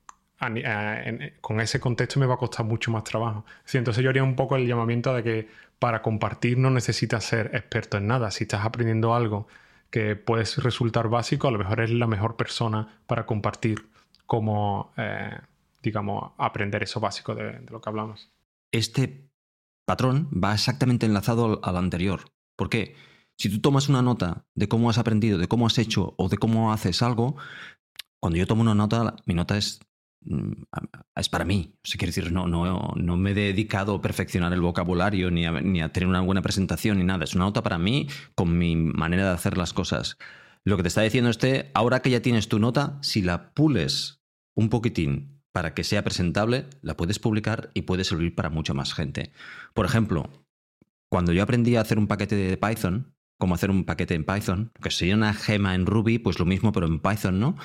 con 1.41 1.61
ese 1.61 1.79
contexto 1.79 2.19
me 2.19 2.25
va 2.25 2.35
a 2.35 2.37
costar 2.37 2.65
mucho 2.65 2.91
más 2.91 3.03
trabajo. 3.03 3.45
entonces 3.73 4.03
yo 4.03 4.09
haría 4.09 4.23
un 4.23 4.35
poco 4.35 4.55
el 4.55 4.67
llamamiento 4.67 5.13
de 5.13 5.23
que 5.23 5.47
para 5.79 6.01
compartir 6.01 6.57
no 6.57 6.69
necesitas 6.69 7.23
ser 7.23 7.51
experto 7.53 7.97
en 7.97 8.07
nada. 8.07 8.31
Si 8.31 8.43
estás 8.43 8.65
aprendiendo 8.65 9.13
algo 9.13 9.47
que 9.89 10.15
puede 10.15 10.45
resultar 10.57 11.07
básico, 11.09 11.47
a 11.47 11.51
lo 11.51 11.59
mejor 11.59 11.81
es 11.81 11.91
la 11.91 12.07
mejor 12.07 12.35
persona 12.35 12.99
para 13.07 13.25
compartir 13.25 13.85
cómo, 14.25 14.91
eh, 14.97 15.37
digamos, 15.81 16.31
aprender 16.37 16.83
eso 16.83 16.99
básico 16.99 17.35
de, 17.35 17.61
lo 17.69 17.81
que 17.81 17.89
hablamos. 17.89 18.29
Este 18.71 19.29
patrón 19.85 20.29
va 20.31 20.53
exactamente 20.53 21.05
enlazado 21.05 21.59
al, 21.63 21.77
anterior. 21.77 22.21
¿Por 22.55 22.69
qué? 22.69 22.95
Si 23.37 23.49
tú 23.49 23.59
tomas 23.59 23.89
una 23.89 24.01
nota 24.01 24.45
de 24.55 24.67
cómo 24.67 24.89
has 24.89 24.97
aprendido, 24.97 25.37
de 25.37 25.47
cómo 25.47 25.67
has 25.67 25.77
hecho 25.77 26.13
o 26.17 26.29
de 26.29 26.37
cómo 26.37 26.71
haces 26.71 27.01
algo, 27.01 27.35
cuando 28.19 28.37
yo 28.37 28.47
tomo 28.47 28.61
una 28.61 28.75
nota, 28.75 29.15
mi 29.25 29.33
nota 29.33 29.57
es, 29.57 29.79
mm, 30.21 30.63
es 31.15 31.29
para 31.29 31.43
mí. 31.43 31.75
O 31.83 31.87
sea, 31.87 32.05
decir, 32.05 32.31
no, 32.31 32.47
no, 32.47 32.93
no 32.95 33.17
me 33.17 33.31
he 33.31 33.33
dedicado 33.33 33.95
a 33.95 34.01
perfeccionar 34.01 34.53
el 34.53 34.61
vocabulario 34.61 35.31
ni 35.31 35.45
a, 35.45 35.51
ni 35.51 35.81
a 35.81 35.91
tener 35.91 36.07
una 36.07 36.21
buena 36.21 36.41
presentación 36.41 36.99
ni 36.99 37.03
nada. 37.03 37.23
Es 37.23 37.35
una 37.35 37.45
nota 37.45 37.63
para 37.63 37.77
mí 37.77 38.07
con 38.35 38.57
mi 38.57 38.75
manera 38.75 39.25
de 39.25 39.31
hacer 39.31 39.57
las 39.57 39.73
cosas. 39.73 40.17
Lo 40.65 40.77
que 40.77 40.83
te 40.83 40.87
está 40.87 41.01
diciendo 41.01 41.29
este, 41.29 41.71
ahora 41.73 42.01
que 42.01 42.09
ya 42.09 42.21
tienes 42.21 42.47
tu 42.47 42.59
nota, 42.59 42.97
si 43.01 43.21
la 43.21 43.53
pules 43.53 44.21
un 44.55 44.69
poquitín 44.69 45.41
para 45.51 45.73
que 45.73 45.83
sea 45.83 46.03
presentable, 46.03 46.67
la 46.81 46.95
puedes 46.95 47.19
publicar 47.19 47.69
y 47.73 47.83
puede 47.83 48.03
servir 48.03 48.33
para 48.33 48.49
mucha 48.49 48.73
más 48.73 48.93
gente. 48.93 49.31
Por 49.73 49.85
ejemplo, 49.85 50.29
cuando 51.11 51.31
yo 51.33 51.43
aprendí 51.43 51.75
a 51.75 51.81
hacer 51.81 51.99
un 51.99 52.07
paquete 52.07 52.35
de 52.35 52.57
Python, 52.57 53.13
como 53.39 53.55
hacer 53.55 53.69
un 53.69 53.83
paquete 53.83 54.15
en 54.15 54.25
Python, 54.25 54.71
que 54.81 54.89
sería 54.89 55.15
una 55.15 55.33
gema 55.33 55.75
en 55.75 55.85
Ruby, 55.85 56.17
pues 56.17 56.39
lo 56.39 56.45
mismo, 56.45 56.71
pero 56.71 56.87
en 56.87 56.99
Python, 56.99 57.39
¿no? 57.39 57.57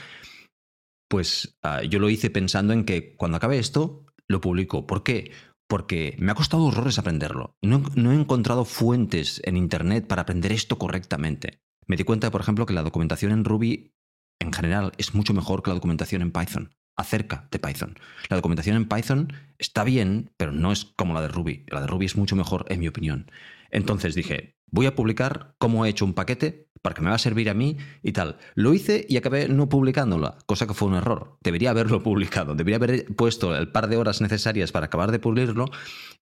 Pues 1.09 1.57
ah, 1.63 1.83
yo 1.83 2.01
lo 2.01 2.11
hice 2.11 2.31
pensando 2.31 2.73
en 2.73 2.85
que 2.85 3.17
cuando 3.17 3.37
acabe 3.37 3.59
esto, 3.59 4.05
lo 4.27 4.41
publico. 4.41 4.87
¿Por 4.87 5.03
qué? 5.03 5.31
Porque 5.67 6.17
me 6.19 6.33
ha 6.33 6.35
costado 6.35 6.65
horrores 6.65 6.99
aprenderlo. 6.99 7.57
No, 7.63 7.83
no 7.95 8.13
he 8.13 8.17
encontrado 8.17 8.65
fuentes 8.65 9.41
en 9.45 9.57
Internet 9.57 10.07
para 10.07 10.23
aprender 10.23 10.53
esto 10.53 10.79
correctamente. 10.79 11.61
Me 11.89 11.97
di 11.97 12.05
cuenta, 12.05 12.31
por 12.31 12.43
ejemplo, 12.43 12.67
que 12.67 12.75
la 12.75 12.83
documentación 12.83 13.33
en 13.33 13.45
Ruby 13.45 13.95
en 14.41 14.53
general 14.53 14.93
es 14.99 15.15
mucho 15.15 15.35
mejor 15.35 15.63
que 15.63 15.71
la 15.71 15.75
documentación 15.75 16.23
en 16.23 16.31
Python, 16.31 16.75
acerca 16.97 17.49
de 17.51 17.59
Python. 17.59 17.99
La 18.29 18.37
documentación 18.37 18.77
en 18.77 18.87
Python 18.87 19.33
está 19.59 19.85
bien, 19.85 20.31
pero 20.37 20.53
no 20.53 20.71
es 20.71 20.85
como 20.85 21.15
la 21.15 21.23
de 21.23 21.29
Ruby. 21.29 21.65
La 21.69 21.81
de 21.81 21.87
Ruby 21.87 22.07
es 22.07 22.17
mucho 22.17 22.37
mejor, 22.37 22.67
en 22.69 22.81
mi 22.81 22.89
opinión. 22.89 23.31
Entonces 23.71 24.15
dije, 24.15 24.57
voy 24.71 24.87
a 24.87 24.95
publicar 24.95 25.55
cómo 25.59 25.85
he 25.85 25.89
hecho 25.89 26.05
un 26.05 26.15
paquete 26.15 26.69
para 26.83 26.95
que 26.95 27.03
me 27.03 27.09
va 27.09 27.17
a 27.17 27.19
servir 27.19 27.51
a 27.51 27.55
mí 27.55 27.79
y 28.03 28.13
tal. 28.13 28.39
Lo 28.55 28.75
hice 28.75 29.07
y 29.09 29.17
acabé 29.17 29.49
no 29.49 29.69
publicándola, 29.69 30.39
cosa 30.47 30.67
que 30.67 30.75
fue 30.75 30.89
un 30.89 30.95
error. 30.95 31.39
Debería 31.43 31.71
haberlo 31.71 32.03
publicado, 32.03 32.55
debería 32.55 32.77
haber 32.77 33.07
puesto 33.17 33.57
el 33.57 33.73
par 33.73 33.89
de 33.89 33.97
horas 33.97 34.21
necesarias 34.21 34.73
para 34.73 34.87
acabar 34.87 35.11
de 35.11 35.19
pulirlo 35.19 35.67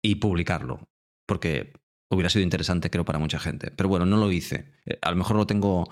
y 0.02 0.16
publicarlo. 0.16 0.88
Porque 1.28 1.74
Hubiera 2.12 2.30
sido 2.30 2.44
interesante, 2.44 2.90
creo, 2.90 3.06
para 3.06 3.20
mucha 3.20 3.40
gente. 3.40 3.72
Pero 3.72 3.88
bueno, 3.90 4.06
no 4.06 4.18
lo 4.18 4.32
hice. 4.32 4.74
Eh, 4.86 5.00
a 5.02 5.12
lo 5.12 5.16
mejor 5.16 5.38
lo 5.38 5.48
tengo 5.48 5.90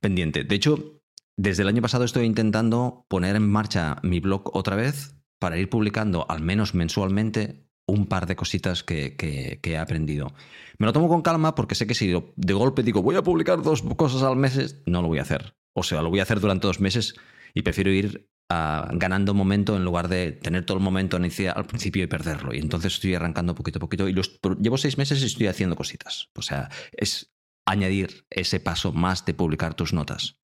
pendiente. 0.00 0.44
De 0.44 0.54
hecho, 0.54 1.02
desde 1.36 1.62
el 1.62 1.68
año 1.68 1.82
pasado 1.82 2.04
estoy 2.04 2.24
intentando 2.24 3.04
poner 3.08 3.34
en 3.34 3.50
marcha 3.50 3.96
mi 4.02 4.20
blog 4.20 4.56
otra 4.56 4.76
vez 4.76 5.16
para 5.38 5.58
ir 5.58 5.68
publicando, 5.68 6.24
al 6.30 6.40
menos 6.40 6.74
mensualmente, 6.74 7.66
un 7.84 8.06
par 8.06 8.26
de 8.26 8.36
cositas 8.36 8.84
que, 8.84 9.16
que, 9.16 9.60
he 9.62 9.76
aprendido. 9.76 10.32
Me 10.78 10.86
lo 10.86 10.92
tomo 10.92 11.08
con 11.08 11.22
calma 11.22 11.54
porque 11.54 11.74
sé 11.74 11.86
que 11.86 11.94
si 11.94 12.12
de 12.36 12.52
golpe 12.54 12.82
digo 12.82 13.02
voy 13.02 13.16
a 13.16 13.22
publicar 13.22 13.62
dos 13.62 13.82
cosas 13.82 14.22
al 14.22 14.36
mes, 14.36 14.82
no 14.86 15.02
lo 15.02 15.08
voy 15.08 15.18
a 15.18 15.22
hacer. 15.22 15.56
O 15.74 15.82
sea, 15.82 16.00
lo 16.00 16.10
voy 16.10 16.20
a 16.20 16.22
hacer 16.22 16.40
durante 16.40 16.66
dos 16.66 16.80
meses 16.80 17.14
y 17.54 17.62
prefiero 17.62 17.90
ir 17.90 18.28
ganando 18.48 19.34
momento 19.34 19.76
en 19.76 19.84
lugar 19.84 20.08
de 20.08 20.32
tener 20.32 20.64
todo 20.64 20.78
el 20.78 20.84
momento 20.84 21.16
al 21.16 21.66
principio 21.66 22.04
y 22.04 22.06
perderlo. 22.06 22.54
Y 22.54 22.58
entonces 22.58 22.94
estoy 22.94 23.14
arrancando 23.14 23.54
poquito 23.54 23.78
a 23.78 23.80
poquito 23.80 24.08
y 24.08 24.12
los, 24.12 24.38
llevo 24.60 24.78
seis 24.78 24.98
meses 24.98 25.22
y 25.22 25.26
estoy 25.26 25.46
haciendo 25.48 25.76
cositas. 25.76 26.28
O 26.34 26.42
sea, 26.42 26.70
es 26.92 27.32
añadir 27.64 28.24
ese 28.30 28.60
paso 28.60 28.92
más 28.92 29.24
de 29.24 29.34
publicar 29.34 29.74
tus 29.74 29.92
notas. 29.92 30.36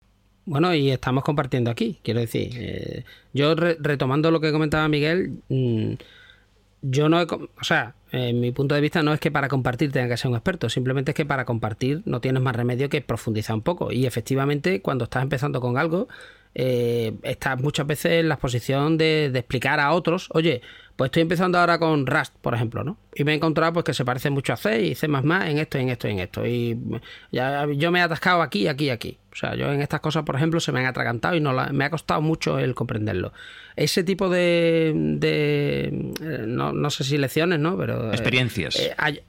Bueno, 0.45 0.75
y 0.75 0.91
estamos 0.91 1.23
compartiendo 1.23 1.71
aquí, 1.71 2.01
quiero 2.03 2.19
decir. 2.19 2.51
Eh, 2.55 3.05
yo 3.33 3.55
retomando 3.55 4.33
lo 4.33 4.41
que 4.41 4.51
comentaba 4.51 4.89
Miguel, 4.89 5.39
mm, 5.49 5.93
yo 6.83 7.09
no 7.09 7.21
he, 7.21 7.25
o 7.25 7.65
sea, 7.65 7.95
en 8.11 8.41
mi 8.41 8.51
punto 8.51 8.75
de 8.75 8.81
vista 8.81 9.05
no 9.05 9.13
es 9.15 9.21
que 9.21 9.31
para 9.31 9.49
compartir 9.49 9.93
tenga 9.93 10.09
que 10.09 10.17
ser 10.17 10.31
un 10.31 10.37
experto, 10.37 10.69
simplemente 10.69 11.13
es 11.13 11.15
que 11.15 11.25
para 11.25 11.45
compartir 11.45 12.03
no 12.07 12.21
tienes 12.21 12.43
más 12.43 12.57
remedio 12.57 12.89
que 12.89 13.01
profundizar 13.01 13.55
un 13.55 13.63
poco. 13.63 13.93
Y 13.93 14.05
efectivamente, 14.05 14.83
cuando 14.83 15.05
estás 15.05 15.23
empezando 15.23 15.61
con 15.61 15.79
algo, 15.79 16.09
eh, 16.55 17.15
estás 17.23 17.61
muchas 17.61 17.87
veces 17.87 18.13
en 18.13 18.29
la 18.29 18.37
posición 18.37 18.99
de, 18.99 19.31
de, 19.33 19.39
explicar 19.39 19.81
a 19.81 19.93
otros, 19.93 20.29
oye, 20.33 20.63
pues 20.97 21.09
estoy 21.09 21.23
empezando 21.23 21.59
ahora 21.59 21.79
con 21.79 22.07
Rust, 22.07 22.35
por 22.41 22.55
ejemplo, 22.55 22.85
¿no? 22.85 22.97
Y 23.15 23.25
me 23.25 23.33
he 23.33 23.35
encontrado 23.35 23.73
pues 23.73 23.85
que 23.85 23.95
se 23.95 24.05
parece 24.05 24.31
mucho 24.31 24.53
a 24.53 24.57
C 24.57 24.83
y 24.83 24.95
C 24.95 25.07
en 25.07 25.59
esto, 25.59 25.79
en 25.79 25.89
esto, 25.89 26.09
en 26.09 26.19
esto. 26.19 26.47
Y 26.47 26.79
ya 27.31 27.67
yo 27.73 27.91
me 27.91 27.99
he 28.01 28.03
atascado 28.03 28.43
aquí, 28.43 28.69
aquí, 28.69 28.91
aquí. 28.91 29.19
O 29.33 29.37
sea, 29.37 29.55
yo 29.55 29.73
en 29.73 29.81
estas 29.81 30.01
cosas, 30.01 30.25
por 30.25 30.37
ejemplo, 30.37 30.61
se 30.61 30.73
me 30.73 30.81
han 30.81 30.87
atragantado 30.87 31.35
y 31.35 31.41
no 31.41 31.53
me 31.73 31.85
ha 31.85 31.91
costado 31.91 32.21
mucho 32.21 32.59
el 32.59 32.75
comprenderlo. 32.75 33.33
Ese 33.77 34.05
tipo 34.05 34.29
de, 34.29 34.93
de 34.95 36.13
eh, 36.21 36.45
no, 36.47 36.91
sé 36.91 37.05
si 37.05 37.17
lecciones, 37.17 37.59
¿no? 37.59 37.77
Pero 37.79 38.11
eh, 38.11 38.15
experiencias. 38.15 38.79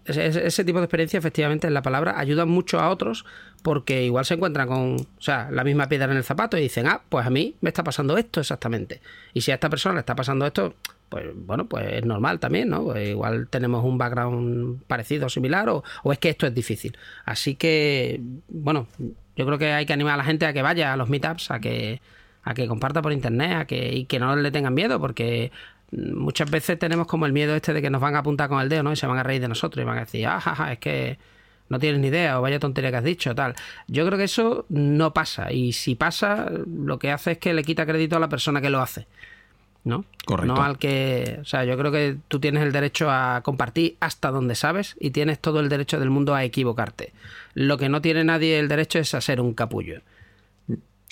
ese 0.05 0.65
tipo 0.65 0.79
de 0.79 0.85
experiencia, 0.85 1.17
efectivamente, 1.17 1.67
en 1.67 1.73
la 1.73 1.81
palabra, 1.81 2.19
ayudan 2.19 2.49
mucho 2.49 2.79
a 2.79 2.89
otros 2.89 3.25
porque 3.61 4.03
igual 4.03 4.25
se 4.25 4.33
encuentran 4.33 4.67
con, 4.67 4.95
o 4.95 5.21
sea, 5.21 5.49
la 5.49 5.63
misma 5.63 5.87
piedra 5.87 6.11
en 6.11 6.17
el 6.17 6.23
zapato 6.25 6.57
y 6.57 6.61
dicen, 6.61 6.87
ah, 6.87 7.01
pues 7.07 7.25
a 7.25 7.29
mí 7.29 7.55
me 7.61 7.69
está 7.69 7.83
pasando 7.83 8.17
esto 8.17 8.41
exactamente. 8.41 8.99
Y 9.33 9.41
si 9.41 9.51
a 9.51 9.53
esta 9.53 9.69
persona 9.69 9.95
le 9.95 10.01
está 10.01 10.15
pasando 10.15 10.45
esto, 10.45 10.75
pues 11.13 11.27
bueno, 11.35 11.67
pues 11.67 11.85
es 11.93 12.05
normal 12.05 12.39
también, 12.39 12.69
¿no? 12.69 12.85
Pues 12.85 13.09
igual 13.09 13.47
tenemos 13.47 13.85
un 13.85 13.99
background 13.99 14.81
parecido, 14.87 15.29
similar, 15.29 15.69
o, 15.69 15.83
o 16.01 16.11
es 16.11 16.17
que 16.17 16.29
esto 16.29 16.47
es 16.47 16.55
difícil. 16.55 16.97
Así 17.23 17.53
que, 17.53 18.19
bueno, 18.47 18.87
yo 19.35 19.45
creo 19.45 19.59
que 19.59 19.73
hay 19.73 19.85
que 19.85 19.93
animar 19.93 20.15
a 20.15 20.17
la 20.17 20.23
gente 20.23 20.47
a 20.47 20.53
que 20.53 20.63
vaya 20.63 20.91
a 20.91 20.97
los 20.97 21.09
meetups, 21.09 21.51
a 21.51 21.59
que, 21.59 22.01
a 22.41 22.55
que 22.55 22.67
comparta 22.67 23.03
por 23.03 23.13
internet, 23.13 23.51
a 23.55 23.65
que, 23.65 23.93
y 23.93 24.05
que 24.05 24.17
no 24.17 24.35
le 24.35 24.49
tengan 24.49 24.73
miedo, 24.73 24.99
porque 24.99 25.51
muchas 25.91 26.49
veces 26.49 26.79
tenemos 26.79 27.05
como 27.05 27.27
el 27.27 27.31
miedo 27.31 27.55
este 27.55 27.73
de 27.73 27.83
que 27.83 27.91
nos 27.91 28.01
van 28.01 28.15
a 28.15 28.19
apuntar 28.19 28.49
con 28.49 28.59
el 28.59 28.69
dedo, 28.69 28.81
¿no? 28.81 28.91
Y 28.91 28.95
se 28.95 29.05
van 29.05 29.19
a 29.19 29.23
reír 29.23 29.39
de 29.39 29.49
nosotros 29.49 29.83
y 29.83 29.85
van 29.85 29.97
a 29.97 30.05
decir, 30.05 30.25
ah, 30.25 30.41
jaja, 30.41 30.73
es 30.73 30.79
que 30.79 31.19
no 31.69 31.77
tienes 31.77 32.01
ni 32.01 32.07
idea 32.07 32.39
o 32.39 32.41
vaya 32.41 32.57
tontería 32.57 32.89
que 32.89 32.97
has 32.97 33.03
dicho, 33.03 33.35
tal. 33.35 33.53
Yo 33.87 34.03
creo 34.07 34.17
que 34.17 34.25
eso 34.25 34.65
no 34.69 35.13
pasa 35.13 35.51
y 35.51 35.73
si 35.73 35.93
pasa, 35.93 36.49
lo 36.49 36.97
que 36.97 37.11
hace 37.11 37.33
es 37.33 37.37
que 37.37 37.53
le 37.53 37.63
quita 37.63 37.85
crédito 37.85 38.17
a 38.17 38.19
la 38.19 38.29
persona 38.29 38.61
que 38.61 38.71
lo 38.71 38.81
hace. 38.81 39.05
¿No? 39.83 40.05
Correcto. 40.25 40.53
No 40.55 40.61
al 40.63 40.77
que. 40.77 41.39
O 41.41 41.45
sea, 41.45 41.65
yo 41.65 41.77
creo 41.77 41.91
que 41.91 42.17
tú 42.27 42.39
tienes 42.39 42.63
el 42.63 42.71
derecho 42.71 43.09
a 43.11 43.41
compartir 43.43 43.97
hasta 43.99 44.31
donde 44.31 44.55
sabes 44.55 44.95
y 44.99 45.11
tienes 45.11 45.39
todo 45.39 45.59
el 45.59 45.69
derecho 45.69 45.99
del 45.99 46.09
mundo 46.09 46.33
a 46.35 46.43
equivocarte. 46.43 47.13
Lo 47.53 47.77
que 47.77 47.89
no 47.89 48.01
tiene 48.01 48.23
nadie 48.23 48.59
el 48.59 48.67
derecho 48.67 48.99
es 48.99 49.13
a 49.13 49.21
ser 49.21 49.41
un 49.41 49.53
capullo. 49.53 50.01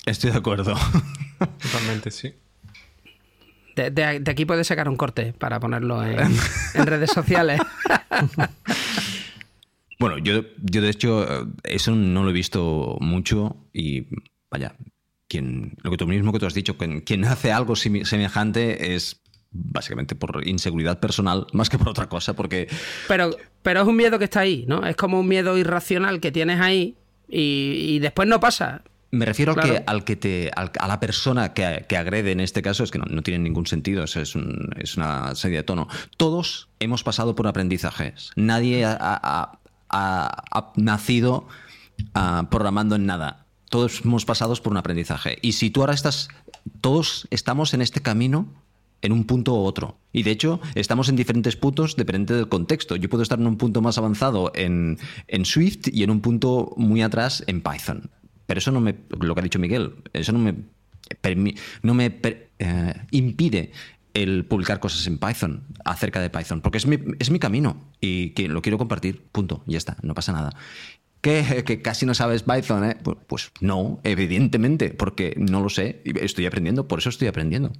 Estoy 0.06 0.30
de 0.32 0.38
acuerdo. 0.38 0.74
Totalmente, 1.62 2.10
sí. 2.10 2.34
De, 3.76 3.90
de- 3.90 4.20
de 4.20 4.30
aquí 4.30 4.44
puedes 4.44 4.66
sacar 4.66 4.88
un 4.88 4.96
corte 4.96 5.32
para 5.32 5.58
ponerlo 5.60 6.04
en, 6.04 6.18
en 6.74 6.86
redes 6.86 7.10
sociales. 7.10 7.60
Bueno, 9.98 10.18
yo, 10.18 10.42
yo 10.62 10.82
de 10.82 10.90
hecho 10.90 11.22
eh, 11.42 11.46
eso 11.64 11.92
no 11.92 12.24
lo 12.24 12.30
he 12.30 12.32
visto 12.32 12.96
mucho 13.00 13.56
y 13.72 14.06
vaya, 14.50 14.74
quien, 15.32 15.74
lo 15.82 15.90
que 15.90 15.96
tú 15.96 16.06
mismo 16.06 16.32
que 16.32 16.38
tú 16.38 16.46
has 16.46 16.54
dicho, 16.54 16.76
quien, 16.76 17.00
quien 17.00 17.24
hace 17.24 17.50
algo 17.52 17.74
semejante 17.76 18.94
es 18.94 19.20
básicamente 19.50 20.14
por 20.14 20.46
inseguridad 20.46 21.00
personal 21.00 21.46
más 21.52 21.68
que 21.70 21.78
por 21.78 21.88
otra 21.88 22.08
cosa, 22.08 22.34
porque 22.34 22.68
Pero, 23.08 23.30
pero 23.62 23.80
es 23.82 23.86
un 23.88 23.96
miedo 23.96 24.18
que 24.18 24.24
está 24.24 24.40
ahí, 24.40 24.64
¿no? 24.68 24.86
Es 24.86 24.96
como 24.96 25.20
un 25.20 25.28
miedo 25.28 25.56
irracional 25.58 26.20
que 26.20 26.32
tienes 26.32 26.60
ahí 26.60 26.96
y, 27.28 27.94
y 27.94 27.98
después 27.98 28.28
no 28.28 28.40
pasa. 28.40 28.82
me 29.10 29.26
refiero 29.26 29.52
al 29.52 29.56
Claro. 29.60 29.74
que, 29.74 29.82
al 29.86 30.04
que 30.04 30.16
te, 30.16 30.50
al- 30.56 30.70
a 30.78 30.88
la 30.88 30.98
persona 31.00 31.52
que, 31.52 31.84
que 31.88 31.96
agrede 31.98 32.32
en 32.32 32.40
este 32.40 32.62
caso, 32.62 32.82
es 32.84 32.90
que 32.90 32.98
no, 32.98 33.04
no 33.10 33.22
tiene 33.22 33.42
ningún 33.44 33.66
sentido, 33.66 34.04
es, 34.04 34.34
un- 34.34 34.70
es 34.78 34.96
una 34.96 35.34
serie 35.34 35.58
de 35.58 35.62
tono. 35.64 35.86
Todos 36.16 36.68
hemos 36.80 37.02
pasado 37.02 37.34
por 37.34 37.46
aprendizajes. 37.46 38.30
Nadie 38.36 38.84
ha, 38.86 38.96
ha- 39.00 39.58
ha- 39.90 40.44
ha 40.50 40.72
nacido 40.76 41.46
ah, 42.14 42.48
programando 42.50 42.96
en 42.96 43.04
nada. 43.06 43.41
Todos 43.72 44.02
hemos 44.04 44.26
pasado 44.26 44.54
por 44.56 44.70
un 44.70 44.76
aprendizaje. 44.76 45.38
Y 45.40 45.52
si 45.52 45.70
tú 45.70 45.80
ahora 45.80 45.94
estás, 45.94 46.28
todos 46.82 47.26
estamos 47.30 47.72
en 47.72 47.80
este 47.80 48.02
camino 48.02 48.46
en 49.00 49.12
un 49.12 49.24
punto 49.24 49.54
u 49.54 49.64
otro. 49.64 49.96
Y 50.12 50.24
de 50.24 50.30
hecho, 50.30 50.60
estamos 50.74 51.08
en 51.08 51.16
diferentes 51.16 51.56
puntos 51.56 51.96
dependiente 51.96 52.34
del 52.34 52.50
contexto. 52.50 52.96
Yo 52.96 53.08
puedo 53.08 53.22
estar 53.22 53.38
en 53.40 53.46
un 53.46 53.56
punto 53.56 53.80
más 53.80 53.96
avanzado 53.96 54.52
en, 54.54 54.98
en 55.26 55.46
Swift 55.46 55.88
y 55.90 56.02
en 56.02 56.10
un 56.10 56.20
punto 56.20 56.74
muy 56.76 57.00
atrás 57.00 57.44
en 57.46 57.62
Python. 57.62 58.10
Pero 58.44 58.58
eso 58.58 58.72
no 58.72 58.82
me, 58.82 58.94
lo 59.18 59.34
que 59.34 59.40
ha 59.40 59.42
dicho 59.42 59.58
Miguel, 59.58 59.94
eso 60.12 60.32
no 60.32 60.38
me, 60.38 60.54
no 61.82 61.94
me 61.94 62.20
eh, 62.58 62.94
impide 63.10 63.72
el 64.12 64.44
publicar 64.44 64.80
cosas 64.80 65.06
en 65.06 65.16
Python, 65.16 65.64
acerca 65.86 66.20
de 66.20 66.28
Python, 66.28 66.60
porque 66.60 66.76
es 66.76 66.86
mi, 66.86 66.98
es 67.18 67.30
mi 67.30 67.38
camino 67.38 67.88
y 68.02 68.30
que 68.30 68.48
lo 68.48 68.60
quiero 68.60 68.76
compartir, 68.76 69.22
punto, 69.32 69.62
ya 69.66 69.78
está, 69.78 69.96
no 70.02 70.12
pasa 70.12 70.32
nada. 70.32 70.54
¿Que, 71.22 71.62
que 71.64 71.80
casi 71.80 72.04
no 72.04 72.12
sabes 72.14 72.42
Python, 72.42 72.84
¿eh? 72.84 72.96
Pu- 73.02 73.16
Pues 73.26 73.52
no, 73.60 74.00
evidentemente, 74.04 74.90
porque 74.90 75.34
no 75.38 75.62
lo 75.62 75.68
sé, 75.70 76.02
estoy 76.04 76.44
aprendiendo, 76.46 76.86
por 76.88 76.98
eso 76.98 77.08
estoy 77.08 77.28
aprendiendo. 77.28 77.72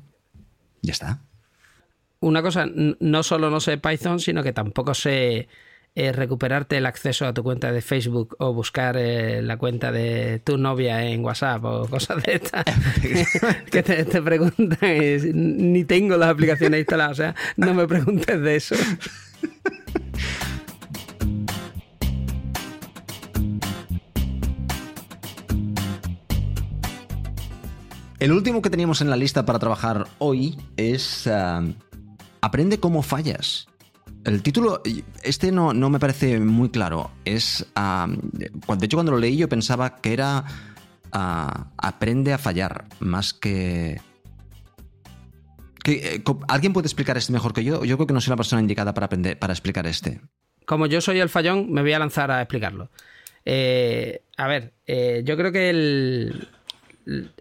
Ya 0.80 0.92
está. 0.92 1.20
Una 2.20 2.40
cosa, 2.40 2.66
no 2.72 3.22
solo 3.24 3.50
no 3.50 3.58
sé 3.60 3.78
Python, 3.78 4.20
sino 4.20 4.44
que 4.44 4.52
tampoco 4.52 4.94
sé 4.94 5.48
eh, 5.96 6.12
recuperarte 6.12 6.76
el 6.78 6.86
acceso 6.86 7.26
a 7.26 7.34
tu 7.34 7.42
cuenta 7.42 7.72
de 7.72 7.82
Facebook 7.82 8.36
o 8.38 8.52
buscar 8.54 8.96
eh, 8.96 9.42
la 9.42 9.56
cuenta 9.56 9.90
de 9.90 10.38
tu 10.38 10.56
novia 10.56 11.04
en 11.04 11.24
WhatsApp 11.24 11.64
o 11.64 11.88
cosas 11.88 12.22
de 12.22 12.34
estas 12.36 12.64
que 13.72 13.82
te, 13.82 14.04
te 14.04 14.22
preguntan. 14.22 14.78
ni 15.34 15.84
tengo 15.84 16.16
las 16.16 16.30
aplicaciones 16.30 16.78
instaladas, 16.78 17.12
o 17.18 17.22
sea, 17.22 17.34
no 17.56 17.74
me 17.74 17.88
preguntes 17.88 18.40
de 18.40 18.54
eso. 18.56 18.76
El 28.22 28.30
último 28.30 28.62
que 28.62 28.70
teníamos 28.70 29.00
en 29.00 29.10
la 29.10 29.16
lista 29.16 29.44
para 29.44 29.58
trabajar 29.58 30.06
hoy 30.18 30.56
es 30.76 31.26
ah, 31.26 31.60
Aprende 32.40 32.78
cómo 32.78 33.02
fallas. 33.02 33.66
El 34.24 34.44
título, 34.44 34.80
este 35.24 35.50
no, 35.50 35.72
no 35.74 35.90
me 35.90 35.98
parece 35.98 36.38
muy 36.38 36.68
claro. 36.70 37.10
Es, 37.24 37.66
cu- 38.64 38.76
de 38.76 38.86
hecho, 38.86 38.96
cuando 38.96 39.10
lo 39.10 39.18
leí 39.18 39.36
yo 39.36 39.48
pensaba 39.48 39.96
que 39.96 40.12
era 40.12 40.44
ah, 41.10 41.66
Aprende 41.76 42.32
a 42.32 42.38
fallar, 42.38 42.84
más 43.00 43.34
que... 43.34 44.00
eh, 45.84 46.22
¿Alguien 46.46 46.72
puede 46.72 46.86
explicar 46.86 47.16
este 47.18 47.32
mejor 47.32 47.52
que 47.52 47.64
yo? 47.64 47.84
Yo 47.84 47.96
creo 47.96 48.06
que 48.06 48.14
no 48.14 48.20
soy 48.20 48.30
la 48.30 48.36
persona 48.36 48.62
indicada 48.62 48.94
para, 48.94 49.06
aprender, 49.06 49.36
para 49.36 49.52
explicar 49.52 49.84
este. 49.88 50.20
Como 50.64 50.86
yo 50.86 51.00
soy 51.00 51.18
el 51.18 51.28
fallón, 51.28 51.72
me 51.72 51.82
voy 51.82 51.92
a 51.92 51.98
lanzar 51.98 52.30
a 52.30 52.40
explicarlo. 52.40 52.88
Eh, 53.44 54.22
a 54.36 54.46
ver, 54.46 54.74
eh, 54.86 55.22
yo 55.24 55.36
creo 55.36 55.50
que 55.50 55.70
el, 55.70 56.48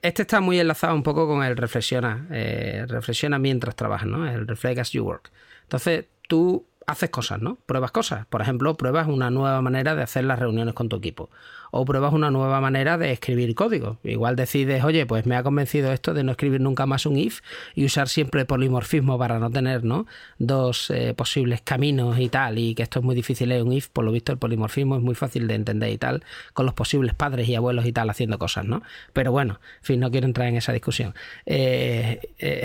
este 0.02 0.22
está 0.24 0.42
muy 0.42 0.60
enlazado 0.60 0.96
un 0.96 1.04
poco 1.04 1.28
con 1.28 1.44
el 1.44 1.56
reflexiona, 1.58 2.28
eh, 2.32 2.86
reflexiona 2.88 3.40
mientras 3.40 3.76
trabajas, 3.76 4.08
¿no? 4.08 4.28
El 4.28 4.48
reflect 4.48 4.80
as 4.80 4.92
you 4.92 5.04
work. 5.04 5.32
Entonces, 5.64 6.06
tú 6.28 6.66
haces 6.88 7.10
cosas, 7.10 7.42
¿no? 7.42 7.58
Pruebas 7.66 7.92
cosas. 7.92 8.26
Por 8.28 8.42
ejemplo, 8.42 8.76
pruebas 8.76 9.08
una 9.08 9.30
nueva 9.30 9.62
manera 9.62 9.96
de 9.96 10.04
hacer 10.04 10.24
las 10.26 10.40
reuniones 10.40 10.74
con 10.74 10.90
tu 10.90 10.98
equipo. 10.98 11.30
O 11.72 11.86
pruebas 11.86 12.14
una 12.14 12.32
nueva 12.32 12.62
manera 12.62 12.98
de 12.98 13.12
escribir 13.12 13.56
código. 13.56 13.98
Igual 14.04 14.36
decides, 14.36 14.84
oye, 14.84 15.06
pues 15.06 15.26
me 15.26 15.36
ha 15.36 15.44
convencido 15.44 15.92
esto 15.92 16.14
de 16.14 16.24
no 16.24 16.32
escribir 16.32 16.62
nunca 16.62 16.86
más 16.86 17.06
un 17.06 17.18
if 17.18 17.42
y 17.76 17.86
usar 17.86 18.10
siempre 18.10 18.46
polimorfismo 18.46 19.18
para 19.18 19.40
no 19.40 19.50
tener, 19.50 19.84
¿no? 19.84 20.06
Dos 20.38 20.90
eh, 20.92 21.14
posibles 21.16 21.62
caminos 21.62 22.20
y 22.20 22.30
tal. 22.30 22.60
Y 22.60 22.76
que 22.76 22.84
esto 22.84 23.00
es 23.00 23.06
muy 23.06 23.16
difícil 23.16 23.50
leer 23.50 23.64
un 23.64 23.74
if. 23.74 23.88
Por 23.90 24.06
lo 24.06 24.12
visto, 24.12 24.32
el 24.32 24.38
polimorfismo 24.38 24.98
es 24.98 25.02
muy 25.02 25.16
fácil 25.16 25.48
de 25.48 25.56
entender 25.56 25.90
y 25.90 25.98
tal. 25.98 26.24
Con 26.54 26.66
los 26.66 26.76
posibles 26.76 27.16
padres 27.16 27.48
y 27.48 27.56
abuelos 27.56 27.86
y 27.86 27.94
tal 27.94 28.10
haciendo 28.10 28.38
cosas, 28.38 28.66
¿no? 28.66 28.84
Pero 29.14 29.32
bueno, 29.32 29.60
en 29.80 29.84
fin, 29.84 30.00
no 30.00 30.12
quiero 30.12 30.28
entrar 30.28 30.48
en 30.48 30.58
esa 30.58 30.74
discusión. 30.74 31.14
Eh, 31.46 32.20
eh, 32.40 32.64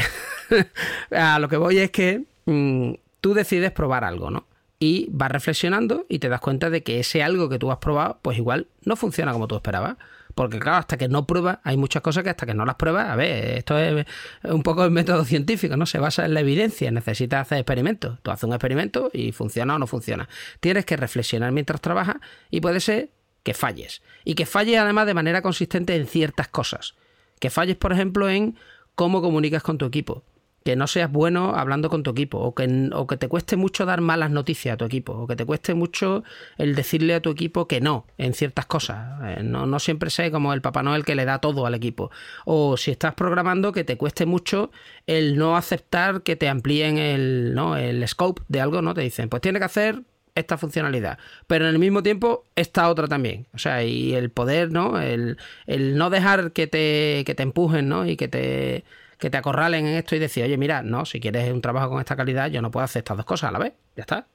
a 1.10 1.38
lo 1.38 1.48
que 1.48 1.56
voy 1.56 1.78
es 1.78 1.90
que 1.90 2.24
mm, 2.46 2.94
tú 3.20 3.34
decides 3.34 3.70
probar 3.72 4.04
algo, 4.04 4.30
¿no? 4.30 4.46
Y 4.78 5.08
vas 5.10 5.30
reflexionando 5.30 6.04
y 6.08 6.18
te 6.18 6.28
das 6.28 6.40
cuenta 6.40 6.68
de 6.68 6.82
que 6.82 7.00
ese 7.00 7.22
algo 7.22 7.48
que 7.48 7.58
tú 7.58 7.70
has 7.70 7.78
probado, 7.78 8.18
pues 8.20 8.36
igual 8.36 8.68
no 8.84 8.96
funciona 8.96 9.32
como 9.32 9.48
tú 9.48 9.56
esperabas. 9.56 9.96
Porque 10.34 10.58
claro, 10.58 10.76
hasta 10.76 10.98
que 10.98 11.08
no 11.08 11.26
pruebas, 11.26 11.60
hay 11.64 11.78
muchas 11.78 12.02
cosas 12.02 12.22
que 12.22 12.28
hasta 12.28 12.44
que 12.44 12.52
no 12.52 12.66
las 12.66 12.74
pruebas, 12.74 13.08
a 13.08 13.16
ver, 13.16 13.56
esto 13.56 13.78
es 13.78 14.04
un 14.42 14.62
poco 14.62 14.84
el 14.84 14.90
método 14.90 15.24
científico, 15.24 15.78
¿no? 15.78 15.86
Se 15.86 15.98
basa 15.98 16.26
en 16.26 16.34
la 16.34 16.40
evidencia, 16.40 16.90
necesitas 16.90 17.40
hacer 17.40 17.56
experimentos. 17.56 18.18
Tú 18.22 18.30
haces 18.30 18.44
un 18.44 18.52
experimento 18.52 19.10
y 19.14 19.32
funciona 19.32 19.76
o 19.76 19.78
no 19.78 19.86
funciona. 19.86 20.28
Tienes 20.60 20.84
que 20.84 20.98
reflexionar 20.98 21.52
mientras 21.52 21.80
trabajas 21.80 22.16
y 22.50 22.60
puede 22.60 22.80
ser 22.80 23.08
que 23.44 23.54
falles. 23.54 24.02
Y 24.24 24.34
que 24.34 24.44
falles 24.44 24.78
además 24.78 25.06
de 25.06 25.14
manera 25.14 25.40
consistente 25.40 25.96
en 25.96 26.06
ciertas 26.06 26.48
cosas. 26.48 26.96
Que 27.40 27.48
falles, 27.48 27.76
por 27.76 27.94
ejemplo, 27.94 28.28
en 28.28 28.58
cómo 28.94 29.22
comunicas 29.22 29.62
con 29.62 29.78
tu 29.78 29.86
equipo. 29.86 30.22
Que 30.66 30.74
no 30.76 30.88
seas 30.88 31.10
bueno 31.12 31.54
hablando 31.54 31.88
con 31.88 32.02
tu 32.02 32.10
equipo. 32.10 32.38
O 32.38 32.54
que, 32.54 32.90
o 32.92 33.06
que 33.06 33.16
te 33.16 33.28
cueste 33.28 33.56
mucho 33.56 33.86
dar 33.86 34.00
malas 34.00 34.30
noticias 34.32 34.74
a 34.74 34.76
tu 34.76 34.84
equipo. 34.84 35.12
O 35.12 35.26
que 35.28 35.36
te 35.36 35.44
cueste 35.46 35.74
mucho 35.74 36.24
el 36.58 36.74
decirle 36.74 37.14
a 37.14 37.20
tu 37.20 37.30
equipo 37.30 37.68
que 37.68 37.80
no 37.80 38.06
en 38.18 38.34
ciertas 38.34 38.66
cosas. 38.66 39.20
Eh, 39.24 39.42
No, 39.44 39.66
no 39.66 39.78
siempre 39.78 40.10
sé 40.10 40.30
como 40.32 40.52
el 40.52 40.60
Papá 40.62 40.82
Noel 40.82 41.04
que 41.04 41.14
le 41.14 41.24
da 41.24 41.38
todo 41.40 41.66
al 41.66 41.74
equipo. 41.74 42.10
O 42.44 42.76
si 42.76 42.90
estás 42.90 43.14
programando, 43.14 43.70
que 43.72 43.84
te 43.84 43.96
cueste 43.96 44.26
mucho 44.26 44.70
el 45.06 45.36
no 45.38 45.56
aceptar 45.56 46.22
que 46.22 46.34
te 46.36 46.48
amplíen 46.48 46.98
el, 46.98 47.54
¿no? 47.54 47.76
el 47.76 48.06
scope 48.08 48.42
de 48.48 48.60
algo, 48.60 48.82
¿no? 48.82 48.92
Te 48.94 49.02
dicen, 49.02 49.28
pues 49.28 49.42
tiene 49.42 49.58
que 49.60 49.66
hacer 49.66 50.02
esta 50.34 50.58
funcionalidad, 50.58 51.18
pero 51.46 51.64
en 51.66 51.70
el 51.72 51.78
mismo 51.78 52.02
tiempo 52.02 52.44
esta 52.56 52.90
otra 52.90 53.08
también. 53.08 53.46
O 53.54 53.58
sea, 53.58 53.82
y 53.84 54.14
el 54.14 54.30
poder, 54.30 54.70
¿no? 54.72 55.00
El, 55.00 55.38
el 55.66 55.96
no 55.96 56.10
dejar 56.10 56.52
que 56.52 56.66
te, 56.66 57.22
que 57.24 57.34
te 57.34 57.42
empujen, 57.42 57.88
¿no? 57.88 58.06
Y 58.06 58.16
que 58.16 58.28
te, 58.28 58.84
que 59.18 59.30
te 59.30 59.36
acorralen 59.36 59.86
en 59.86 59.94
esto 59.96 60.16
y 60.16 60.18
decir, 60.18 60.44
oye, 60.44 60.56
mira, 60.56 60.82
no, 60.82 61.04
si 61.04 61.20
quieres 61.20 61.52
un 61.52 61.60
trabajo 61.60 61.90
con 61.90 62.00
esta 62.00 62.16
calidad, 62.16 62.50
yo 62.50 62.62
no 62.62 62.70
puedo 62.70 62.84
hacer 62.84 63.00
estas 63.00 63.16
dos 63.16 63.26
cosas 63.26 63.48
a 63.48 63.52
la 63.52 63.58
vez. 63.58 63.72
Ya 63.96 64.02
está. 64.02 64.26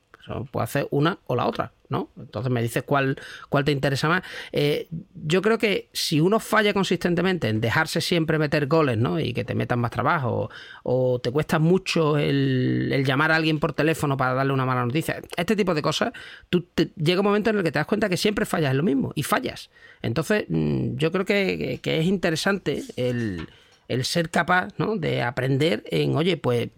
Puedo 0.51 0.63
hacer 0.63 0.87
una 0.91 1.17
o 1.25 1.35
la 1.35 1.47
otra, 1.47 1.73
¿no? 1.89 2.09
Entonces 2.17 2.51
me 2.51 2.61
dices 2.61 2.83
cuál, 2.83 3.19
cuál 3.49 3.65
te 3.65 3.71
interesa 3.71 4.07
más. 4.07 4.23
Eh, 4.51 4.87
yo 5.15 5.41
creo 5.41 5.57
que 5.57 5.89
si 5.93 6.19
uno 6.19 6.39
falla 6.39 6.73
consistentemente 6.73 7.49
en 7.49 7.59
dejarse 7.59 8.01
siempre 8.01 8.37
meter 8.37 8.67
goles, 8.67 8.97
¿no? 8.97 9.19
Y 9.19 9.33
que 9.33 9.43
te 9.43 9.55
metan 9.55 9.79
más 9.79 9.91
trabajo, 9.91 10.49
o, 10.83 11.19
te 11.19 11.31
cuesta 11.31 11.59
mucho 11.59 12.17
el, 12.17 13.03
llamar 13.05 13.31
a 13.31 13.35
alguien 13.35 13.59
por 13.59 13.73
teléfono 13.73 14.15
para 14.15 14.33
darle 14.33 14.53
una 14.53 14.65
mala 14.65 14.85
noticia, 14.85 15.21
este 15.35 15.55
tipo 15.55 15.73
de 15.73 15.81
cosas, 15.81 16.13
tú 16.49 16.67
llega 16.95 17.21
un 17.21 17.27
momento 17.27 17.49
en 17.49 17.57
el 17.57 17.63
que 17.63 17.71
te 17.71 17.79
das 17.79 17.87
cuenta 17.87 18.07
que 18.07 18.17
siempre 18.17 18.45
fallas 18.45 18.71
en 18.71 18.77
lo 18.77 18.83
mismo 18.83 19.11
y 19.15 19.23
fallas. 19.23 19.69
Entonces, 20.01 20.45
mm, 20.49 20.97
yo 20.97 21.11
creo 21.11 21.25
que, 21.25 21.79
es 21.83 22.05
interesante 22.05 22.83
el, 22.95 23.47
el 23.93 24.05
ser 24.05 24.29
capaz 24.29 24.69
¿no? 24.77 24.97
de 24.97 25.21
aprender 25.21 25.83
en, 25.87 26.15
oye, 26.15 26.37
pues 26.37 26.69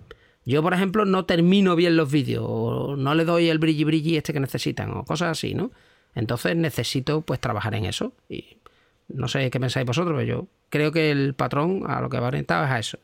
yo, 0.45 0.61
por 0.61 0.73
ejemplo, 0.73 1.05
no 1.05 1.25
termino 1.25 1.75
bien 1.75 1.95
los 1.95 2.11
vídeos, 2.11 2.45
o 2.45 2.95
no 2.97 3.15
le 3.15 3.23
doy 3.23 3.49
el 3.49 3.59
brilli 3.59 3.83
brilli 3.83 4.17
este 4.17 4.33
que 4.33 4.39
necesitan, 4.39 4.91
o 4.91 5.05
cosas 5.05 5.31
así, 5.31 5.53
¿no? 5.53 5.71
Entonces 6.15 6.55
necesito 6.55 7.21
pues 7.21 7.39
trabajar 7.39 7.75
en 7.75 7.85
eso. 7.85 8.13
Y 8.29 8.57
no 9.07 9.27
sé 9.27 9.49
qué 9.49 9.59
pensáis 9.59 9.85
vosotros, 9.85 10.15
pero 10.17 10.27
yo 10.27 10.47
creo 10.69 10.91
que 10.91 11.11
el 11.11 11.33
patrón 11.33 11.83
a 11.87 12.01
lo 12.01 12.09
que 12.09 12.19
va 12.19 12.27
orientado 12.27 12.65
es 12.65 12.71
a 12.71 12.79
eso. 12.79 12.99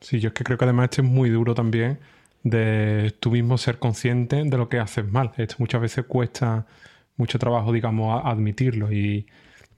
Sí, 0.00 0.20
yo 0.20 0.28
es 0.28 0.34
que 0.34 0.44
creo 0.44 0.56
que 0.56 0.64
además 0.64 0.84
este 0.84 1.02
es 1.02 1.08
muy 1.08 1.30
duro 1.30 1.54
también 1.54 1.98
de 2.42 3.14
tú 3.20 3.32
mismo 3.32 3.58
ser 3.58 3.78
consciente 3.78 4.42
de 4.44 4.56
lo 4.56 4.68
que 4.68 4.78
haces 4.78 5.10
mal. 5.10 5.32
Esto 5.36 5.56
muchas 5.58 5.80
veces 5.80 6.04
cuesta 6.06 6.66
mucho 7.16 7.38
trabajo, 7.38 7.72
digamos, 7.72 8.22
admitirlo 8.24 8.92
y 8.92 9.26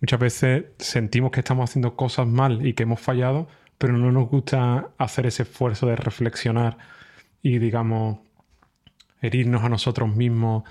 muchas 0.00 0.20
veces 0.20 0.64
sentimos 0.78 1.30
que 1.30 1.40
estamos 1.40 1.68
haciendo 1.68 1.96
cosas 1.96 2.26
mal 2.26 2.66
y 2.66 2.74
que 2.74 2.82
hemos 2.84 3.00
fallado, 3.00 3.48
pero 3.80 3.96
no 3.96 4.12
nos 4.12 4.28
gusta 4.28 4.90
hacer 4.98 5.24
ese 5.24 5.44
esfuerzo 5.44 5.86
de 5.86 5.96
reflexionar 5.96 6.76
y, 7.42 7.58
digamos, 7.58 8.18
herirnos 9.22 9.64
a 9.64 9.70
nosotros 9.70 10.14
mismos 10.14 10.64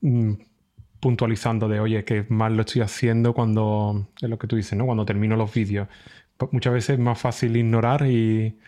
mm, 0.00 0.32
puntualizando 0.98 1.68
de, 1.68 1.80
oye, 1.80 2.04
que 2.06 2.24
mal 2.30 2.56
lo 2.56 2.62
estoy 2.62 2.80
haciendo 2.80 3.34
cuando, 3.34 4.08
es 4.18 4.30
lo 4.30 4.38
que 4.38 4.46
tú 4.46 4.56
dices, 4.56 4.78
¿no? 4.78 4.86
Cuando 4.86 5.04
termino 5.04 5.36
los 5.36 5.52
vídeos. 5.52 5.88
Pues 6.38 6.54
muchas 6.54 6.72
veces 6.72 6.90
es 6.94 6.98
más 6.98 7.20
fácil 7.20 7.54
ignorar 7.54 8.06
y 8.06 8.58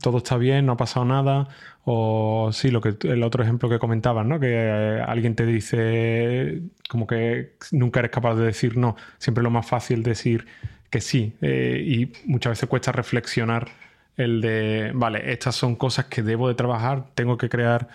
todo 0.00 0.18
está 0.18 0.36
bien, 0.36 0.66
no 0.66 0.72
ha 0.74 0.76
pasado 0.76 1.04
nada. 1.04 1.48
O 1.84 2.50
sí, 2.52 2.70
lo 2.70 2.80
que 2.80 2.96
el 3.08 3.24
otro 3.24 3.42
ejemplo 3.42 3.68
que 3.68 3.80
comentabas, 3.80 4.24
¿no? 4.24 4.38
Que 4.38 4.50
eh, 4.52 5.02
alguien 5.04 5.34
te 5.34 5.46
dice 5.46 6.62
como 6.88 7.08
que 7.08 7.56
nunca 7.72 7.98
eres 8.00 8.12
capaz 8.12 8.36
de 8.36 8.46
decir 8.46 8.76
no. 8.76 8.94
Siempre 9.18 9.42
lo 9.42 9.50
más 9.50 9.66
fácil 9.66 10.04
decir 10.04 10.46
que 10.92 11.00
sí. 11.00 11.34
Eh, 11.40 11.82
y 11.84 12.12
muchas 12.26 12.52
veces 12.52 12.68
cuesta 12.68 12.92
reflexionar 12.92 13.70
el 14.16 14.42
de, 14.42 14.92
vale, 14.94 15.32
estas 15.32 15.56
son 15.56 15.74
cosas 15.74 16.04
que 16.04 16.22
debo 16.22 16.48
de 16.48 16.54
trabajar, 16.54 17.06
tengo 17.14 17.38
que 17.38 17.48
crear, 17.48 17.88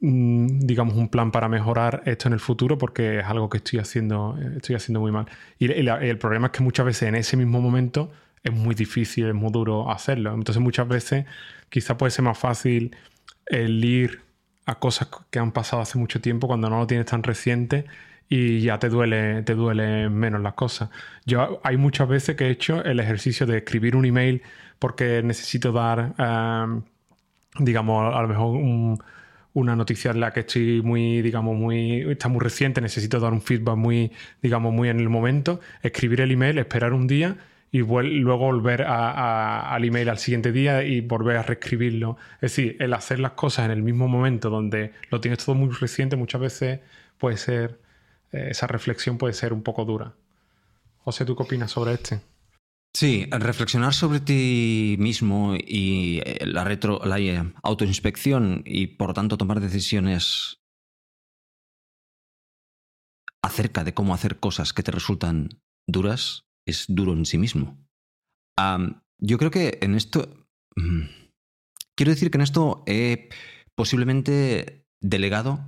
mm, 0.00 0.60
digamos, 0.60 0.94
un 0.94 1.08
plan 1.08 1.32
para 1.32 1.48
mejorar 1.48 2.02
esto 2.04 2.28
en 2.28 2.34
el 2.34 2.40
futuro 2.40 2.76
porque 2.76 3.20
es 3.20 3.24
algo 3.24 3.48
que 3.48 3.58
estoy 3.58 3.78
haciendo, 3.78 4.38
estoy 4.56 4.76
haciendo 4.76 5.00
muy 5.00 5.10
mal. 5.10 5.26
Y, 5.58 5.72
el 5.72 6.18
problema 6.18 6.48
es 6.48 6.52
que 6.52 6.62
muchas 6.62 6.84
veces 6.86 7.08
en 7.08 7.14
ese 7.14 7.36
mismo 7.38 7.60
momento 7.62 8.12
es 8.44 8.52
muy 8.52 8.74
difícil, 8.74 9.28
es 9.28 9.34
muy 9.34 9.50
duro 9.50 9.90
hacerlo. 9.90 10.34
Entonces 10.34 10.62
muchas 10.62 10.86
veces 10.88 11.24
quizá 11.70 11.96
puede 11.96 12.10
ser 12.10 12.24
más 12.24 12.38
fácil 12.38 12.94
el 13.46 13.82
ir 13.84 14.20
a 14.66 14.78
cosas 14.78 15.08
que 15.30 15.38
han 15.38 15.52
pasado 15.52 15.82
hace 15.82 15.98
mucho 15.98 16.20
tiempo 16.20 16.46
cuando 16.46 16.68
no 16.68 16.78
lo 16.78 16.86
tienes 16.86 17.06
tan 17.06 17.22
reciente 17.22 17.86
y 18.34 18.62
ya 18.62 18.78
te 18.78 18.88
duele, 18.88 19.42
te 19.42 19.54
duele 19.54 20.08
menos 20.08 20.40
las 20.40 20.54
cosas. 20.54 20.88
Yo 21.26 21.60
hay 21.62 21.76
muchas 21.76 22.08
veces 22.08 22.34
que 22.34 22.46
he 22.46 22.50
hecho 22.50 22.82
el 22.82 22.98
ejercicio 22.98 23.46
de 23.46 23.58
escribir 23.58 23.94
un 23.94 24.06
email 24.06 24.40
porque 24.78 25.22
necesito 25.22 25.70
dar, 25.70 26.14
em, 26.16 26.82
digamos, 27.58 28.14
a 28.14 28.22
lo 28.22 28.28
mejor 28.28 28.98
una 29.52 29.76
noticia 29.76 30.12
en 30.12 30.20
la 30.20 30.30
que 30.32 30.40
estoy 30.40 30.80
muy, 30.82 31.20
digamos, 31.20 31.56
muy, 31.58 32.10
está 32.10 32.28
muy 32.28 32.40
reciente, 32.40 32.80
necesito 32.80 33.20
dar 33.20 33.34
un 33.34 33.42
feedback 33.42 33.76
muy, 33.76 34.12
digamos, 34.40 34.72
muy 34.72 34.88
en 34.88 35.00
el 35.00 35.10
momento, 35.10 35.60
escribir 35.82 36.22
el 36.22 36.30
email, 36.30 36.56
esperar 36.58 36.94
un 36.94 37.06
día 37.06 37.36
y 37.70 37.80
luego 37.80 38.38
volver 38.38 38.82
al 38.82 39.84
email 39.84 40.08
al 40.08 40.18
siguiente 40.18 40.52
día 40.52 40.84
y 40.84 41.02
volver 41.02 41.36
a 41.36 41.42
reescribirlo. 41.42 42.16
Es 42.36 42.56
decir, 42.56 42.76
el 42.80 42.94
hacer 42.94 43.18
las 43.20 43.32
cosas 43.32 43.66
en 43.66 43.72
el 43.72 43.82
mismo 43.82 44.08
momento 44.08 44.48
donde 44.48 44.92
lo 45.10 45.20
tienes 45.20 45.44
todo 45.44 45.54
muy 45.54 45.68
reciente 45.70 46.16
muchas 46.16 46.40
veces 46.40 46.80
puede 47.18 47.36
ser, 47.36 47.78
eh, 48.32 48.48
esa 48.50 48.66
reflexión 48.66 49.18
puede 49.18 49.34
ser 49.34 49.52
un 49.52 49.62
poco 49.62 49.84
dura. 49.84 50.14
José, 50.98 51.24
¿tú 51.24 51.36
qué 51.36 51.42
opinas 51.42 51.70
sobre 51.70 51.94
este? 51.94 52.20
Sí, 52.94 53.26
reflexionar 53.30 53.94
sobre 53.94 54.20
ti 54.20 54.96
mismo 54.98 55.54
y 55.56 56.20
eh, 56.24 56.44
la, 56.46 56.64
retro, 56.64 57.00
la 57.04 57.18
eh, 57.18 57.52
autoinspección 57.62 58.62
y 58.66 58.88
por 58.88 59.14
tanto 59.14 59.38
tomar 59.38 59.60
decisiones 59.60 60.58
acerca 63.42 63.82
de 63.82 63.94
cómo 63.94 64.14
hacer 64.14 64.38
cosas 64.38 64.72
que 64.72 64.82
te 64.82 64.92
resultan 64.92 65.48
duras 65.88 66.44
es 66.66 66.84
duro 66.88 67.12
en 67.12 67.26
sí 67.26 67.38
mismo. 67.38 67.78
yo 69.18 69.38
creo 69.38 69.50
que 69.50 69.78
en 69.82 69.94
esto... 69.94 70.46
Mm, 70.76 71.06
quiero 71.96 72.12
decir 72.12 72.30
que 72.30 72.38
en 72.38 72.42
esto 72.42 72.84
he 72.86 73.30
posiblemente 73.74 74.86
delegado 75.00 75.66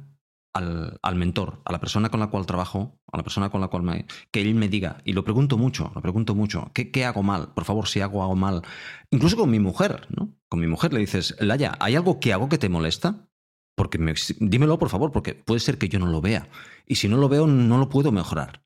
al, 0.55 1.17
mentor, 1.17 1.61
a 1.65 1.73
la 1.73 1.81
persona 1.81 2.09
con 2.11 2.21
la 2.21 2.29
cual 2.29 2.47
trabajo, 2.47 3.01
a 3.11 3.17
la 3.17 3.25
persona 3.25 3.51
con 3.51 3.61
la 3.61 3.69
cual 3.69 3.83
me, 3.83 4.07
que 4.31 4.41
él 4.41 4.55
me 4.55 4.69
diga, 4.69 4.99
y 5.05 5.13
lo 5.13 5.25
pregunto 5.25 5.59
mucho, 5.59 5.91
lo 5.95 6.01
pregunto 6.01 6.35
mucho, 6.35 6.71
¿qué, 6.73 6.93
¿qué, 6.93 7.05
hago 7.05 7.23
mal? 7.25 7.53
Por 7.55 7.65
favor, 7.65 7.89
si 7.89 8.01
hago 8.01 8.23
algo 8.23 8.37
mal. 8.37 8.63
Incluso 9.11 9.37
con 9.37 9.51
mi 9.51 9.59
mujer, 9.59 10.07
¿no? 10.17 10.33
Con 10.49 10.61
mi 10.61 10.69
mujer 10.69 10.93
le 10.93 11.01
dices, 11.01 11.37
Laya, 11.41 11.77
¿hay 11.81 11.97
algo 11.97 12.21
que 12.21 12.33
hago 12.33 12.49
que 12.49 12.59
te 12.59 12.69
molesta? 12.69 13.29
Porque 13.77 13.99
me, 13.99 14.15
dímelo, 14.39 14.79
por 14.79 14.91
favor, 14.91 15.11
porque 15.11 15.35
puede 15.35 15.61
ser 15.61 15.77
que 15.77 15.89
yo 15.89 15.99
no 15.99 16.07
lo 16.07 16.21
vea. 16.21 16.49
Y 16.87 16.95
si 16.97 17.09
no 17.09 17.17
lo 17.17 17.29
veo, 17.29 17.49
no 17.49 17.79
lo 17.79 17.89
puedo 17.89 18.13
mejorar. 18.13 18.63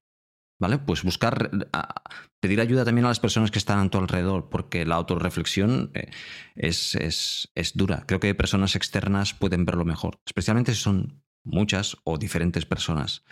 ¿Vale? 0.61 0.79
Pues 0.79 1.05
buscar, 1.05 1.51
pedir 2.41 2.61
ayuda 2.61 2.85
también 2.85 3.05
a 3.05 3.09
las 3.09 3.21
personas 3.21 3.53
que 3.53 3.61
están 3.61 3.79
a 3.79 3.89
tu 3.91 3.97
alrededor, 3.97 4.51
porque 4.51 4.85
la 4.85 4.97
autorreflexión 4.97 5.93
eh, 5.95 6.11
es, 6.57 6.97
es, 6.97 7.51
es 7.55 7.77
dura. 7.77 8.05
Creo 8.07 8.19
que 8.19 8.35
personas 8.35 8.75
externas 8.75 9.35
pueden 9.35 9.65
verlo 9.65 9.85
mejor, 9.85 10.19
especialmente 10.27 10.75
si 10.75 10.83
son 10.83 11.23
muchas 11.49 11.97
o 12.05 12.19
diferentes 12.19 12.67
personas. 12.67 13.25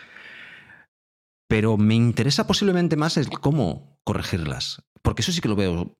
Pero 1.47 1.77
me 1.77 1.95
interesa 1.95 2.47
posiblemente 2.47 2.97
más 2.97 3.17
el 3.17 3.29
cómo 3.29 3.99
corregirlas, 4.03 4.83
porque 5.01 5.21
eso 5.21 5.31
sí 5.31 5.41
que 5.41 5.49
lo 5.49 5.55
veo 5.55 5.97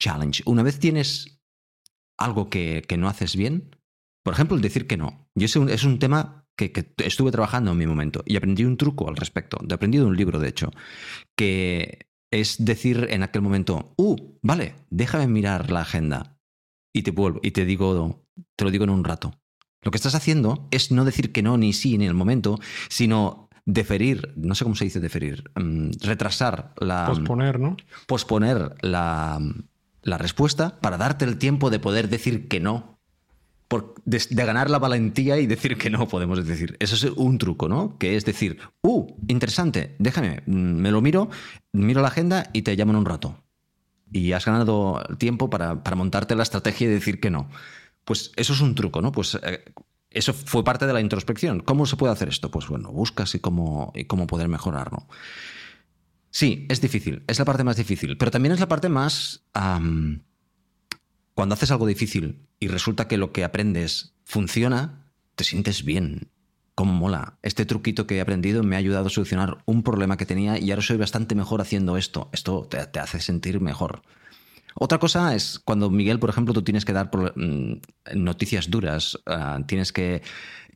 challenge. 0.00 0.42
Una 0.46 0.62
vez 0.62 0.78
tienes 0.78 1.40
algo 2.18 2.48
que, 2.48 2.84
no 2.96 3.08
haces 3.08 3.36
bien, 3.36 3.76
por 4.24 4.34
ejemplo, 4.34 4.56
el 4.56 4.62
decir 4.62 4.86
que 4.86 4.96
no. 4.96 5.28
Yo 5.34 5.46
es 5.46 5.56
un, 5.56 5.68
es 5.68 5.84
un 5.84 5.98
tema 5.98 6.46
que, 6.56 6.72
que, 6.72 6.92
estuve 6.98 7.32
trabajando 7.32 7.72
en 7.72 7.78
mi 7.78 7.86
momento 7.86 8.22
y 8.24 8.36
aprendí 8.36 8.64
un 8.64 8.76
truco 8.76 9.08
al 9.08 9.16
respecto. 9.16 9.58
He 9.68 9.74
aprendido 9.74 10.06
un 10.06 10.16
libro, 10.16 10.38
de 10.38 10.48
hecho, 10.48 10.70
que 11.36 12.06
es 12.30 12.64
decir 12.64 13.06
en 13.10 13.22
aquel 13.22 13.42
momento, 13.42 13.94
uh, 13.96 14.16
vale, 14.42 14.74
déjame 14.90 15.28
mirar 15.28 15.70
la 15.70 15.82
agenda 15.82 16.36
y 16.92 17.02
te 17.02 17.10
vuelvo 17.10 17.40
y 17.42 17.52
te 17.52 17.64
digo, 17.64 18.26
te 18.56 18.64
lo 18.64 18.70
digo 18.70 18.84
en 18.84 18.90
un 18.90 19.04
rato. 19.04 19.32
Lo 19.84 19.90
que 19.90 19.96
estás 19.96 20.14
haciendo 20.14 20.66
es 20.70 20.90
no 20.90 21.04
decir 21.04 21.32
que 21.32 21.42
no 21.42 21.56
ni 21.56 21.72
sí 21.72 21.94
en 21.94 22.02
el 22.02 22.14
momento, 22.14 22.58
sino 22.88 23.48
deferir, 23.66 24.32
no 24.36 24.54
sé 24.54 24.64
cómo 24.64 24.76
se 24.76 24.84
dice 24.84 25.00
deferir, 25.00 25.50
mm, 25.54 25.90
retrasar 26.02 26.74
la... 26.78 27.06
Posponer, 27.06 27.60
¿no? 27.60 27.76
Posponer 28.06 28.74
la, 28.80 29.40
la, 30.02 30.18
respuesta 30.18 30.80
para 30.80 30.98
darte 30.98 31.24
el 31.24 31.38
tiempo 31.38 31.70
de 31.70 31.78
poder 31.78 32.08
decir 32.08 32.48
que 32.48 32.60
no. 32.60 32.98
Por, 33.68 33.94
de, 34.04 34.20
ganar 34.30 34.68
la 34.68 34.78
valentía 34.78 35.38
y 35.38 35.46
decir 35.46 35.78
que 35.78 35.88
no, 35.88 36.06
podemos 36.08 36.44
decir. 36.46 36.76
Eso 36.80 36.94
es 36.94 37.04
un 37.16 37.38
truco, 37.38 37.68
¿no? 37.68 37.96
Que 37.98 38.16
es 38.16 38.24
decir, 38.24 38.58
uh, 38.82 39.06
interesante, 39.28 39.96
déjame, 39.98 40.42
mm, 40.46 40.52
me 40.52 40.90
lo 40.90 41.00
miro, 41.00 41.30
miro 41.72 42.02
la 42.02 42.08
agenda 42.08 42.50
y 42.52 42.62
te 42.62 42.76
llamo 42.76 42.92
en 42.92 42.98
un 42.98 43.06
rato. 43.06 43.38
Y 44.12 44.32
has 44.32 44.44
ganado 44.44 45.02
tiempo 45.18 45.48
para, 45.48 45.82
para 45.82 45.96
montarte 45.96 46.36
la 46.36 46.42
estrategia 46.42 46.86
y 46.86 46.90
decir 46.90 47.18
que 47.18 47.30
no. 47.30 47.48
Pues 48.04 48.32
eso 48.36 48.52
es 48.52 48.60
un 48.60 48.74
truco, 48.74 49.00
¿no? 49.00 49.12
Pues 49.12 49.38
eh, 49.42 49.64
eso 50.10 50.32
fue 50.32 50.64
parte 50.64 50.86
de 50.86 50.92
la 50.92 51.00
introspección. 51.00 51.60
¿Cómo 51.60 51.86
se 51.86 51.96
puede 51.96 52.12
hacer 52.12 52.28
esto? 52.28 52.50
Pues 52.50 52.68
bueno, 52.68 52.92
buscas 52.92 53.34
y 53.34 53.40
cómo, 53.40 53.92
cómo 54.06 54.26
poder 54.26 54.48
mejorarlo. 54.48 55.06
Sí, 56.30 56.66
es 56.68 56.80
difícil, 56.80 57.22
es 57.28 57.38
la 57.38 57.44
parte 57.44 57.62
más 57.62 57.76
difícil, 57.76 58.16
pero 58.16 58.30
también 58.30 58.52
es 58.52 58.60
la 58.60 58.68
parte 58.68 58.88
más... 58.88 59.44
cuando 61.34 61.54
haces 61.54 61.70
algo 61.70 61.86
difícil 61.86 62.48
y 62.58 62.68
resulta 62.68 63.06
que 63.06 63.18
lo 63.18 63.32
que 63.32 63.44
aprendes 63.44 64.14
funciona, 64.24 65.06
te 65.36 65.44
sientes 65.44 65.84
bien. 65.84 66.30
¿Cómo 66.74 66.92
mola? 66.92 67.38
Este 67.42 67.64
truquito 67.66 68.08
que 68.08 68.16
he 68.16 68.20
aprendido 68.20 68.64
me 68.64 68.74
ha 68.74 68.80
ayudado 68.80 69.06
a 69.06 69.10
solucionar 69.10 69.58
un 69.64 69.84
problema 69.84 70.16
que 70.16 70.26
tenía 70.26 70.58
y 70.58 70.72
ahora 70.72 70.82
soy 70.82 70.96
bastante 70.96 71.36
mejor 71.36 71.60
haciendo 71.60 71.96
esto. 71.96 72.30
Esto 72.32 72.68
te 72.68 72.98
hace 72.98 73.20
sentir 73.20 73.60
mejor. 73.60 74.02
Otra 74.74 74.98
cosa 74.98 75.34
es 75.34 75.60
cuando, 75.64 75.90
Miguel, 75.90 76.18
por 76.18 76.30
ejemplo, 76.30 76.52
tú 76.52 76.62
tienes 76.62 76.84
que 76.84 76.92
dar 76.92 77.10
mm, 77.14 77.74
noticias 78.14 78.70
duras, 78.70 79.18
ah, 79.26 79.60
tienes 79.66 79.92
que 79.92 80.22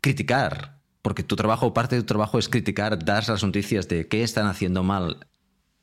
criticar, 0.01 0.79
porque 1.03 1.23
tu 1.23 1.37
trabajo, 1.37 1.75
parte 1.75 1.97
de 1.97 2.03
tu 2.03 2.07
trabajo 2.07 2.39
es 2.39 2.49
criticar, 2.49 3.05
dar 3.05 3.29
las 3.29 3.43
noticias 3.43 3.89
de 3.89 4.09
qué 4.09 4.23
están 4.23 4.47
haciendo 4.47 4.83
mal. 4.83 5.27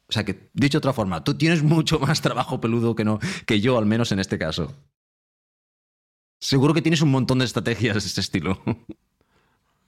O 0.07 0.13
sea 0.13 0.24
que, 0.24 0.49
dicho 0.53 0.78
de 0.78 0.80
otra 0.80 0.93
forma, 0.93 1.24
tú 1.24 1.36
tienes 1.38 1.63
mucho 1.63 1.99
más 1.99 2.22
trabajo 2.22 2.61
peludo 2.61 2.95
que, 2.95 3.03
no, 3.03 3.20
que 3.45 3.59
yo, 3.59 3.78
al 3.78 3.86
menos 3.86 4.11
en 4.11 4.20
este 4.20 4.38
caso. 4.38 4.74
Seguro 6.39 6.74
que 6.74 6.82
tienes 6.82 7.01
un 7.01 7.11
montón 7.11 7.39
de 7.39 7.45
estrategias 7.45 7.95
de 7.95 8.07
este 8.07 8.22
estilo. 8.22 8.61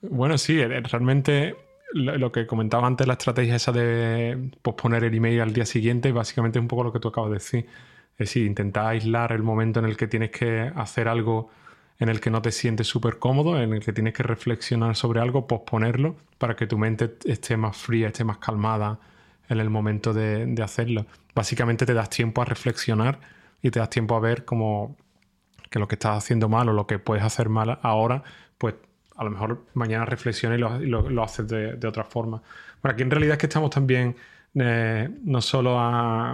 Bueno, 0.00 0.38
sí, 0.38 0.60
eh, 0.60 0.68
realmente 0.80 1.56
lo 1.92 2.30
que 2.30 2.46
comentaba 2.46 2.86
antes, 2.86 3.06
la 3.06 3.14
estrategia 3.14 3.56
esa 3.56 3.72
de 3.72 4.52
posponer 4.62 5.04
el 5.04 5.14
email 5.14 5.40
al 5.40 5.52
día 5.52 5.66
siguiente, 5.66 6.12
básicamente 6.12 6.58
es 6.58 6.62
un 6.62 6.68
poco 6.68 6.84
lo 6.84 6.92
que 6.92 7.00
tú 7.00 7.08
acabas 7.08 7.30
de 7.30 7.34
decir. 7.34 7.66
Es 8.18 8.28
decir, 8.28 8.46
intentar 8.46 8.86
aislar 8.86 9.32
el 9.32 9.42
momento 9.42 9.80
en 9.80 9.86
el 9.86 9.96
que 9.96 10.08
tienes 10.08 10.30
que 10.30 10.72
hacer 10.74 11.08
algo 11.08 11.50
en 12.00 12.08
el 12.08 12.20
que 12.20 12.30
no 12.30 12.42
te 12.42 12.52
sientes 12.52 12.86
súper 12.86 13.18
cómodo, 13.18 13.60
en 13.60 13.72
el 13.72 13.80
que 13.80 13.92
tienes 13.92 14.14
que 14.14 14.22
reflexionar 14.22 14.94
sobre 14.96 15.20
algo, 15.20 15.46
posponerlo 15.46 16.16
para 16.38 16.54
que 16.54 16.66
tu 16.66 16.78
mente 16.78 17.16
esté 17.24 17.56
más 17.56 17.76
fría, 17.76 18.08
esté 18.08 18.24
más 18.24 18.38
calmada 18.38 19.00
en 19.48 19.58
el 19.58 19.70
momento 19.70 20.12
de, 20.12 20.46
de 20.46 20.62
hacerlo. 20.62 21.06
Básicamente 21.34 21.86
te 21.86 21.94
das 21.94 22.10
tiempo 22.10 22.42
a 22.42 22.44
reflexionar 22.44 23.18
y 23.62 23.70
te 23.70 23.80
das 23.80 23.90
tiempo 23.90 24.14
a 24.16 24.20
ver 24.20 24.44
como 24.44 24.96
que 25.70 25.78
lo 25.78 25.88
que 25.88 25.96
estás 25.96 26.18
haciendo 26.18 26.48
mal 26.48 26.68
o 26.68 26.72
lo 26.72 26.86
que 26.86 26.98
puedes 26.98 27.24
hacer 27.24 27.48
mal 27.48 27.78
ahora, 27.82 28.22
pues 28.58 28.74
a 29.16 29.24
lo 29.24 29.30
mejor 29.30 29.64
mañana 29.74 30.04
reflexiones 30.04 30.58
y 30.58 30.86
lo, 30.86 31.22
haces 31.22 31.48
de, 31.48 31.86
otra 31.86 32.04
forma. 32.04 32.40
Bueno, 32.82 32.94
aquí 32.94 33.02
en 33.02 33.10
realidad 33.10 33.32
es 33.32 33.38
que 33.38 33.46
estamos 33.46 33.70
también, 33.70 34.16
no 34.54 35.40
solo 35.40 35.78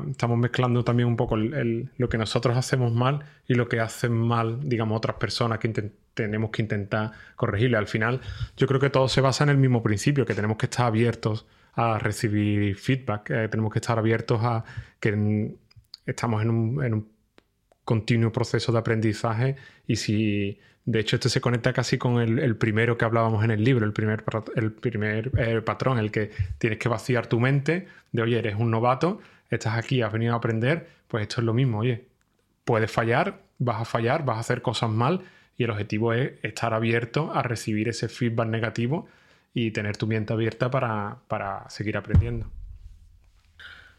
estamos 0.09 0.39
mezclando 0.39 0.85
también 0.85 1.09
un 1.09 1.17
poco 1.17 1.37
lo 1.37 2.09
que 2.09 2.19
nosotros 2.19 2.57
hacemos 2.57 2.93
mal 2.93 3.25
y 3.47 3.55
lo 3.55 3.69
que 3.69 3.81
hacen 3.81 4.13
mal, 4.13 4.61
digamos, 4.69 4.97
otras 4.97 5.17
personas 5.17 5.59
que 5.59 5.93
tenemos 6.15 6.51
que 6.51 6.63
intentar 6.63 7.13
corregirle. 7.37 7.77
Al 7.77 7.87
final, 7.87 8.21
yo 8.57 8.67
creo 8.67 8.81
que 8.81 8.91
todo 8.91 9.09
se 9.09 9.21
basa 9.21 9.45
en 9.45 9.51
el 9.51 9.59
mismo 9.59 9.83
principio, 9.83 10.25
que 10.25 10.35
tenemos 10.35 10.57
que 10.57 10.67
estar 10.67 10.87
abiertos 10.87 11.47
a 11.75 11.99
recibir 11.99 12.77
feedback, 12.77 13.31
eh, 13.31 13.49
tenemos 13.49 13.73
que 13.73 13.81
estar 13.81 13.99
abiertos 13.99 14.41
a 14.43 14.65
que 15.01 15.57
estamos 16.07 16.43
en 16.43 16.51
un 16.51 17.09
continuo 17.85 18.33
proceso 18.33 18.73
de 18.73 18.79
aprendizaje 18.79 19.57
y 19.87 19.97
si 19.97 20.59
de 20.87 21.01
hecho 21.01 21.17
esto 21.17 21.29
se 21.29 21.41
conecta 21.41 21.73
casi 21.73 21.97
con 21.97 22.21
el, 22.21 22.57
primero 22.57 22.99
que 22.99 23.05
hablábamos 23.05 23.43
en 23.45 23.51
el 23.51 23.65
libro, 23.65 23.87
el 23.87 23.93
primer, 23.93 24.25
el 24.55 24.73
primer 24.73 25.31
eh, 25.39 25.61
patrón, 25.63 25.99
el 25.99 26.11
que 26.11 26.31
tienes 26.59 26.79
que 26.79 26.89
vaciar 26.89 27.27
tu 27.27 27.41
mente 27.41 27.89
de, 28.13 28.23
oye, 28.23 28.39
eres 28.39 28.57
un 28.59 28.71
novato, 28.71 29.21
estás 29.51 29.79
aquí, 29.79 30.03
has 30.03 30.13
venido 30.13 30.35
a 30.35 30.37
aprender, 30.37 30.89
pues 31.09 31.23
esto 31.23 31.41
es 31.41 31.47
lo 31.47 31.55
mismo, 31.55 31.79
oye, 31.79 32.05
puedes 32.65 32.91
fallar, 32.91 33.41
vas 33.59 33.81
a 33.81 33.85
fallar, 33.85 34.25
vas 34.25 34.37
a 34.37 34.41
hacer 34.41 34.61
cosas 34.61 34.91
mal 34.91 35.23
y 35.57 35.65
el 35.65 35.71
objetivo 35.71 36.13
es 36.13 36.33
estar 36.43 36.75
abierto 36.75 37.33
a 37.33 37.43
recibir 37.43 37.89
ese 37.89 38.09
feedback 38.09 38.49
negativo 38.49 39.09
y 39.55 39.71
tener 39.71 39.97
tu 39.97 40.07
mente 40.07 40.33
abierta 40.33 40.71
para, 40.71 41.19
para 41.29 41.69
seguir 41.71 41.97
aprendiendo. 41.97 42.51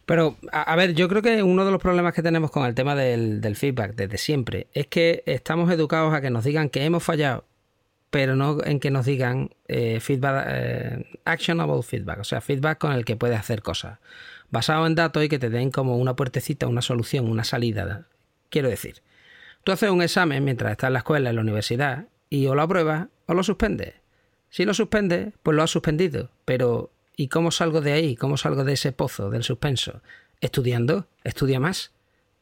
Pero, 0.05 0.37
a, 0.51 0.75
ver, 0.75 0.93
yo 0.93 1.09
creo 1.09 1.21
que 1.21 1.41
uno 1.41 1.65
de 1.65 1.71
los 1.71 1.81
problemas 1.81 2.13
que 2.13 2.21
tenemos 2.21 2.51
con 2.51 2.65
el 2.65 2.75
tema 2.75 2.95
del, 2.95 3.55
feedback 3.55 3.95
desde 3.95 4.17
siempre 4.17 4.67
es 4.73 4.87
que 4.87 5.23
estamos 5.25 5.71
educados 5.71 6.13
a 6.13 6.21
que 6.21 6.29
nos 6.29 6.43
digan 6.43 6.69
que 6.69 6.85
hemos 6.85 7.03
fallado, 7.03 7.45
pero 8.11 8.35
no 8.35 8.63
en 8.63 8.79
que 8.79 8.91
nos 8.91 9.05
digan 9.05 9.49
eh, 9.67 9.99
feedback, 9.99 10.45
eh, 10.47 11.19
actionable 11.25 11.81
feedback, 11.81 12.19
o 12.19 12.23
sea, 12.23 12.39
feedback 12.39 12.77
con 12.77 12.91
el 12.91 13.03
que 13.03 13.15
puedes 13.15 13.39
hacer 13.39 13.63
cosas, 13.63 13.97
basado 14.51 14.85
en 14.85 14.93
datos 14.93 15.23
y 15.23 15.29
que 15.29 15.39
te 15.39 15.49
den 15.49 15.71
como 15.71 15.97
una 15.97 16.15
puertecita, 16.15 16.67
una 16.67 16.83
solución, 16.83 17.27
una 17.29 17.43
salida. 17.43 18.07
Quiero 18.49 18.69
decir, 18.69 19.01
tú 19.63 19.71
haces 19.71 19.89
un 19.89 20.03
examen 20.03 20.43
mientras 20.43 20.71
estás 20.71 20.89
en 20.89 20.93
la 20.93 20.99
escuela, 20.99 21.31
en 21.31 21.35
la 21.35 21.41
universidad, 21.41 22.05
y 22.29 22.45
o 22.45 22.53
lo 22.53 22.61
apruebas 22.61 23.07
o 23.25 23.33
lo 23.33 23.43
suspendes. 23.43 23.95
Si 24.49 24.65
lo 24.65 24.75
suspendes, 24.75 25.33
pues 25.41 25.57
lo 25.57 25.63
has 25.63 25.71
suspendido, 25.71 26.29
pero 26.45 26.91
¿Y 27.15 27.27
cómo 27.27 27.51
salgo 27.51 27.81
de 27.81 27.93
ahí? 27.93 28.15
¿Cómo 28.15 28.37
salgo 28.37 28.63
de 28.63 28.73
ese 28.73 28.91
pozo 28.91 29.29
del 29.29 29.43
suspenso? 29.43 30.01
Estudiando, 30.41 31.07
estudia 31.23 31.59
más. 31.59 31.91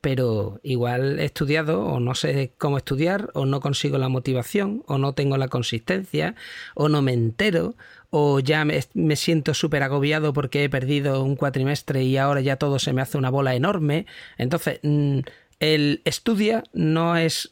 Pero 0.01 0.59
igual 0.63 1.19
he 1.19 1.26
estudiado 1.26 1.86
o 1.86 1.99
no 2.01 2.13
sé 2.13 2.51
cómo 2.57 2.78
estudiar 2.78 3.30
o 3.34 3.45
no 3.45 3.61
consigo 3.61 3.97
la 3.97 4.09
motivación 4.09 4.84
o 4.86 4.97
no 4.97 5.13
tengo 5.13 5.38
la 5.38 5.47
consistencia 5.47 6.36
o 6.76 6.89
no 6.89 7.01
me 7.01 7.13
entero 7.13 7.76
o 8.09 8.39
ya 8.41 8.65
me, 8.65 9.15
siento 9.15 9.53
súper 9.53 9.82
agobiado 9.82 10.34
porque 10.34 10.65
he 10.65 10.69
perdido 10.69 11.24
un 11.24 11.38
cuatrimestre 11.38 12.03
y 12.03 12.17
ahora 12.17 12.41
ya 12.41 12.57
todo 12.57 12.80
se 12.80 12.91
me 12.91 13.01
hace 13.01 13.17
una 13.17 13.30
bola 13.30 13.55
enorme. 13.55 14.05
Entonces, 14.38 14.80
mm, 14.84 15.19
el 15.59 16.01
estudia 16.03 16.63
no 16.74 17.15
es 17.15 17.49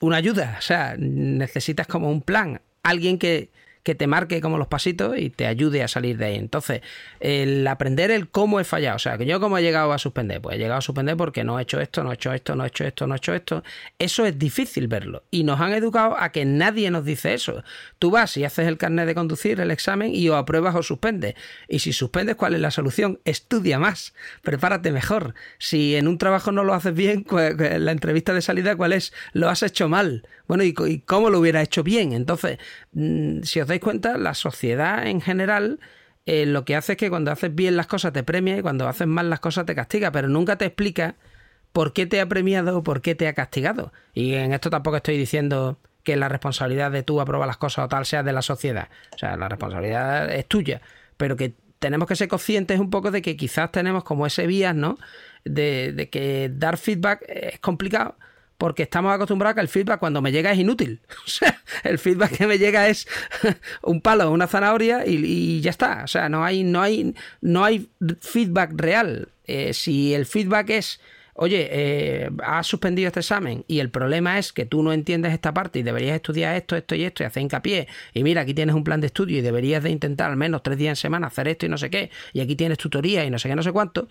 una 0.00 0.18
ayuda, 0.18 0.56
o 0.58 0.62
sea, 0.62 0.94
necesitas 0.96 1.88
como 1.88 2.10
un 2.10 2.22
plan, 2.22 2.60
alguien 2.84 3.18
que, 3.18 3.50
que 3.88 3.94
te 3.94 4.06
marque 4.06 4.42
como 4.42 4.58
los 4.58 4.68
pasitos 4.68 5.16
y 5.16 5.30
te 5.30 5.46
ayude 5.46 5.82
a 5.82 5.88
salir 5.88 6.18
de 6.18 6.26
ahí. 6.26 6.34
Entonces, 6.34 6.82
el 7.20 7.66
aprender 7.66 8.10
el 8.10 8.28
cómo 8.28 8.60
he 8.60 8.64
fallado, 8.64 8.96
o 8.96 8.98
sea, 8.98 9.16
que 9.16 9.24
yo 9.24 9.40
cómo 9.40 9.56
he 9.56 9.62
llegado 9.62 9.94
a 9.94 9.98
suspender, 9.98 10.42
pues 10.42 10.56
he 10.56 10.58
llegado 10.58 10.76
a 10.76 10.82
suspender 10.82 11.16
porque 11.16 11.42
no 11.42 11.58
he 11.58 11.62
hecho 11.62 11.80
esto, 11.80 12.04
no 12.04 12.10
he 12.10 12.14
hecho 12.16 12.34
esto, 12.34 12.54
no 12.54 12.64
he 12.64 12.66
hecho 12.66 12.84
esto, 12.84 13.06
no 13.06 13.14
he 13.14 13.16
hecho 13.16 13.32
esto. 13.32 13.64
Eso 13.98 14.26
es 14.26 14.38
difícil 14.38 14.88
verlo. 14.88 15.22
Y 15.30 15.42
nos 15.42 15.58
han 15.58 15.72
educado 15.72 16.18
a 16.18 16.32
que 16.32 16.44
nadie 16.44 16.90
nos 16.90 17.06
dice 17.06 17.32
eso. 17.32 17.64
Tú 17.98 18.10
vas 18.10 18.36
y 18.36 18.44
haces 18.44 18.68
el 18.68 18.76
carnet 18.76 19.06
de 19.06 19.14
conducir, 19.14 19.58
el 19.58 19.70
examen, 19.70 20.14
y 20.14 20.28
o 20.28 20.36
apruebas 20.36 20.74
o 20.74 20.82
suspendes. 20.82 21.34
Y 21.66 21.78
si 21.78 21.94
suspendes, 21.94 22.36
¿cuál 22.36 22.52
es 22.56 22.60
la 22.60 22.70
solución? 22.70 23.20
Estudia 23.24 23.78
más, 23.78 24.12
prepárate 24.42 24.92
mejor. 24.92 25.32
Si 25.56 25.96
en 25.96 26.08
un 26.08 26.18
trabajo 26.18 26.52
no 26.52 26.62
lo 26.62 26.74
haces 26.74 26.92
bien, 26.92 27.24
la 27.30 27.92
entrevista 27.92 28.34
de 28.34 28.42
salida, 28.42 28.76
¿cuál 28.76 28.92
es? 28.92 29.14
Lo 29.32 29.48
has 29.48 29.62
hecho 29.62 29.88
mal. 29.88 30.26
Bueno, 30.48 30.64
¿y, 30.64 30.72
cómo 30.72 31.30
lo 31.30 31.38
hubiera 31.38 31.62
hecho 31.62 31.84
bien? 31.84 32.12
Entonces, 32.14 32.58
mm, 32.92 33.42
si 33.42 33.60
os 33.60 33.68
dais 33.68 33.80
cuenta, 33.80 34.16
la 34.16 34.34
sociedad 34.34 35.06
en 35.06 35.20
general 35.20 35.78
eh, 36.26 36.46
lo 36.46 36.64
que 36.64 36.74
hace 36.74 36.92
es 36.92 36.98
que 36.98 37.10
cuando 37.10 37.30
haces 37.30 37.54
bien 37.54 37.76
las 37.76 37.86
cosas 37.86 38.12
te 38.12 38.22
premia 38.22 38.58
y 38.58 38.62
cuando 38.62 38.88
haces 38.88 39.06
mal 39.06 39.30
las 39.30 39.40
cosas 39.40 39.66
te 39.66 39.74
castiga, 39.74 40.10
pero 40.10 40.28
nunca 40.28 40.56
te 40.56 40.66
explica 40.66 41.16
por 41.72 41.92
qué 41.92 42.06
te 42.06 42.20
ha 42.20 42.28
premiado 42.28 42.78
o 42.78 42.82
por 42.82 43.02
qué 43.02 43.14
te 43.14 43.28
ha 43.28 43.34
castigado. 43.34 43.92
Y 44.14 44.34
en 44.34 44.52
esto 44.52 44.70
tampoco 44.70 44.96
estoy 44.96 45.18
diciendo 45.18 45.78
que 46.02 46.16
la 46.16 46.28
responsabilidad 46.28 46.90
de 46.90 47.02
tú 47.02 47.20
aprobar 47.20 47.46
las 47.46 47.58
cosas 47.58 47.84
o 47.84 47.88
tal 47.88 48.06
sea 48.06 48.22
de 48.22 48.32
la 48.32 48.42
sociedad. 48.42 48.88
O 49.14 49.18
sea, 49.18 49.36
la 49.36 49.48
responsabilidad 49.48 50.30
es 50.34 50.46
tuya, 50.46 50.80
pero 51.16 51.36
que 51.36 51.54
tenemos 51.78 52.08
que 52.08 52.16
ser 52.16 52.28
conscientes 52.28 52.80
un 52.80 52.90
poco 52.90 53.10
de 53.10 53.22
que 53.22 53.36
quizás 53.36 53.70
tenemos 53.70 54.04
como 54.04 54.26
ese 54.26 54.46
vías, 54.46 54.74
¿no? 54.74 54.98
De 55.44 56.08
que 56.10 56.50
dar 56.52 56.78
feedback 56.78 57.24
es 57.28 57.58
complicado 57.60 58.16
porque 58.58 58.82
estamos 58.82 59.14
acostumbrados 59.14 59.52
a 59.52 59.54
que 59.54 59.60
el 59.60 59.68
feedback 59.68 60.00
cuando 60.00 60.20
me 60.20 60.32
llega 60.32 60.52
es 60.52 60.58
inútil. 60.58 61.00
O 61.24 61.30
sea, 61.30 61.62
el 61.84 61.98
feedback 61.98 62.36
que 62.36 62.46
me 62.46 62.58
llega 62.58 62.88
es 62.88 63.06
un 63.82 64.00
palo, 64.00 64.30
una 64.30 64.48
zanahoria 64.48 65.06
y, 65.06 65.60
ya 65.60 65.70
está. 65.70 66.02
O 66.04 66.08
sea, 66.08 66.28
no 66.28 66.44
hay, 66.44 66.64
no 66.64 66.82
hay, 66.82 67.14
no 67.40 67.64
hay 67.64 67.88
feedback 68.20 68.72
real. 68.74 69.28
Eh, 69.44 69.72
si 69.72 70.14
el 70.14 70.26
feedback 70.26 70.70
es, 70.70 71.00
oye, 71.34 71.68
eh, 71.70 72.30
has 72.42 72.66
suspendido 72.66 73.06
este 73.06 73.20
examen 73.20 73.64
y 73.68 73.78
el 73.78 73.90
problema 73.90 74.38
es 74.38 74.52
que 74.52 74.64
tú 74.64 74.82
no 74.82 74.92
entiendes 74.92 75.32
esta 75.32 75.54
parte 75.54 75.78
y 75.78 75.82
deberías 75.82 76.16
estudiar 76.16 76.56
esto, 76.56 76.74
esto 76.74 76.94
y 76.96 77.04
esto 77.04 77.22
y 77.22 77.26
hacer 77.26 77.42
hincapié. 77.42 77.86
Y 78.14 78.24
mira, 78.24 78.40
aquí 78.40 78.54
tienes 78.54 78.74
un 78.74 78.82
plan 78.82 79.00
de 79.00 79.06
estudio 79.06 79.38
y 79.38 79.42
deberías 79.42 79.84
de 79.84 79.90
intentar 79.90 80.30
al 80.30 80.36
menos 80.36 80.62
tres 80.64 80.78
días 80.78 80.90
en 80.92 80.96
semana 80.96 81.28
hacer 81.28 81.46
esto 81.46 81.66
y 81.66 81.68
no 81.68 81.78
sé 81.78 81.90
qué. 81.90 82.10
Y 82.32 82.40
aquí 82.40 82.56
tienes 82.56 82.78
tutoría 82.78 83.24
y 83.24 83.30
no 83.30 83.38
sé 83.38 83.48
qué, 83.48 83.54
no 83.54 83.62
sé 83.62 83.70
cuánto. 83.70 84.08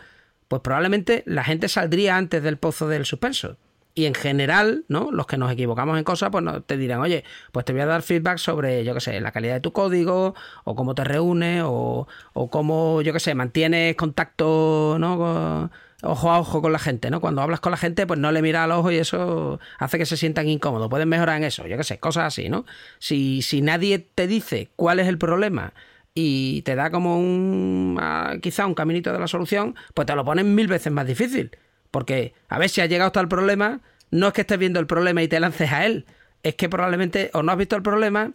Pues 0.47 0.61
probablemente 0.61 1.23
la 1.25 1.43
gente 1.43 1.67
saldría 1.67 2.15
antes 2.15 2.41
del 2.41 2.57
pozo 2.57 2.87
del 2.87 3.05
suspenso 3.05 3.57
y 3.97 4.05
en 4.05 4.13
general, 4.13 4.85
¿no? 4.89 5.09
Los 5.11 5.25
que 5.25 5.37
nos 5.37 5.51
equivocamos 5.51 5.97
en 5.97 6.03
cosas, 6.03 6.29
pues 6.29 6.43
no, 6.43 6.61
te 6.61 6.77
dirán, 6.77 6.99
oye, 6.99 7.23
pues 7.51 7.65
te 7.65 7.73
voy 7.73 7.81
a 7.81 7.87
dar 7.87 8.03
feedback 8.03 8.37
sobre, 8.37 8.83
yo 8.83 8.93
qué 8.93 8.99
sé, 8.99 9.19
la 9.19 9.31
calidad 9.31 9.55
de 9.55 9.59
tu 9.59 9.73
código, 9.73 10.35
o 10.65 10.75
cómo 10.75 10.93
te 10.93 11.03
reúnes, 11.03 11.63
o, 11.65 12.07
o 12.33 12.49
cómo, 12.51 13.01
yo 13.01 13.11
qué 13.11 13.19
sé, 13.19 13.33
mantienes 13.33 13.95
contacto, 13.95 14.97
¿no? 14.99 15.71
ojo 16.03 16.31
a 16.31 16.39
ojo 16.39 16.61
con 16.61 16.71
la 16.71 16.77
gente, 16.77 17.09
¿no? 17.09 17.19
Cuando 17.19 17.41
hablas 17.41 17.59
con 17.59 17.71
la 17.71 17.77
gente, 17.77 18.05
pues 18.05 18.19
no 18.19 18.31
le 18.31 18.43
miras 18.43 18.65
al 18.65 18.71
ojo 18.71 18.91
y 18.91 18.97
eso 18.97 19.59
hace 19.79 19.97
que 19.97 20.05
se 20.05 20.15
sientan 20.15 20.47
incómodos. 20.47 20.89
Pueden 20.89 21.09
mejorar 21.09 21.37
en 21.37 21.45
eso, 21.45 21.65
yo 21.65 21.75
qué 21.75 21.83
sé, 21.83 21.97
cosas 21.97 22.25
así, 22.25 22.49
¿no? 22.49 22.65
Si, 22.99 23.41
si 23.41 23.63
nadie 23.63 23.97
te 23.97 24.27
dice 24.27 24.69
cuál 24.75 24.99
es 24.99 25.07
el 25.07 25.17
problema 25.17 25.73
y 26.13 26.61
te 26.61 26.75
da 26.75 26.91
como 26.91 27.17
un, 27.19 27.97
ah, 27.99 28.35
quizá 28.43 28.67
un 28.67 28.75
caminito 28.75 29.11
de 29.11 29.17
la 29.17 29.27
solución, 29.27 29.75
pues 29.95 30.05
te 30.05 30.13
lo 30.15 30.23
ponen 30.23 30.53
mil 30.53 30.67
veces 30.67 30.93
más 30.93 31.07
difícil. 31.07 31.49
Porque 31.91 32.33
a 32.49 32.59
ver 32.59 32.69
si 32.69 32.81
has 32.81 32.89
llegado 32.89 33.07
hasta 33.07 33.21
el 33.21 33.27
problema, 33.27 33.81
no 34.11 34.27
es 34.27 34.33
que 34.33 34.41
estés 34.41 34.57
viendo 34.59 34.79
el 34.79 34.87
problema 34.87 35.23
y 35.23 35.27
te 35.27 35.39
lances 35.39 35.71
a 35.71 35.85
él, 35.85 36.05
es 36.43 36.55
que 36.55 36.69
probablemente 36.69 37.29
o 37.33 37.43
no 37.43 37.51
has 37.51 37.57
visto 37.57 37.75
el 37.75 37.81
problema 37.81 38.33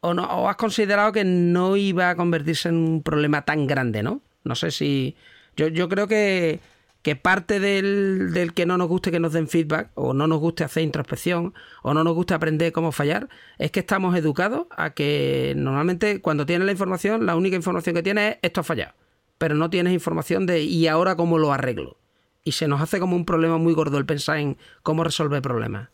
o, 0.00 0.12
no, 0.12 0.24
o 0.24 0.48
has 0.48 0.56
considerado 0.56 1.12
que 1.12 1.24
no 1.24 1.76
iba 1.76 2.10
a 2.10 2.16
convertirse 2.16 2.68
en 2.68 2.76
un 2.76 3.02
problema 3.02 3.42
tan 3.46 3.66
grande, 3.66 4.02
¿no? 4.02 4.20
No 4.44 4.54
sé 4.54 4.70
si... 4.70 5.16
Yo, 5.56 5.68
yo 5.68 5.88
creo 5.88 6.08
que, 6.08 6.60
que 7.00 7.16
parte 7.16 7.58
del, 7.58 8.32
del, 8.34 8.52
que 8.52 8.66
no 8.66 8.76
nos 8.76 8.88
guste 8.88 9.10
que 9.10 9.20
nos 9.20 9.32
den 9.32 9.48
feedback, 9.48 9.90
o 9.94 10.12
no 10.12 10.26
nos 10.26 10.40
guste 10.40 10.64
hacer 10.64 10.82
introspección, 10.82 11.54
o 11.82 11.94
no 11.94 12.04
nos 12.04 12.14
guste 12.14 12.34
aprender 12.34 12.72
cómo 12.72 12.92
fallar, 12.92 13.28
es 13.56 13.70
que 13.70 13.80
estamos 13.80 14.14
educados 14.16 14.66
a 14.76 14.90
que 14.90 15.54
normalmente 15.56 16.20
cuando 16.20 16.44
tienes 16.44 16.66
la 16.66 16.72
información, 16.72 17.24
la 17.24 17.36
única 17.36 17.56
información 17.56 17.94
que 17.94 18.02
tienes 18.02 18.32
es 18.32 18.38
esto 18.42 18.60
ha 18.60 18.64
fallado. 18.64 18.92
Pero 19.38 19.54
no 19.54 19.70
tienes 19.70 19.92
información 19.94 20.44
de 20.44 20.62
¿y 20.62 20.86
ahora 20.86 21.16
cómo 21.16 21.38
lo 21.38 21.52
arreglo? 21.52 21.96
Y 22.44 22.52
se 22.52 22.68
nos 22.68 22.80
hace 22.80 23.00
como 23.00 23.16
un 23.16 23.24
problema 23.24 23.58
muy 23.58 23.72
gordo 23.72 23.98
el 23.98 24.06
pensar 24.06 24.38
en 24.38 24.56
cómo 24.82 25.02
resolver 25.02 25.42
problemas. 25.42 25.88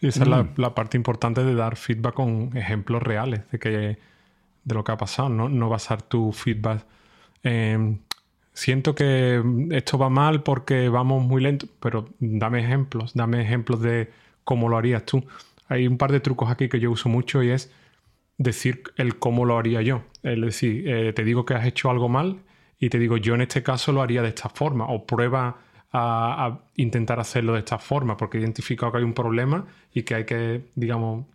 Y 0.00 0.08
esa 0.08 0.22
es 0.22 0.28
la, 0.28 0.42
mm. 0.42 0.74
parte 0.74 0.96
importante 0.96 1.44
de 1.44 1.54
dar 1.54 1.76
feedback 1.76 2.14
con 2.14 2.56
ejemplos 2.56 3.02
reales 3.02 3.42
de, 3.50 3.58
que, 3.58 3.98
de 4.64 4.74
lo 4.74 4.82
que 4.82 4.92
ha 4.92 4.96
pasado, 4.96 5.28
¿no? 5.28 5.48
No 5.48 5.68
basar 5.68 6.00
tu 6.02 6.32
feedback 6.32 6.86
en 7.42 8.00
siento 8.52 8.94
que 8.94 9.42
esto 9.70 9.98
va 9.98 10.10
mal 10.10 10.42
porque 10.42 10.88
vamos 10.88 11.24
muy 11.24 11.42
lento, 11.42 11.66
pero 11.80 12.10
dame 12.18 12.60
ejemplos, 12.60 13.12
dame 13.14 13.42
ejemplos 13.42 13.80
de 13.80 14.10
cómo 14.44 14.68
lo 14.68 14.76
harías 14.76 15.04
tú. 15.06 15.24
Hay 15.68 15.86
un 15.86 15.98
par 15.98 16.12
de 16.12 16.20
trucos 16.20 16.50
aquí 16.50 16.68
que 16.68 16.80
yo 16.80 16.90
uso 16.90 17.08
mucho 17.08 17.42
y 17.42 17.50
es 17.50 17.72
decir 18.38 18.82
el 18.96 19.18
cómo 19.18 19.44
lo 19.44 19.56
haría 19.56 19.82
yo. 19.82 20.02
Es 20.22 20.40
decir, 20.40 20.88
eh, 20.88 21.12
te 21.12 21.24
digo 21.24 21.44
que 21.44 21.54
has 21.54 21.64
hecho 21.64 21.90
algo 21.90 22.08
mal 22.08 22.40
y 22.78 22.90
te 22.90 22.98
digo, 22.98 23.16
yo 23.16 23.34
en 23.34 23.42
este 23.42 23.62
caso 23.62 23.92
lo 23.92 24.02
haría 24.02 24.22
de 24.22 24.28
esta 24.28 24.48
forma, 24.48 24.86
o 24.86 25.06
prueba 25.06 25.58
a, 25.92 26.58
intentar 26.76 27.20
hacerlo 27.20 27.54
de 27.54 27.60
esta 27.60 27.78
forma, 27.78 28.16
porque 28.16 28.38
he 28.38 28.40
identificado 28.40 28.92
que 28.92 28.98
hay 28.98 29.04
un 29.04 29.14
problema 29.14 29.66
y 29.92 30.02
que 30.02 30.14
hay 30.14 30.24
que, 30.24 30.62
digamos, 30.74 31.26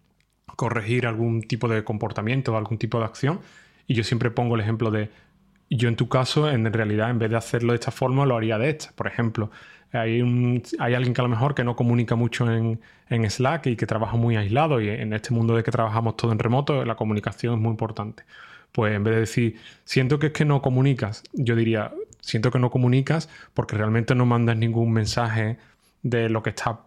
corregir 0.56 1.08
algún 1.08 1.42
tipo 1.42 1.68
de 1.68 1.84
comportamiento 1.84 2.54
o 2.54 2.58
algún 2.58 2.78
tipo 2.78 3.00
de 3.00 3.06
acción. 3.06 3.40
Y 3.88 3.94
yo 3.94 4.04
siempre 4.04 4.32
pongo 4.32 4.56
el 4.56 4.62
ejemplo 4.62 4.92
de, 4.92 5.10
yo 5.70 5.90
en 5.90 5.96
tu 5.96 6.08
caso, 6.10 6.50
en 6.50 6.72
realidad, 6.72 7.10
en 7.10 7.20
vez 7.20 7.30
de 7.30 7.38
hacerlo 7.38 7.74
de 7.74 7.80
esta 7.80 7.92
forma, 7.92 8.26
lo 8.26 8.36
haría 8.38 8.58
de 8.58 8.70
esta. 8.70 8.92
Por 8.96 9.08
ejemplo, 9.08 9.52
hay, 9.92 10.22
hay 10.80 10.94
alguien 10.94 11.14
que 11.14 11.22
a 11.22 11.24
lo 11.24 11.30
mejor 11.30 11.56
que 11.56 11.64
no 11.64 11.76
comunica 11.76 12.16
mucho 12.16 12.52
en, 12.52 12.80
en, 13.10 13.30
Slack 13.30 13.68
y 13.68 13.76
que 13.76 13.86
trabaja 13.86 14.18
muy 14.18 14.36
aislado 14.36 14.82
y 14.82 14.90
en 14.90 15.14
este 15.14 15.34
mundo 15.34 15.56
de 15.56 15.64
que 15.64 15.72
trabajamos 15.72 16.18
todo 16.18 16.32
en 16.32 16.40
remoto, 16.40 16.84
la 16.86 16.96
comunicación 16.96 17.56
es 17.56 17.60
muy 17.60 17.72
importante. 17.72 18.24
Pues 18.72 18.94
en 18.94 19.04
vez 19.04 19.14
de 19.14 19.20
decir, 19.22 19.56
siento 19.86 20.20
que 20.20 20.28
es 20.28 20.34
que 20.34 20.46
no 20.46 20.62
comunicas, 20.62 21.24
yo 21.34 21.56
diría, 21.56 21.92
siento 22.26 22.52
que 22.52 22.60
no 22.60 22.72
comunicas 22.72 23.30
porque 23.54 23.78
realmente 23.78 24.16
no 24.16 24.26
mandas 24.26 24.58
ningún 24.58 24.92
mensaje 24.92 25.58
de 26.02 26.30
lo 26.30 26.42
que 26.44 26.50
estás, 26.52 26.78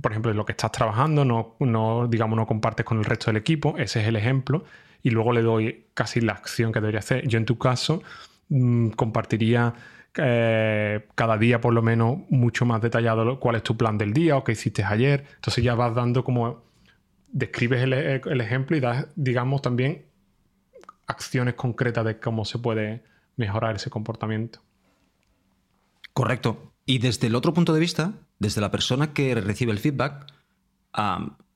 por 0.00 0.12
ejemplo, 0.12 0.30
de 0.30 0.36
lo 0.36 0.44
que 0.44 0.52
estás 0.52 0.72
trabajando, 0.72 1.24
no, 1.24 1.56
no, 1.60 2.06
digamos, 2.08 2.36
no 2.36 2.46
compartes 2.46 2.84
con 2.84 2.98
el 2.98 3.04
resto 3.04 3.26
del 3.26 3.36
equipo, 3.38 3.74
ese 3.78 4.00
es 4.00 4.08
el 4.08 4.16
ejemplo, 4.16 4.64
y 5.02 5.10
luego 5.10 5.32
le 5.32 5.42
doy 5.42 5.86
casi 5.94 6.20
la 6.20 6.32
acción 6.32 6.72
que 6.72 6.80
debería 6.80 7.00
hacer. 7.00 7.26
Yo 7.26 7.38
en 7.38 7.46
tu 7.46 7.58
caso 7.58 8.02
mm, 8.48 8.90
compartiría 8.90 9.74
eh, 10.16 11.06
cada 11.14 11.38
día 11.38 11.60
por 11.60 11.72
lo 11.72 11.82
menos 11.82 12.18
mucho 12.28 12.66
más 12.66 12.82
detallado 12.82 13.40
cuál 13.40 13.56
es 13.56 13.62
tu 13.62 13.76
plan 13.76 13.96
del 13.96 14.12
día 14.12 14.36
o 14.36 14.44
qué 14.44 14.52
hiciste 14.52 14.84
ayer. 14.84 15.24
Entonces 15.36 15.64
ya 15.64 15.74
vas 15.74 15.94
dando 15.94 16.22
como, 16.22 16.62
describes 17.32 17.82
el, 17.82 17.92
el 17.94 18.40
ejemplo 18.40 18.76
y 18.76 18.80
das, 18.80 19.06
digamos, 19.16 19.62
también 19.62 20.04
acciones 21.06 21.54
concretas 21.54 22.04
de 22.04 22.18
cómo 22.18 22.44
se 22.44 22.58
puede 22.58 23.02
mejorar 23.36 23.76
ese 23.76 23.90
comportamiento. 23.90 24.60
Correcto. 26.12 26.72
Y 26.84 26.98
desde 26.98 27.28
el 27.28 27.34
otro 27.34 27.54
punto 27.54 27.72
de 27.72 27.80
vista, 27.80 28.12
desde 28.38 28.60
la 28.60 28.70
persona 28.70 29.12
que 29.12 29.34
recibe 29.34 29.72
el 29.72 29.78
feedback, 29.78 30.26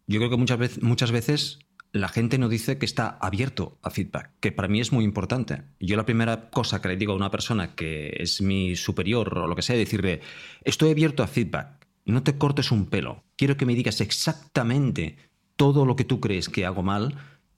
yo 0.07 0.19
creo 0.19 0.31
que 0.31 0.37
muchas 0.37 0.59
veces, 0.59 0.83
muchas 0.83 1.11
veces 1.11 1.59
la 1.93 2.09
gente 2.09 2.39
no 2.39 2.49
dice 2.49 2.79
que 2.79 2.87
está 2.87 3.19
abierto 3.21 3.79
a 3.83 3.91
feedback, 3.91 4.31
que 4.41 4.53
para 4.53 4.69
mí 4.69 4.81
es 4.81 4.93
muy 4.93 5.05
importante. 5.05 5.63
Yo 5.81 5.97
la 5.97 6.05
primera 6.05 6.51
cosa 6.51 6.81
que 6.81 6.89
le 6.89 6.97
digo 6.97 7.13
a 7.13 7.17
una 7.17 7.31
persona 7.31 7.75
que 7.75 8.15
es 8.19 8.41
mi 8.41 8.77
superior 8.77 9.37
o 9.39 9.47
lo 9.47 9.57
que 9.57 9.63
sea, 9.63 9.77
decirle, 9.77 10.21
estoy 10.63 10.91
abierto 10.91 11.23
a 11.23 11.27
feedback, 11.27 11.87
no 12.05 12.23
te 12.23 12.39
cortes 12.39 12.71
un 12.71 12.87
pelo, 12.87 13.25
quiero 13.37 13.57
que 13.57 13.67
me 13.67 13.75
digas 13.75 14.01
exactamente 14.01 15.17
todo 15.57 15.87
lo 15.87 15.97
que 15.97 16.05
tú 16.05 16.21
crees 16.21 16.49
que 16.49 16.67
hago 16.67 16.83
mal 16.83 17.17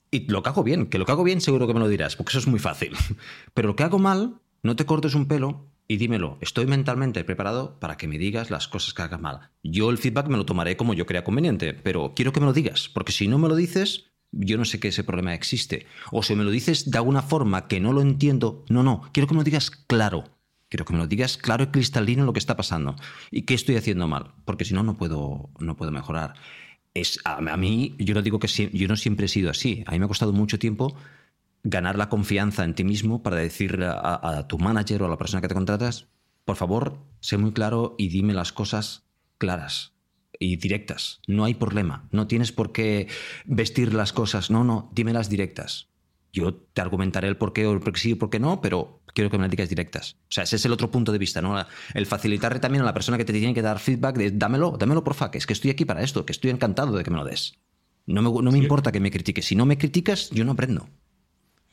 y 0.09 0.27
lo 0.31 0.41
que 0.41 0.49
hago 0.49 0.63
bien, 0.63 0.87
que 0.87 0.97
lo 0.97 1.05
hago 1.07 1.23
bien 1.23 1.41
seguro 1.41 1.67
que 1.67 1.73
me 1.73 1.79
lo 1.79 1.87
dirás, 1.87 2.15
porque 2.15 2.31
eso 2.31 2.39
es 2.39 2.47
muy 2.47 2.59
fácil. 2.59 2.95
Pero 3.53 3.67
lo 3.67 3.75
que 3.75 3.83
hago 3.83 3.99
mal, 3.99 4.39
no 4.63 4.75
te 4.75 4.85
cortes 4.85 5.15
un 5.15 5.27
pelo 5.27 5.68
y 5.89 5.97
dímelo. 5.97 6.37
Estoy 6.39 6.67
mentalmente 6.67 7.23
preparado 7.23 7.79
para 7.79 7.97
que 7.97 8.07
me 8.07 8.19
digas 8.19 8.51
las 8.51 8.67
cosas 8.67 8.93
que 8.93 9.01
hagas 9.01 9.19
mal. 9.19 9.49
Yo 9.63 9.89
el 9.89 9.97
feedback 9.97 10.27
me 10.27 10.37
lo 10.37 10.45
tomaré 10.45 10.77
como 10.77 10.93
yo 10.93 11.07
crea 11.07 11.23
conveniente, 11.23 11.73
pero 11.73 12.13
quiero 12.15 12.31
que 12.31 12.39
me 12.39 12.45
lo 12.45 12.53
digas, 12.53 12.89
porque 12.93 13.11
si 13.11 13.27
no 13.27 13.39
me 13.39 13.49
lo 13.49 13.55
dices, 13.55 14.05
yo 14.31 14.57
no 14.59 14.65
sé 14.65 14.79
que 14.79 14.89
ese 14.89 15.03
problema 15.03 15.33
existe. 15.33 15.87
O 16.11 16.21
si 16.21 16.35
me 16.35 16.43
lo 16.43 16.51
dices 16.51 16.91
de 16.91 16.97
alguna 16.99 17.23
forma 17.23 17.67
que 17.67 17.79
no 17.79 17.91
lo 17.91 18.01
entiendo, 18.01 18.63
no, 18.69 18.83
no, 18.83 19.09
quiero 19.11 19.27
que 19.27 19.33
me 19.33 19.39
lo 19.39 19.43
digas 19.43 19.71
claro. 19.71 20.25
Quiero 20.69 20.85
que 20.85 20.93
me 20.93 20.99
lo 20.99 21.07
digas 21.07 21.37
claro 21.37 21.63
y 21.63 21.67
cristalino 21.67 22.23
lo 22.23 22.33
que 22.33 22.39
está 22.39 22.55
pasando 22.55 22.95
y 23.31 23.41
qué 23.41 23.55
estoy 23.55 23.75
haciendo 23.75 24.07
mal, 24.07 24.35
porque 24.45 24.65
si 24.65 24.75
no, 24.75 24.83
no 24.83 24.95
puedo, 24.95 25.49
no 25.59 25.75
puedo 25.75 25.91
mejorar 25.91 26.35
es, 26.93 27.19
a, 27.23 27.39
mí, 27.57 27.95
yo 27.99 28.13
no 28.13 28.21
digo 28.21 28.39
que 28.39 28.47
yo 28.47 28.87
no 28.87 28.95
siempre 28.95 29.25
he 29.25 29.29
sido 29.29 29.49
así. 29.49 29.83
A 29.85 29.91
mí 29.91 29.99
me 29.99 30.05
ha 30.05 30.07
costado 30.07 30.33
mucho 30.33 30.59
tiempo 30.59 30.95
ganar 31.63 31.97
la 31.97 32.09
confianza 32.09 32.63
en 32.63 32.73
ti 32.73 32.83
mismo 32.83 33.21
para 33.21 33.37
decirle 33.37 33.87
a, 33.89 34.45
tu 34.47 34.57
manager 34.57 35.03
o 35.03 35.05
a 35.05 35.09
la 35.09 35.17
persona 35.17 35.41
que 35.41 35.47
te 35.47 35.53
contratas, 35.53 36.07
por 36.45 36.55
favor, 36.55 36.99
sé 37.19 37.37
muy 37.37 37.51
claro 37.51 37.95
y 37.97 38.09
dime 38.09 38.33
las 38.33 38.53
cosas 38.53 39.05
claras 39.37 39.93
y 40.39 40.55
directas. 40.55 41.19
No 41.27 41.45
hay 41.45 41.53
problema. 41.53 42.07
No 42.11 42.27
tienes 42.27 42.51
por 42.51 42.71
qué 42.71 43.07
vestir 43.45 43.93
las 43.93 44.13
cosas. 44.13 44.49
No, 44.49 44.63
no, 44.63 44.89
dímelas 44.93 45.29
directas. 45.29 45.89
Yo 46.31 46.53
te 46.53 46.81
argumentaré 46.81 47.27
el 47.27 47.37
por 47.37 47.53
qué 47.53 47.65
o 47.65 47.73
el 47.73 47.79
por 47.79 47.93
qué 47.93 47.99
sí 47.99 48.11
o 48.13 48.17
por 48.17 48.29
qué 48.29 48.39
no, 48.39 48.61
pero 48.61 49.01
quiero 49.13 49.29
que 49.29 49.37
me 49.37 49.43
las 49.43 49.51
digas 49.51 49.67
directas. 49.67 50.17
O 50.23 50.31
sea, 50.31 50.43
ese 50.43 50.55
es 50.55 50.65
el 50.65 50.71
otro 50.71 50.91
punto 50.91 51.11
de 51.11 51.17
vista, 51.17 51.41
¿no? 51.41 51.55
El 51.93 52.05
facilitarle 52.05 52.59
también 52.59 52.83
a 52.83 52.85
la 52.85 52.93
persona 52.93 53.17
que 53.17 53.25
te 53.25 53.33
tiene 53.33 53.53
que 53.53 53.61
dar 53.61 53.79
feedback 53.79 54.15
de 54.15 54.31
dámelo, 54.31 54.77
dámelo 54.79 55.03
porfa, 55.03 55.31
que 55.31 55.39
es 55.39 55.47
que 55.47 55.53
estoy 55.53 55.71
aquí 55.71 55.85
para 55.85 56.03
esto, 56.03 56.25
que 56.25 56.31
estoy 56.31 56.51
encantado 56.51 56.95
de 56.95 57.03
que 57.03 57.09
me 57.09 57.17
lo 57.17 57.25
des. 57.25 57.55
No 58.05 58.21
me, 58.21 58.29
no 58.41 58.51
me 58.51 58.57
importa 58.57 58.91
que 58.91 58.99
me 58.99 59.11
critiques. 59.11 59.45
Si 59.45 59.55
no 59.55 59.65
me 59.65 59.77
criticas, 59.77 60.29
yo 60.29 60.45
no 60.45 60.51
aprendo. 60.53 60.87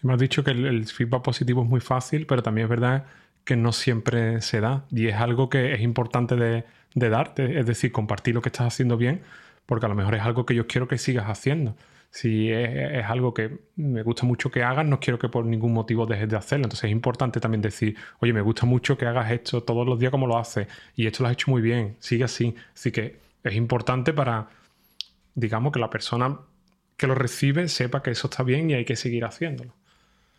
Me 0.02 0.12
has 0.12 0.18
dicho 0.18 0.44
que 0.44 0.52
el, 0.52 0.86
feedback 0.86 1.22
positivo 1.22 1.62
es 1.62 1.68
muy 1.68 1.80
fácil, 1.80 2.26
pero 2.26 2.42
también 2.42 2.66
es 2.66 2.70
verdad 2.70 3.06
que 3.44 3.56
no 3.56 3.72
siempre 3.72 4.40
se 4.42 4.60
da. 4.60 4.84
Y 4.90 5.08
es 5.08 5.16
algo 5.16 5.48
que 5.48 5.74
es 5.74 5.80
importante 5.80 6.36
de, 6.36 6.64
de 6.94 7.08
darte, 7.08 7.58
es 7.58 7.66
decir, 7.66 7.92
compartir 7.92 8.34
lo 8.34 8.42
que 8.42 8.48
estás 8.50 8.68
haciendo 8.68 8.96
bien, 8.96 9.22
porque 9.66 9.86
a 9.86 9.88
lo 9.88 9.94
mejor 9.94 10.14
es 10.14 10.22
algo 10.22 10.46
que 10.46 10.54
yo 10.54 10.66
quiero 10.66 10.88
que 10.88 10.98
sigas 10.98 11.26
haciendo 11.26 11.76
si 12.16 12.50
es, 12.50 13.04
algo 13.04 13.34
que 13.34 13.58
me 13.76 14.02
gusta 14.02 14.24
mucho 14.24 14.50
que 14.50 14.62
hagas, 14.62 14.86
no 14.86 15.00
quiero 15.00 15.18
que 15.18 15.28
por 15.28 15.44
ningún 15.44 15.74
motivo 15.74 16.06
dejes 16.06 16.28
de 16.30 16.36
hacerlo. 16.36 16.64
Entonces 16.64 16.84
es 16.84 16.92
importante 16.92 17.40
también 17.40 17.60
decir, 17.60 17.94
oye, 18.20 18.32
me 18.32 18.40
gusta 18.40 18.64
mucho 18.64 18.96
que 18.96 19.04
hagas 19.04 19.30
esto 19.30 19.62
todos 19.62 19.86
los 19.86 19.98
días 19.98 20.10
como 20.10 20.26
lo 20.26 20.38
haces 20.38 20.66
y 20.94 21.06
esto 21.06 21.22
lo 21.22 21.28
has 21.28 21.34
hecho 21.34 21.50
muy 21.50 21.60
bien, 21.60 21.96
sigue 22.00 22.24
así. 22.24 22.54
Así 22.74 22.90
que 22.90 23.20
es 23.44 23.54
importante 23.54 24.14
para, 24.14 24.48
digamos, 25.34 25.72
que 25.72 25.78
la 25.78 25.90
persona 25.90 26.38
que 26.96 27.06
lo 27.06 27.14
recibe 27.14 27.68
sepa 27.68 28.02
que 28.02 28.12
eso 28.12 28.28
está 28.28 28.42
bien 28.42 28.70
y 28.70 28.74
hay 28.74 28.86
que 28.86 28.96
seguir 28.96 29.24
haciéndolo. 29.26 29.74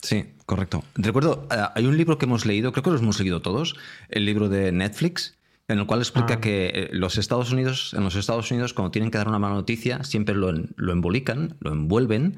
Sí, 0.01 0.25
correcto. 0.45 0.83
Recuerdo, 0.95 1.47
eh, 1.51 1.63
hay 1.75 1.85
un 1.85 1.97
libro 1.97 2.17
que 2.17 2.25
hemos 2.25 2.45
leído, 2.45 2.71
creo 2.71 2.83
que 2.83 2.89
lo 2.91 2.97
hemos 2.97 3.19
leído 3.19 3.41
todos, 3.41 3.75
el 4.09 4.25
libro 4.25 4.49
de 4.49 4.71
Netflix, 4.71 5.35
en 5.67 5.79
el 5.79 5.85
cual 5.85 5.99
explica 5.99 6.35
ah. 6.35 6.41
que 6.41 6.67
eh, 6.67 6.89
los 6.91 7.17
Estados 7.17 7.51
Unidos, 7.51 7.93
en 7.97 8.03
los 8.03 8.15
Estados 8.15 8.49
Unidos, 8.51 8.73
cuando 8.73 8.91
tienen 8.91 9.11
que 9.11 9.17
dar 9.17 9.27
una 9.27 9.39
mala 9.39 9.55
noticia, 9.55 10.03
siempre 10.03 10.35
lo, 10.35 10.51
lo 10.51 10.91
embolican, 10.93 11.57
lo 11.59 11.71
envuelven 11.71 12.37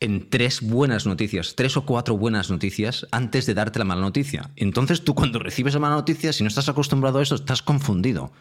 en 0.00 0.30
tres 0.30 0.62
buenas 0.62 1.06
noticias, 1.06 1.54
tres 1.56 1.76
o 1.76 1.84
cuatro 1.84 2.16
buenas 2.16 2.50
noticias 2.50 3.06
antes 3.10 3.44
de 3.44 3.54
darte 3.54 3.78
la 3.78 3.84
mala 3.84 4.00
noticia. 4.00 4.50
Entonces 4.56 5.04
tú 5.04 5.14
cuando 5.14 5.38
recibes 5.38 5.74
la 5.74 5.80
mala 5.80 5.96
noticia, 5.96 6.32
si 6.32 6.42
no 6.42 6.48
estás 6.48 6.70
acostumbrado 6.70 7.18
a 7.18 7.22
eso, 7.22 7.34
estás 7.34 7.62
confundido. 7.62 8.32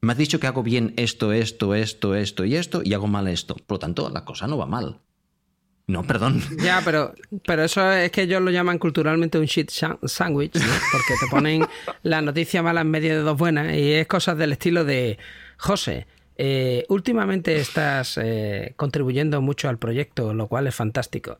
Me 0.00 0.12
has 0.12 0.18
dicho 0.18 0.40
que 0.40 0.46
hago 0.46 0.62
bien 0.62 0.94
esto, 0.96 1.32
esto, 1.32 1.74
esto, 1.74 2.14
esto 2.14 2.44
y 2.44 2.56
esto, 2.56 2.80
y 2.82 2.94
hago 2.94 3.06
mal 3.06 3.28
esto. 3.28 3.54
Por 3.54 3.76
lo 3.76 3.78
tanto, 3.78 4.10
la 4.10 4.24
cosa 4.24 4.46
no 4.46 4.56
va 4.56 4.66
mal. 4.66 5.00
No, 5.86 6.04
perdón. 6.04 6.42
Ya, 6.62 6.80
pero, 6.84 7.12
pero 7.46 7.64
eso 7.64 7.92
es 7.92 8.10
que 8.12 8.22
ellos 8.22 8.40
lo 8.40 8.50
llaman 8.50 8.78
culturalmente 8.78 9.38
un 9.38 9.46
shit 9.46 9.70
sandwich, 9.70 10.54
¿no? 10.54 10.72
porque 10.92 11.14
te 11.20 11.26
ponen 11.30 11.66
la 12.02 12.22
noticia 12.22 12.62
mala 12.62 12.82
en 12.82 12.90
medio 12.90 13.16
de 13.16 13.22
dos 13.22 13.36
buenas 13.36 13.74
y 13.76 13.92
es 13.92 14.06
cosas 14.06 14.38
del 14.38 14.52
estilo 14.52 14.84
de, 14.84 15.18
José, 15.62 16.08
eh, 16.36 16.84
últimamente 16.88 17.56
estás 17.56 18.18
eh, 18.18 18.74
contribuyendo 18.76 19.40
mucho 19.40 19.68
al 19.68 19.78
proyecto, 19.78 20.34
lo 20.34 20.48
cual 20.48 20.66
es 20.66 20.74
fantástico 20.74 21.38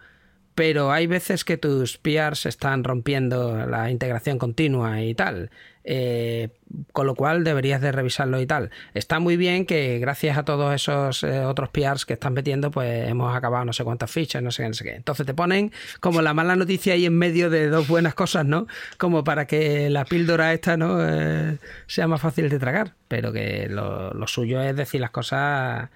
pero 0.55 0.93
hay 0.93 1.07
veces 1.07 1.45
que 1.45 1.57
tus 1.57 1.99
PRs 1.99 2.47
están 2.47 2.85
rompiendo 2.85 3.67
la 3.67 3.91
integración 3.91 4.39
continua 4.39 5.03
y 5.03 5.15
tal. 5.15 5.51
Eh, 5.85 6.51
con 6.93 7.07
lo 7.09 7.17
cual 7.17 7.43
deberías 7.43 7.81
de 7.81 7.91
revisarlo 7.91 8.41
y 8.41 8.47
tal. 8.47 8.71
Está 8.95 9.19
muy 9.19 9.37
bien 9.37 9.67
que 9.67 9.99
gracias 9.99 10.39
a 10.39 10.45
todos 10.45 10.73
esos 10.73 11.25
eh, 11.25 11.41
otros 11.41 11.71
PRs 11.71 12.07
que 12.07 12.13
están 12.13 12.35
metiendo, 12.35 12.71
pues 12.71 13.09
hemos 13.09 13.35
acabado 13.35 13.65
no 13.65 13.73
sé 13.73 13.83
cuántas 13.83 14.11
fichas, 14.11 14.43
no 14.43 14.53
sé 14.53 14.67
no 14.69 14.75
sé 14.75 14.85
qué. 14.85 14.95
Entonces 14.95 15.27
te 15.27 15.35
ponen 15.35 15.73
como 16.01 16.23
la 16.23 16.35
mala 16.35 16.55
noticia 16.55 16.95
ahí 16.95 17.07
en 17.07 17.19
medio 17.19 17.51
de 17.51 17.69
dos 17.69 17.89
buenas 17.89 18.15
cosas, 18.15 18.47
¿no? 18.47 18.69
Como 18.97 19.25
para 19.25 19.47
que 19.47 19.91
la 19.91 20.05
píldora 20.05 20.53
esta, 20.53 20.77
¿no? 20.77 20.99
Eh, 21.01 21.59
sea 21.89 22.07
más 22.07 22.21
fácil 22.21 22.49
de 22.49 22.59
tragar. 22.61 22.95
Pero 23.09 23.33
que 23.33 23.69
lo 23.69 24.27
suyo 24.29 24.63
es 24.63 24.77
decir 24.77 25.01
las 25.01 25.11
cosas 25.11 25.91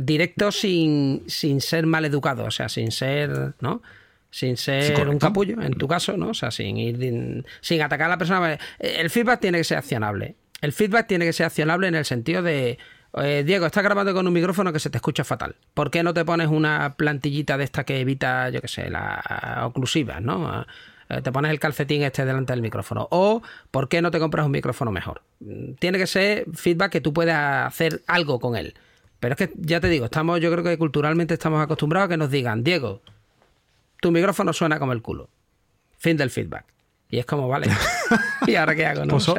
directo 0.00 0.52
sin, 0.52 1.22
sin 1.26 1.60
ser 1.60 1.86
mal 1.86 2.04
educado, 2.04 2.44
o 2.44 2.50
sea, 2.50 2.68
sin 2.68 2.90
ser, 2.90 3.54
¿no? 3.60 3.82
Sin 4.30 4.56
ser 4.56 5.08
un 5.08 5.18
capullo, 5.18 5.60
en 5.60 5.74
tu 5.74 5.86
caso, 5.86 6.16
¿no? 6.16 6.28
O 6.30 6.34
sea, 6.34 6.50
sin 6.50 6.78
ir 6.78 7.44
sin 7.60 7.82
atacar 7.82 8.06
a 8.06 8.10
la 8.10 8.18
persona. 8.18 8.58
El 8.78 9.10
feedback 9.10 9.40
tiene 9.40 9.58
que 9.58 9.64
ser 9.64 9.78
accionable. 9.78 10.36
El 10.62 10.72
feedback 10.72 11.06
tiene 11.06 11.26
que 11.26 11.32
ser 11.32 11.46
accionable 11.46 11.88
en 11.88 11.96
el 11.96 12.04
sentido 12.04 12.42
de 12.42 12.78
eh, 13.14 13.42
Diego, 13.44 13.66
estás 13.66 13.84
grabando 13.84 14.14
con 14.14 14.26
un 14.26 14.32
micrófono 14.32 14.72
que 14.72 14.78
se 14.78 14.88
te 14.88 14.96
escucha 14.96 15.24
fatal. 15.24 15.54
¿Por 15.74 15.90
qué 15.90 16.02
no 16.02 16.14
te 16.14 16.24
pones 16.24 16.48
una 16.48 16.94
plantillita 16.96 17.58
de 17.58 17.64
esta 17.64 17.84
que 17.84 18.00
evita, 18.00 18.48
yo 18.48 18.60
qué 18.60 18.68
sé, 18.68 18.88
la 18.88 19.62
oclusiva, 19.64 20.20
¿no? 20.20 20.64
Eh, 21.08 21.20
te 21.20 21.30
pones 21.30 21.50
el 21.50 21.60
calcetín 21.60 22.02
este 22.02 22.24
delante 22.24 22.52
del 22.52 22.62
micrófono. 22.62 23.06
O 23.10 23.42
¿por 23.70 23.88
qué 23.88 24.00
no 24.00 24.10
te 24.10 24.18
compras 24.18 24.46
un 24.46 24.52
micrófono 24.52 24.90
mejor? 24.92 25.22
Tiene 25.78 25.98
que 25.98 26.06
ser 26.06 26.46
feedback 26.54 26.92
que 26.92 27.00
tú 27.00 27.12
puedas 27.12 27.66
hacer 27.66 28.02
algo 28.06 28.40
con 28.40 28.56
él. 28.56 28.74
Pero 29.22 29.34
es 29.34 29.38
que 29.38 29.54
ya 29.54 29.78
te 29.78 29.88
digo, 29.88 30.06
estamos, 30.06 30.40
yo 30.40 30.50
creo 30.50 30.64
que 30.64 30.76
culturalmente 30.76 31.34
estamos 31.34 31.62
acostumbrados 31.62 32.06
a 32.06 32.08
que 32.08 32.16
nos 32.16 32.28
digan, 32.28 32.64
Diego, 32.64 33.02
tu 34.00 34.10
micrófono 34.10 34.52
suena 34.52 34.80
como 34.80 34.92
el 34.92 35.00
culo. 35.00 35.30
Fin 35.96 36.16
del 36.16 36.28
feedback. 36.28 36.64
Y 37.08 37.20
es 37.20 37.24
como, 37.24 37.46
vale. 37.46 37.68
¿Y 38.48 38.56
ahora 38.56 38.74
qué 38.74 38.84
hago? 38.84 39.06
Pues, 39.06 39.30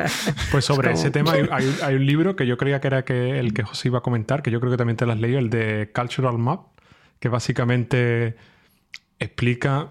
pues, 0.51 0.63
sobre 0.63 0.93
ese 0.93 1.11
tema 1.11 1.33
hay, 1.33 1.95
un 1.95 2.05
libro 2.05 2.37
que 2.37 2.47
yo 2.47 2.57
creía 2.57 2.79
que 2.79 2.87
era 2.87 3.03
que 3.03 3.37
el 3.39 3.53
que 3.53 3.63
José 3.63 3.89
iba 3.89 3.97
a 3.97 4.01
comentar, 4.01 4.41
que 4.41 4.51
yo 4.51 4.61
creo 4.61 4.71
que 4.71 4.77
también 4.77 4.95
te 4.95 5.05
lo 5.05 5.11
has 5.11 5.19
leído, 5.19 5.39
el 5.39 5.49
de 5.49 5.91
Cultural 5.93 6.37
Map, 6.37 6.61
que 7.19 7.27
básicamente 7.27 8.37
explica 9.19 9.89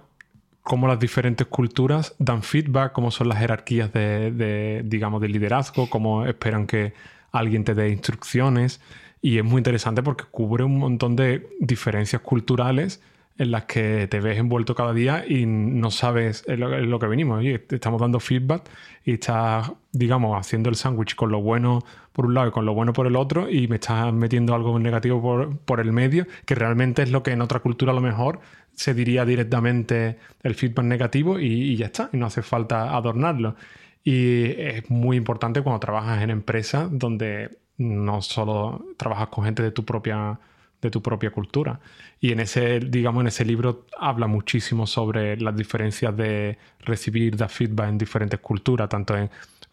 cómo 0.63 0.89
las 0.89 1.01
diferentes 1.01 1.47
culturas 1.49 2.15
dan 2.19 2.43
feedback, 2.43 2.93
cómo 2.93 3.11
son 3.11 3.29
las 3.29 3.37
jerarquías 3.37 3.93
de, 3.93 4.81
digamos, 4.87 5.21
de 5.21 5.29
liderazgo, 5.29 5.91
cómo 5.91 6.25
esperan 6.25 6.67
que 6.67 6.95
alguien 7.31 7.65
te 7.65 7.75
dé 7.75 7.91
instrucciones. 7.91 8.81
Y 9.23 9.39
es 9.39 9.45
muy 9.45 9.59
interesante 9.59 10.03
porque 10.03 10.25
cubre 10.31 10.65
un 10.65 10.79
montón 10.79 11.17
de 11.17 11.49
diferencias 11.61 12.21
culturales 12.21 13.01
en 13.39 13.51
las 13.51 13.65
que 13.65 14.07
te 14.09 14.21
ves 14.21 14.39
envuelto 14.39 14.75
cada 14.75 14.93
día 14.93 15.25
y 15.27 15.47
no 15.47 15.91
sabes 15.91 16.45
lo, 16.47 16.99
que 16.99 17.07
venimos. 17.07 17.43
te 17.43 17.77
estamos 17.77 18.01
dando 18.01 18.21
feedback 18.21 18.69
y 19.05 19.13
estás, 19.15 19.73
digamos, 19.93 20.39
haciendo 20.39 20.69
el 20.69 20.77
sándwich 20.77 21.15
con 21.15 21.31
lo 21.31 21.41
bueno 21.41 21.83
por 22.13 22.27
un 22.27 22.35
lado 22.35 22.49
y 22.49 22.51
con 22.51 22.67
lo 22.67 22.75
bueno 22.75 22.93
por 22.93 23.07
el 23.07 23.17
otro 23.17 23.49
y 23.49 23.69
me 23.69 23.77
estás 23.77 24.13
metiendo 24.13 24.55
algo 24.55 24.79
negativo 24.79 25.23
por, 25.23 25.57
por 25.59 25.81
el 25.81 25.93
medio, 25.93 26.27
que 26.45 26.55
realmente 26.55 27.03
es 27.03 27.11
lo 27.11 27.23
que 27.23 27.31
en 27.31 27.41
otra 27.41 27.61
cultura 27.61 27.93
a 27.93 27.95
lo 27.95 28.03
mejor 28.03 28.41
se 28.75 28.95
diría 28.95 29.25
directamente 29.25 30.19
el 30.43 30.55
feedback 30.55 30.85
negativo 30.85 31.39
y, 31.39 31.77
ya 31.77 31.87
está, 31.87 32.11
y 32.13 32.17
no 32.17 32.27
hace 32.27 32.43
falta 32.43 32.95
adornarlo. 32.97 33.57
Y 34.05 34.45
es 34.61 34.91
muy 34.91 35.17
importante 35.17 35.63
cuando 35.63 35.81
trabajas 35.81 36.23
en 36.23 36.31
empresas 36.31 36.89
donde 36.91 37.62
no 37.79 38.23
solo 38.23 38.87
trabajas 38.97 39.29
con 39.29 39.45
gente 39.45 39.63
de 39.63 39.71
tu 39.71 39.85
propia 39.85 40.39
de 40.83 40.91
tu 40.91 41.01
propia 41.01 41.31
cultura. 41.31 41.81
Y 42.21 42.33
en 42.33 42.41
ese, 42.41 42.81
digamos, 42.81 43.23
en 43.23 43.29
ese 43.29 43.45
libro 43.45 43.87
habla 43.99 44.27
muchísimo 44.27 44.87
sobre 44.87 45.37
las 45.41 45.57
diferencias 45.57 46.15
de 46.17 46.59
recibir, 46.81 47.37
dar 47.37 47.49
feedback 47.49 47.89
en 47.89 47.99
diferentes 47.99 48.41
culturas, 48.41 48.89
tanto 48.89 49.17
en, 49.17 49.31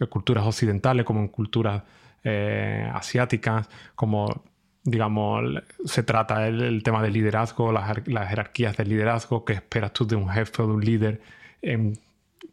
culturas 0.08 0.46
occidentales 0.46 1.04
como 1.06 1.20
en 1.20 1.28
culturas 1.28 1.84
eh, 2.24 2.90
asiáticas, 2.94 3.68
como 3.96 4.44
digamos, 4.84 5.44
se 5.84 6.04
trata 6.04 6.48
el, 6.48 6.82
tema 6.84 7.02
del 7.04 7.14
liderazgo, 7.14 7.72
las, 7.72 7.98
jerarquías 8.30 8.78
del 8.78 8.90
liderazgo, 8.90 9.44
qué 9.44 9.54
esperas 9.54 9.92
tú 9.92 10.08
de 10.08 10.16
un 10.16 10.30
jefe 10.30 10.62
o 10.62 10.68
de 10.68 10.74
un 10.74 10.86
líder, 10.86 11.22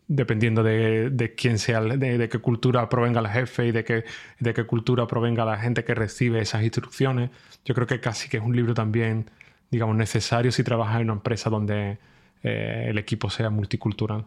dependiendo 0.08 0.62
de, 0.62 1.34
quién 1.36 1.58
sea, 1.58 1.80
de, 1.80 2.28
qué 2.28 2.38
cultura 2.38 2.88
provenga 2.88 3.20
el 3.20 3.28
jefe 3.28 3.66
y 3.66 3.72
de 3.72 3.84
qué, 3.84 4.04
de 4.38 4.54
qué 4.54 4.64
cultura 4.64 5.06
provenga 5.06 5.44
la 5.44 5.58
gente 5.58 5.84
que 5.84 5.94
recibe 5.94 6.40
esas 6.40 6.62
instrucciones. 6.62 7.30
Yo 7.64 7.74
creo 7.74 7.86
que 7.86 8.00
casi 8.00 8.28
que 8.28 8.36
es 8.36 8.42
un 8.42 8.54
libro 8.54 8.74
también, 8.74 9.30
digamos, 9.70 9.96
necesario 9.96 10.52
si 10.52 10.62
trabajas 10.62 10.96
en 10.96 11.04
una 11.04 11.14
empresa 11.14 11.50
donde 11.50 11.98
eh, 12.42 12.86
el 12.88 12.98
equipo 12.98 13.30
sea 13.30 13.50
multicultural. 13.50 14.26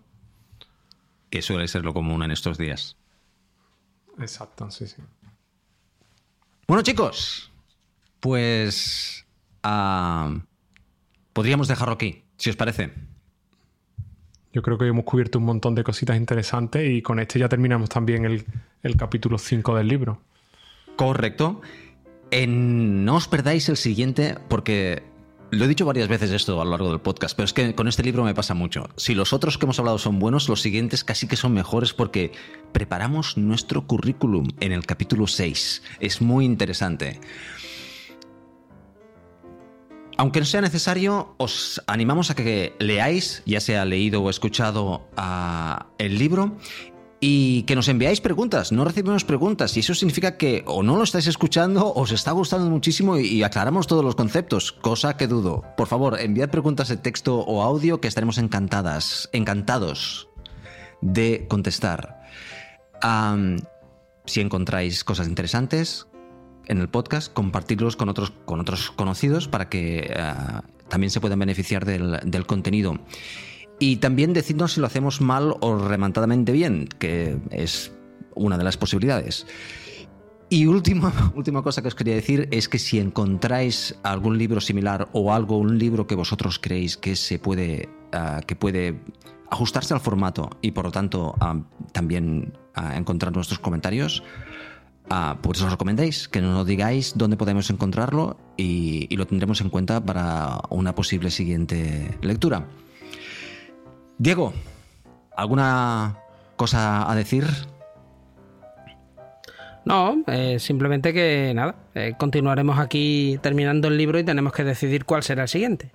Que 1.29 1.41
suele 1.41 1.67
ser 1.67 1.83
lo 1.85 1.93
común 1.93 2.23
en 2.23 2.31
estos 2.31 2.57
días. 2.57 2.97
Exacto, 4.19 4.69
sí, 4.71 4.87
sí. 4.87 5.01
Bueno, 6.67 6.83
chicos, 6.83 7.51
pues 8.19 9.25
ah, 9.63 10.37
podríamos 11.33 11.67
dejarlo 11.67 11.93
aquí, 11.93 12.23
si 12.37 12.49
os 12.49 12.55
parece. 12.55 12.91
Yo 14.51 14.61
creo 14.61 14.77
que 14.77 14.87
hemos 14.87 15.05
cubierto 15.05 15.37
un 15.37 15.45
montón 15.45 15.75
de 15.75 15.83
cositas 15.83 16.17
interesantes 16.17 16.89
y 16.89 17.01
con 17.01 17.19
este 17.19 17.39
ya 17.39 17.49
terminamos 17.49 17.89
también 17.89 18.25
el, 18.25 18.97
capítulo 18.97 19.37
5 19.37 19.75
del 19.75 19.87
libro. 19.87 20.21
Correcto. 20.95 21.61
no 22.47 23.15
os 23.15 23.27
perdáis 23.27 23.69
el 23.69 23.77
siguiente 23.77 24.37
porque 24.47 25.03
lo 25.51 25.65
he 25.65 25.67
dicho 25.67 25.85
varias 25.85 26.07
veces 26.07 26.31
esto 26.31 26.61
a 26.61 26.65
lo 26.65 26.71
largo 26.71 26.89
del 26.89 26.99
podcast, 26.99 27.35
pero 27.35 27.45
es 27.45 27.53
que 27.53 27.73
con 27.73 27.87
este 27.87 28.03
libro 28.03 28.23
me 28.23 28.35
pasa 28.35 28.53
mucho. 28.53 28.89
Si 28.97 29.15
los 29.15 29.33
otros 29.33 29.57
que 29.57 29.65
hemos 29.65 29.79
hablado 29.79 29.97
son 29.97 30.19
buenos, 30.19 30.49
los 30.49 30.61
siguientes 30.61 31.03
casi 31.03 31.27
que 31.27 31.35
son 31.35 31.53
mejores 31.53 31.93
porque 31.93 32.31
preparamos 32.71 33.37
nuestro 33.37 33.85
currículum 33.87 34.49
en 34.59 34.71
el 34.71 34.85
capítulo 34.85 35.27
6. 35.27 35.83
Es 35.99 36.21
muy 36.21 36.45
interesante. 36.45 37.19
Aunque 40.19 40.41
no 40.41 40.45
sea 40.45 40.59
necesario, 40.59 41.33
os 41.37 41.81
animamos 41.87 42.29
a 42.29 42.35
que 42.35 42.75
leáis, 42.77 43.41
ya 43.45 43.61
sea 43.61 43.85
leído 43.85 44.21
o 44.21 44.29
escuchado 44.29 45.07
el 45.97 46.19
libro, 46.19 46.57
y 47.21 47.63
que 47.63 47.73
nos 47.73 47.87
enviáis 47.87 48.19
preguntas. 48.19 48.73
No 48.73 48.83
recibimos 48.83 49.23
preguntas 49.23 49.77
y 49.77 49.79
eso 49.79 49.95
significa 49.95 50.35
que 50.35 50.65
o 50.67 50.83
no 50.83 50.97
lo 50.97 51.03
estáis 51.03 51.27
escuchando, 51.27 51.93
os 51.93 52.11
está 52.11 52.33
gustando 52.33 52.69
muchísimo 52.69 53.17
y, 53.17 53.43
aclaramos 53.43 53.87
todos 53.87 54.03
los 54.03 54.15
conceptos, 54.15 54.73
cosa 54.73 55.15
que 55.15 55.27
dudo. 55.27 55.63
Por 55.77 55.87
favor, 55.87 56.19
enviad 56.19 56.49
preguntas 56.49 56.89
de 56.89 56.97
texto 56.97 57.39
o 57.39 57.63
audio 57.63 58.01
que 58.01 58.09
estaremos 58.09 58.39
encantadas, 58.39 59.29
encantados 59.31 60.27
de 60.99 61.47
contestar. 61.47 62.19
si 64.25 64.41
encontráis 64.41 65.05
cosas 65.05 65.29
interesantes, 65.29 66.08
en 66.69 66.79
el 66.79 66.87
podcast, 66.87 67.33
compartirlos 67.33 67.95
con 67.95 68.07
otros, 68.09 68.31
con 68.45 68.59
otros 68.61 68.91
conocidos 68.91 69.47
para 69.47 69.67
que 69.67 70.11
eh, 70.15 70.33
también 70.87 71.09
se 71.09 71.19
puedan 71.19 71.39
beneficiar 71.39 71.83
del, 71.85 72.45
contenido. 72.45 72.99
Y 73.79 73.97
también 73.97 74.33
decirnos 74.33 74.73
si 74.73 74.79
lo 74.79 74.87
hacemos 74.87 75.19
mal 75.19 75.55
o 75.59 75.77
remantadamente 75.77 76.51
bien, 76.51 76.87
que 76.99 77.37
es 77.51 77.91
una 78.35 78.57
de 78.57 78.63
las 78.63 78.77
posibilidades. 78.77 79.47
Y 80.49 80.67
última, 80.67 81.31
última 81.35 81.63
cosa 81.63 81.81
que 81.81 81.87
os 81.89 81.95
quería 81.95 82.15
decir 82.15 82.47
es 82.51 82.69
que 82.69 82.79
si 82.79 82.99
encontráis 82.99 83.95
algún 84.03 84.37
libro 84.37 84.61
similar 84.61 85.09
o 85.11 85.33
algo, 85.33 85.57
un 85.57 85.77
libro 85.79 86.07
que 86.07 86.15
vosotros 86.15 86.59
creéis 86.59 86.97
que 86.97 87.15
se 87.15 87.39
puede, 87.39 87.89
eh, 88.11 88.41
que 88.45 88.55
puede 88.55 88.99
ajustarse 89.49 89.95
al 89.95 89.99
formato 89.99 90.51
y 90.61 90.71
por 90.71 90.85
lo 90.85 90.91
tanto 90.91 91.33
también 91.91 92.53
encontrar 92.93 93.33
nuestros 93.33 93.57
comentarios, 93.57 94.21
Ah, 95.09 95.37
pues 95.41 95.59
os 95.61 95.71
recomendéis, 95.71 96.27
que 96.27 96.39
nos 96.39 96.65
digáis 96.67 97.17
dónde 97.17 97.35
podemos 97.35 97.69
encontrarlo 97.71 98.37
y, 98.57 99.15
lo 99.15 99.25
tendremos 99.25 99.59
en 99.61 99.69
cuenta 99.69 99.99
para 99.99 100.61
una 100.69 100.93
posible 100.93 101.31
siguiente 101.31 102.15
lectura. 102.21 102.67
Diego, 104.19 104.53
¿alguna 105.35 106.17
cosa 106.57 107.09
a 107.09 107.15
decir? 107.15 107.45
No, 109.83 110.23
eh, 110.27 110.59
simplemente 110.59 111.11
que 111.11 111.53
nada, 111.55 111.75
eh, 111.95 112.13
continuaremos 112.19 112.77
aquí 112.77 113.39
terminando 113.41 113.87
el 113.87 113.97
libro 113.97 114.19
y 114.19 114.23
tenemos 114.23 114.53
que 114.53 114.63
decidir 114.63 115.05
cuál 115.05 115.23
será 115.23 115.43
el 115.43 115.49
siguiente. 115.49 115.91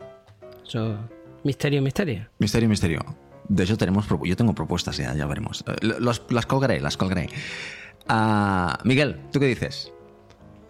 Eso, 0.67 0.99
misterio, 1.45 1.83
misterio. 1.83 2.27
Misterio, 2.41 2.69
misterio. 2.69 3.05
De 3.49 3.63
hecho, 3.63 3.77
tenemos, 3.77 4.07
yo 4.25 4.35
tengo 4.35 4.55
propuestas 4.55 4.97
ya, 4.97 5.15
ya 5.15 5.27
veremos. 5.27 5.65
Eh, 5.69 5.95
las 6.01 6.47
colgaré, 6.47 6.81
las 6.81 6.97
colgaré. 6.97 7.29
Ah, 8.09 8.79
Miguel, 8.85 9.21
¿tú 9.33 9.41
qué 9.41 9.47
dices? 9.47 9.93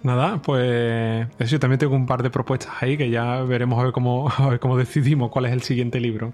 Nada, 0.03 0.41
pues 0.43 1.27
eso, 1.39 1.53
yo 1.53 1.61
también 1.61 1.79
tengo 1.79 1.97
un 1.97 2.07
par 2.07 2.23
de 2.23 2.31
propuestas 2.31 2.73
ahí 2.81 2.97
que 2.97 3.09
ya 3.09 3.41
veremos 3.43 3.79
a 3.81 3.85
ver 3.85 3.93
cómo, 3.93 4.31
cómo 4.61 4.77
decidimos 4.77 5.31
cuál 5.31 5.47
es 5.47 5.53
el 5.53 5.63
siguiente 5.63 5.99
libro. 6.01 6.33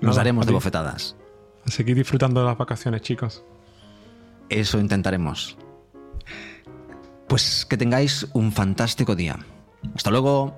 Nos 0.00 0.16
daremos 0.16 0.46
de 0.46 0.52
bofetadas. 0.52 1.16
A 1.66 1.70
seguir 1.70 1.96
disfrutando 1.96 2.40
de 2.40 2.46
las 2.46 2.56
vacaciones, 2.56 3.02
chicos. 3.02 3.44
Eso 4.48 4.78
intentaremos. 4.78 5.58
Pues 7.26 7.66
que 7.66 7.76
tengáis 7.76 8.26
un 8.32 8.52
fantástico 8.52 9.14
día. 9.14 9.36
Hasta 9.94 10.10
luego. 10.10 10.54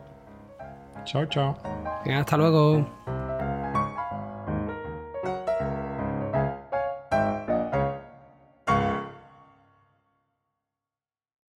Chao, 1.04 1.26
chao. 1.26 1.56
Hasta 2.04 2.36
luego. 2.36 2.86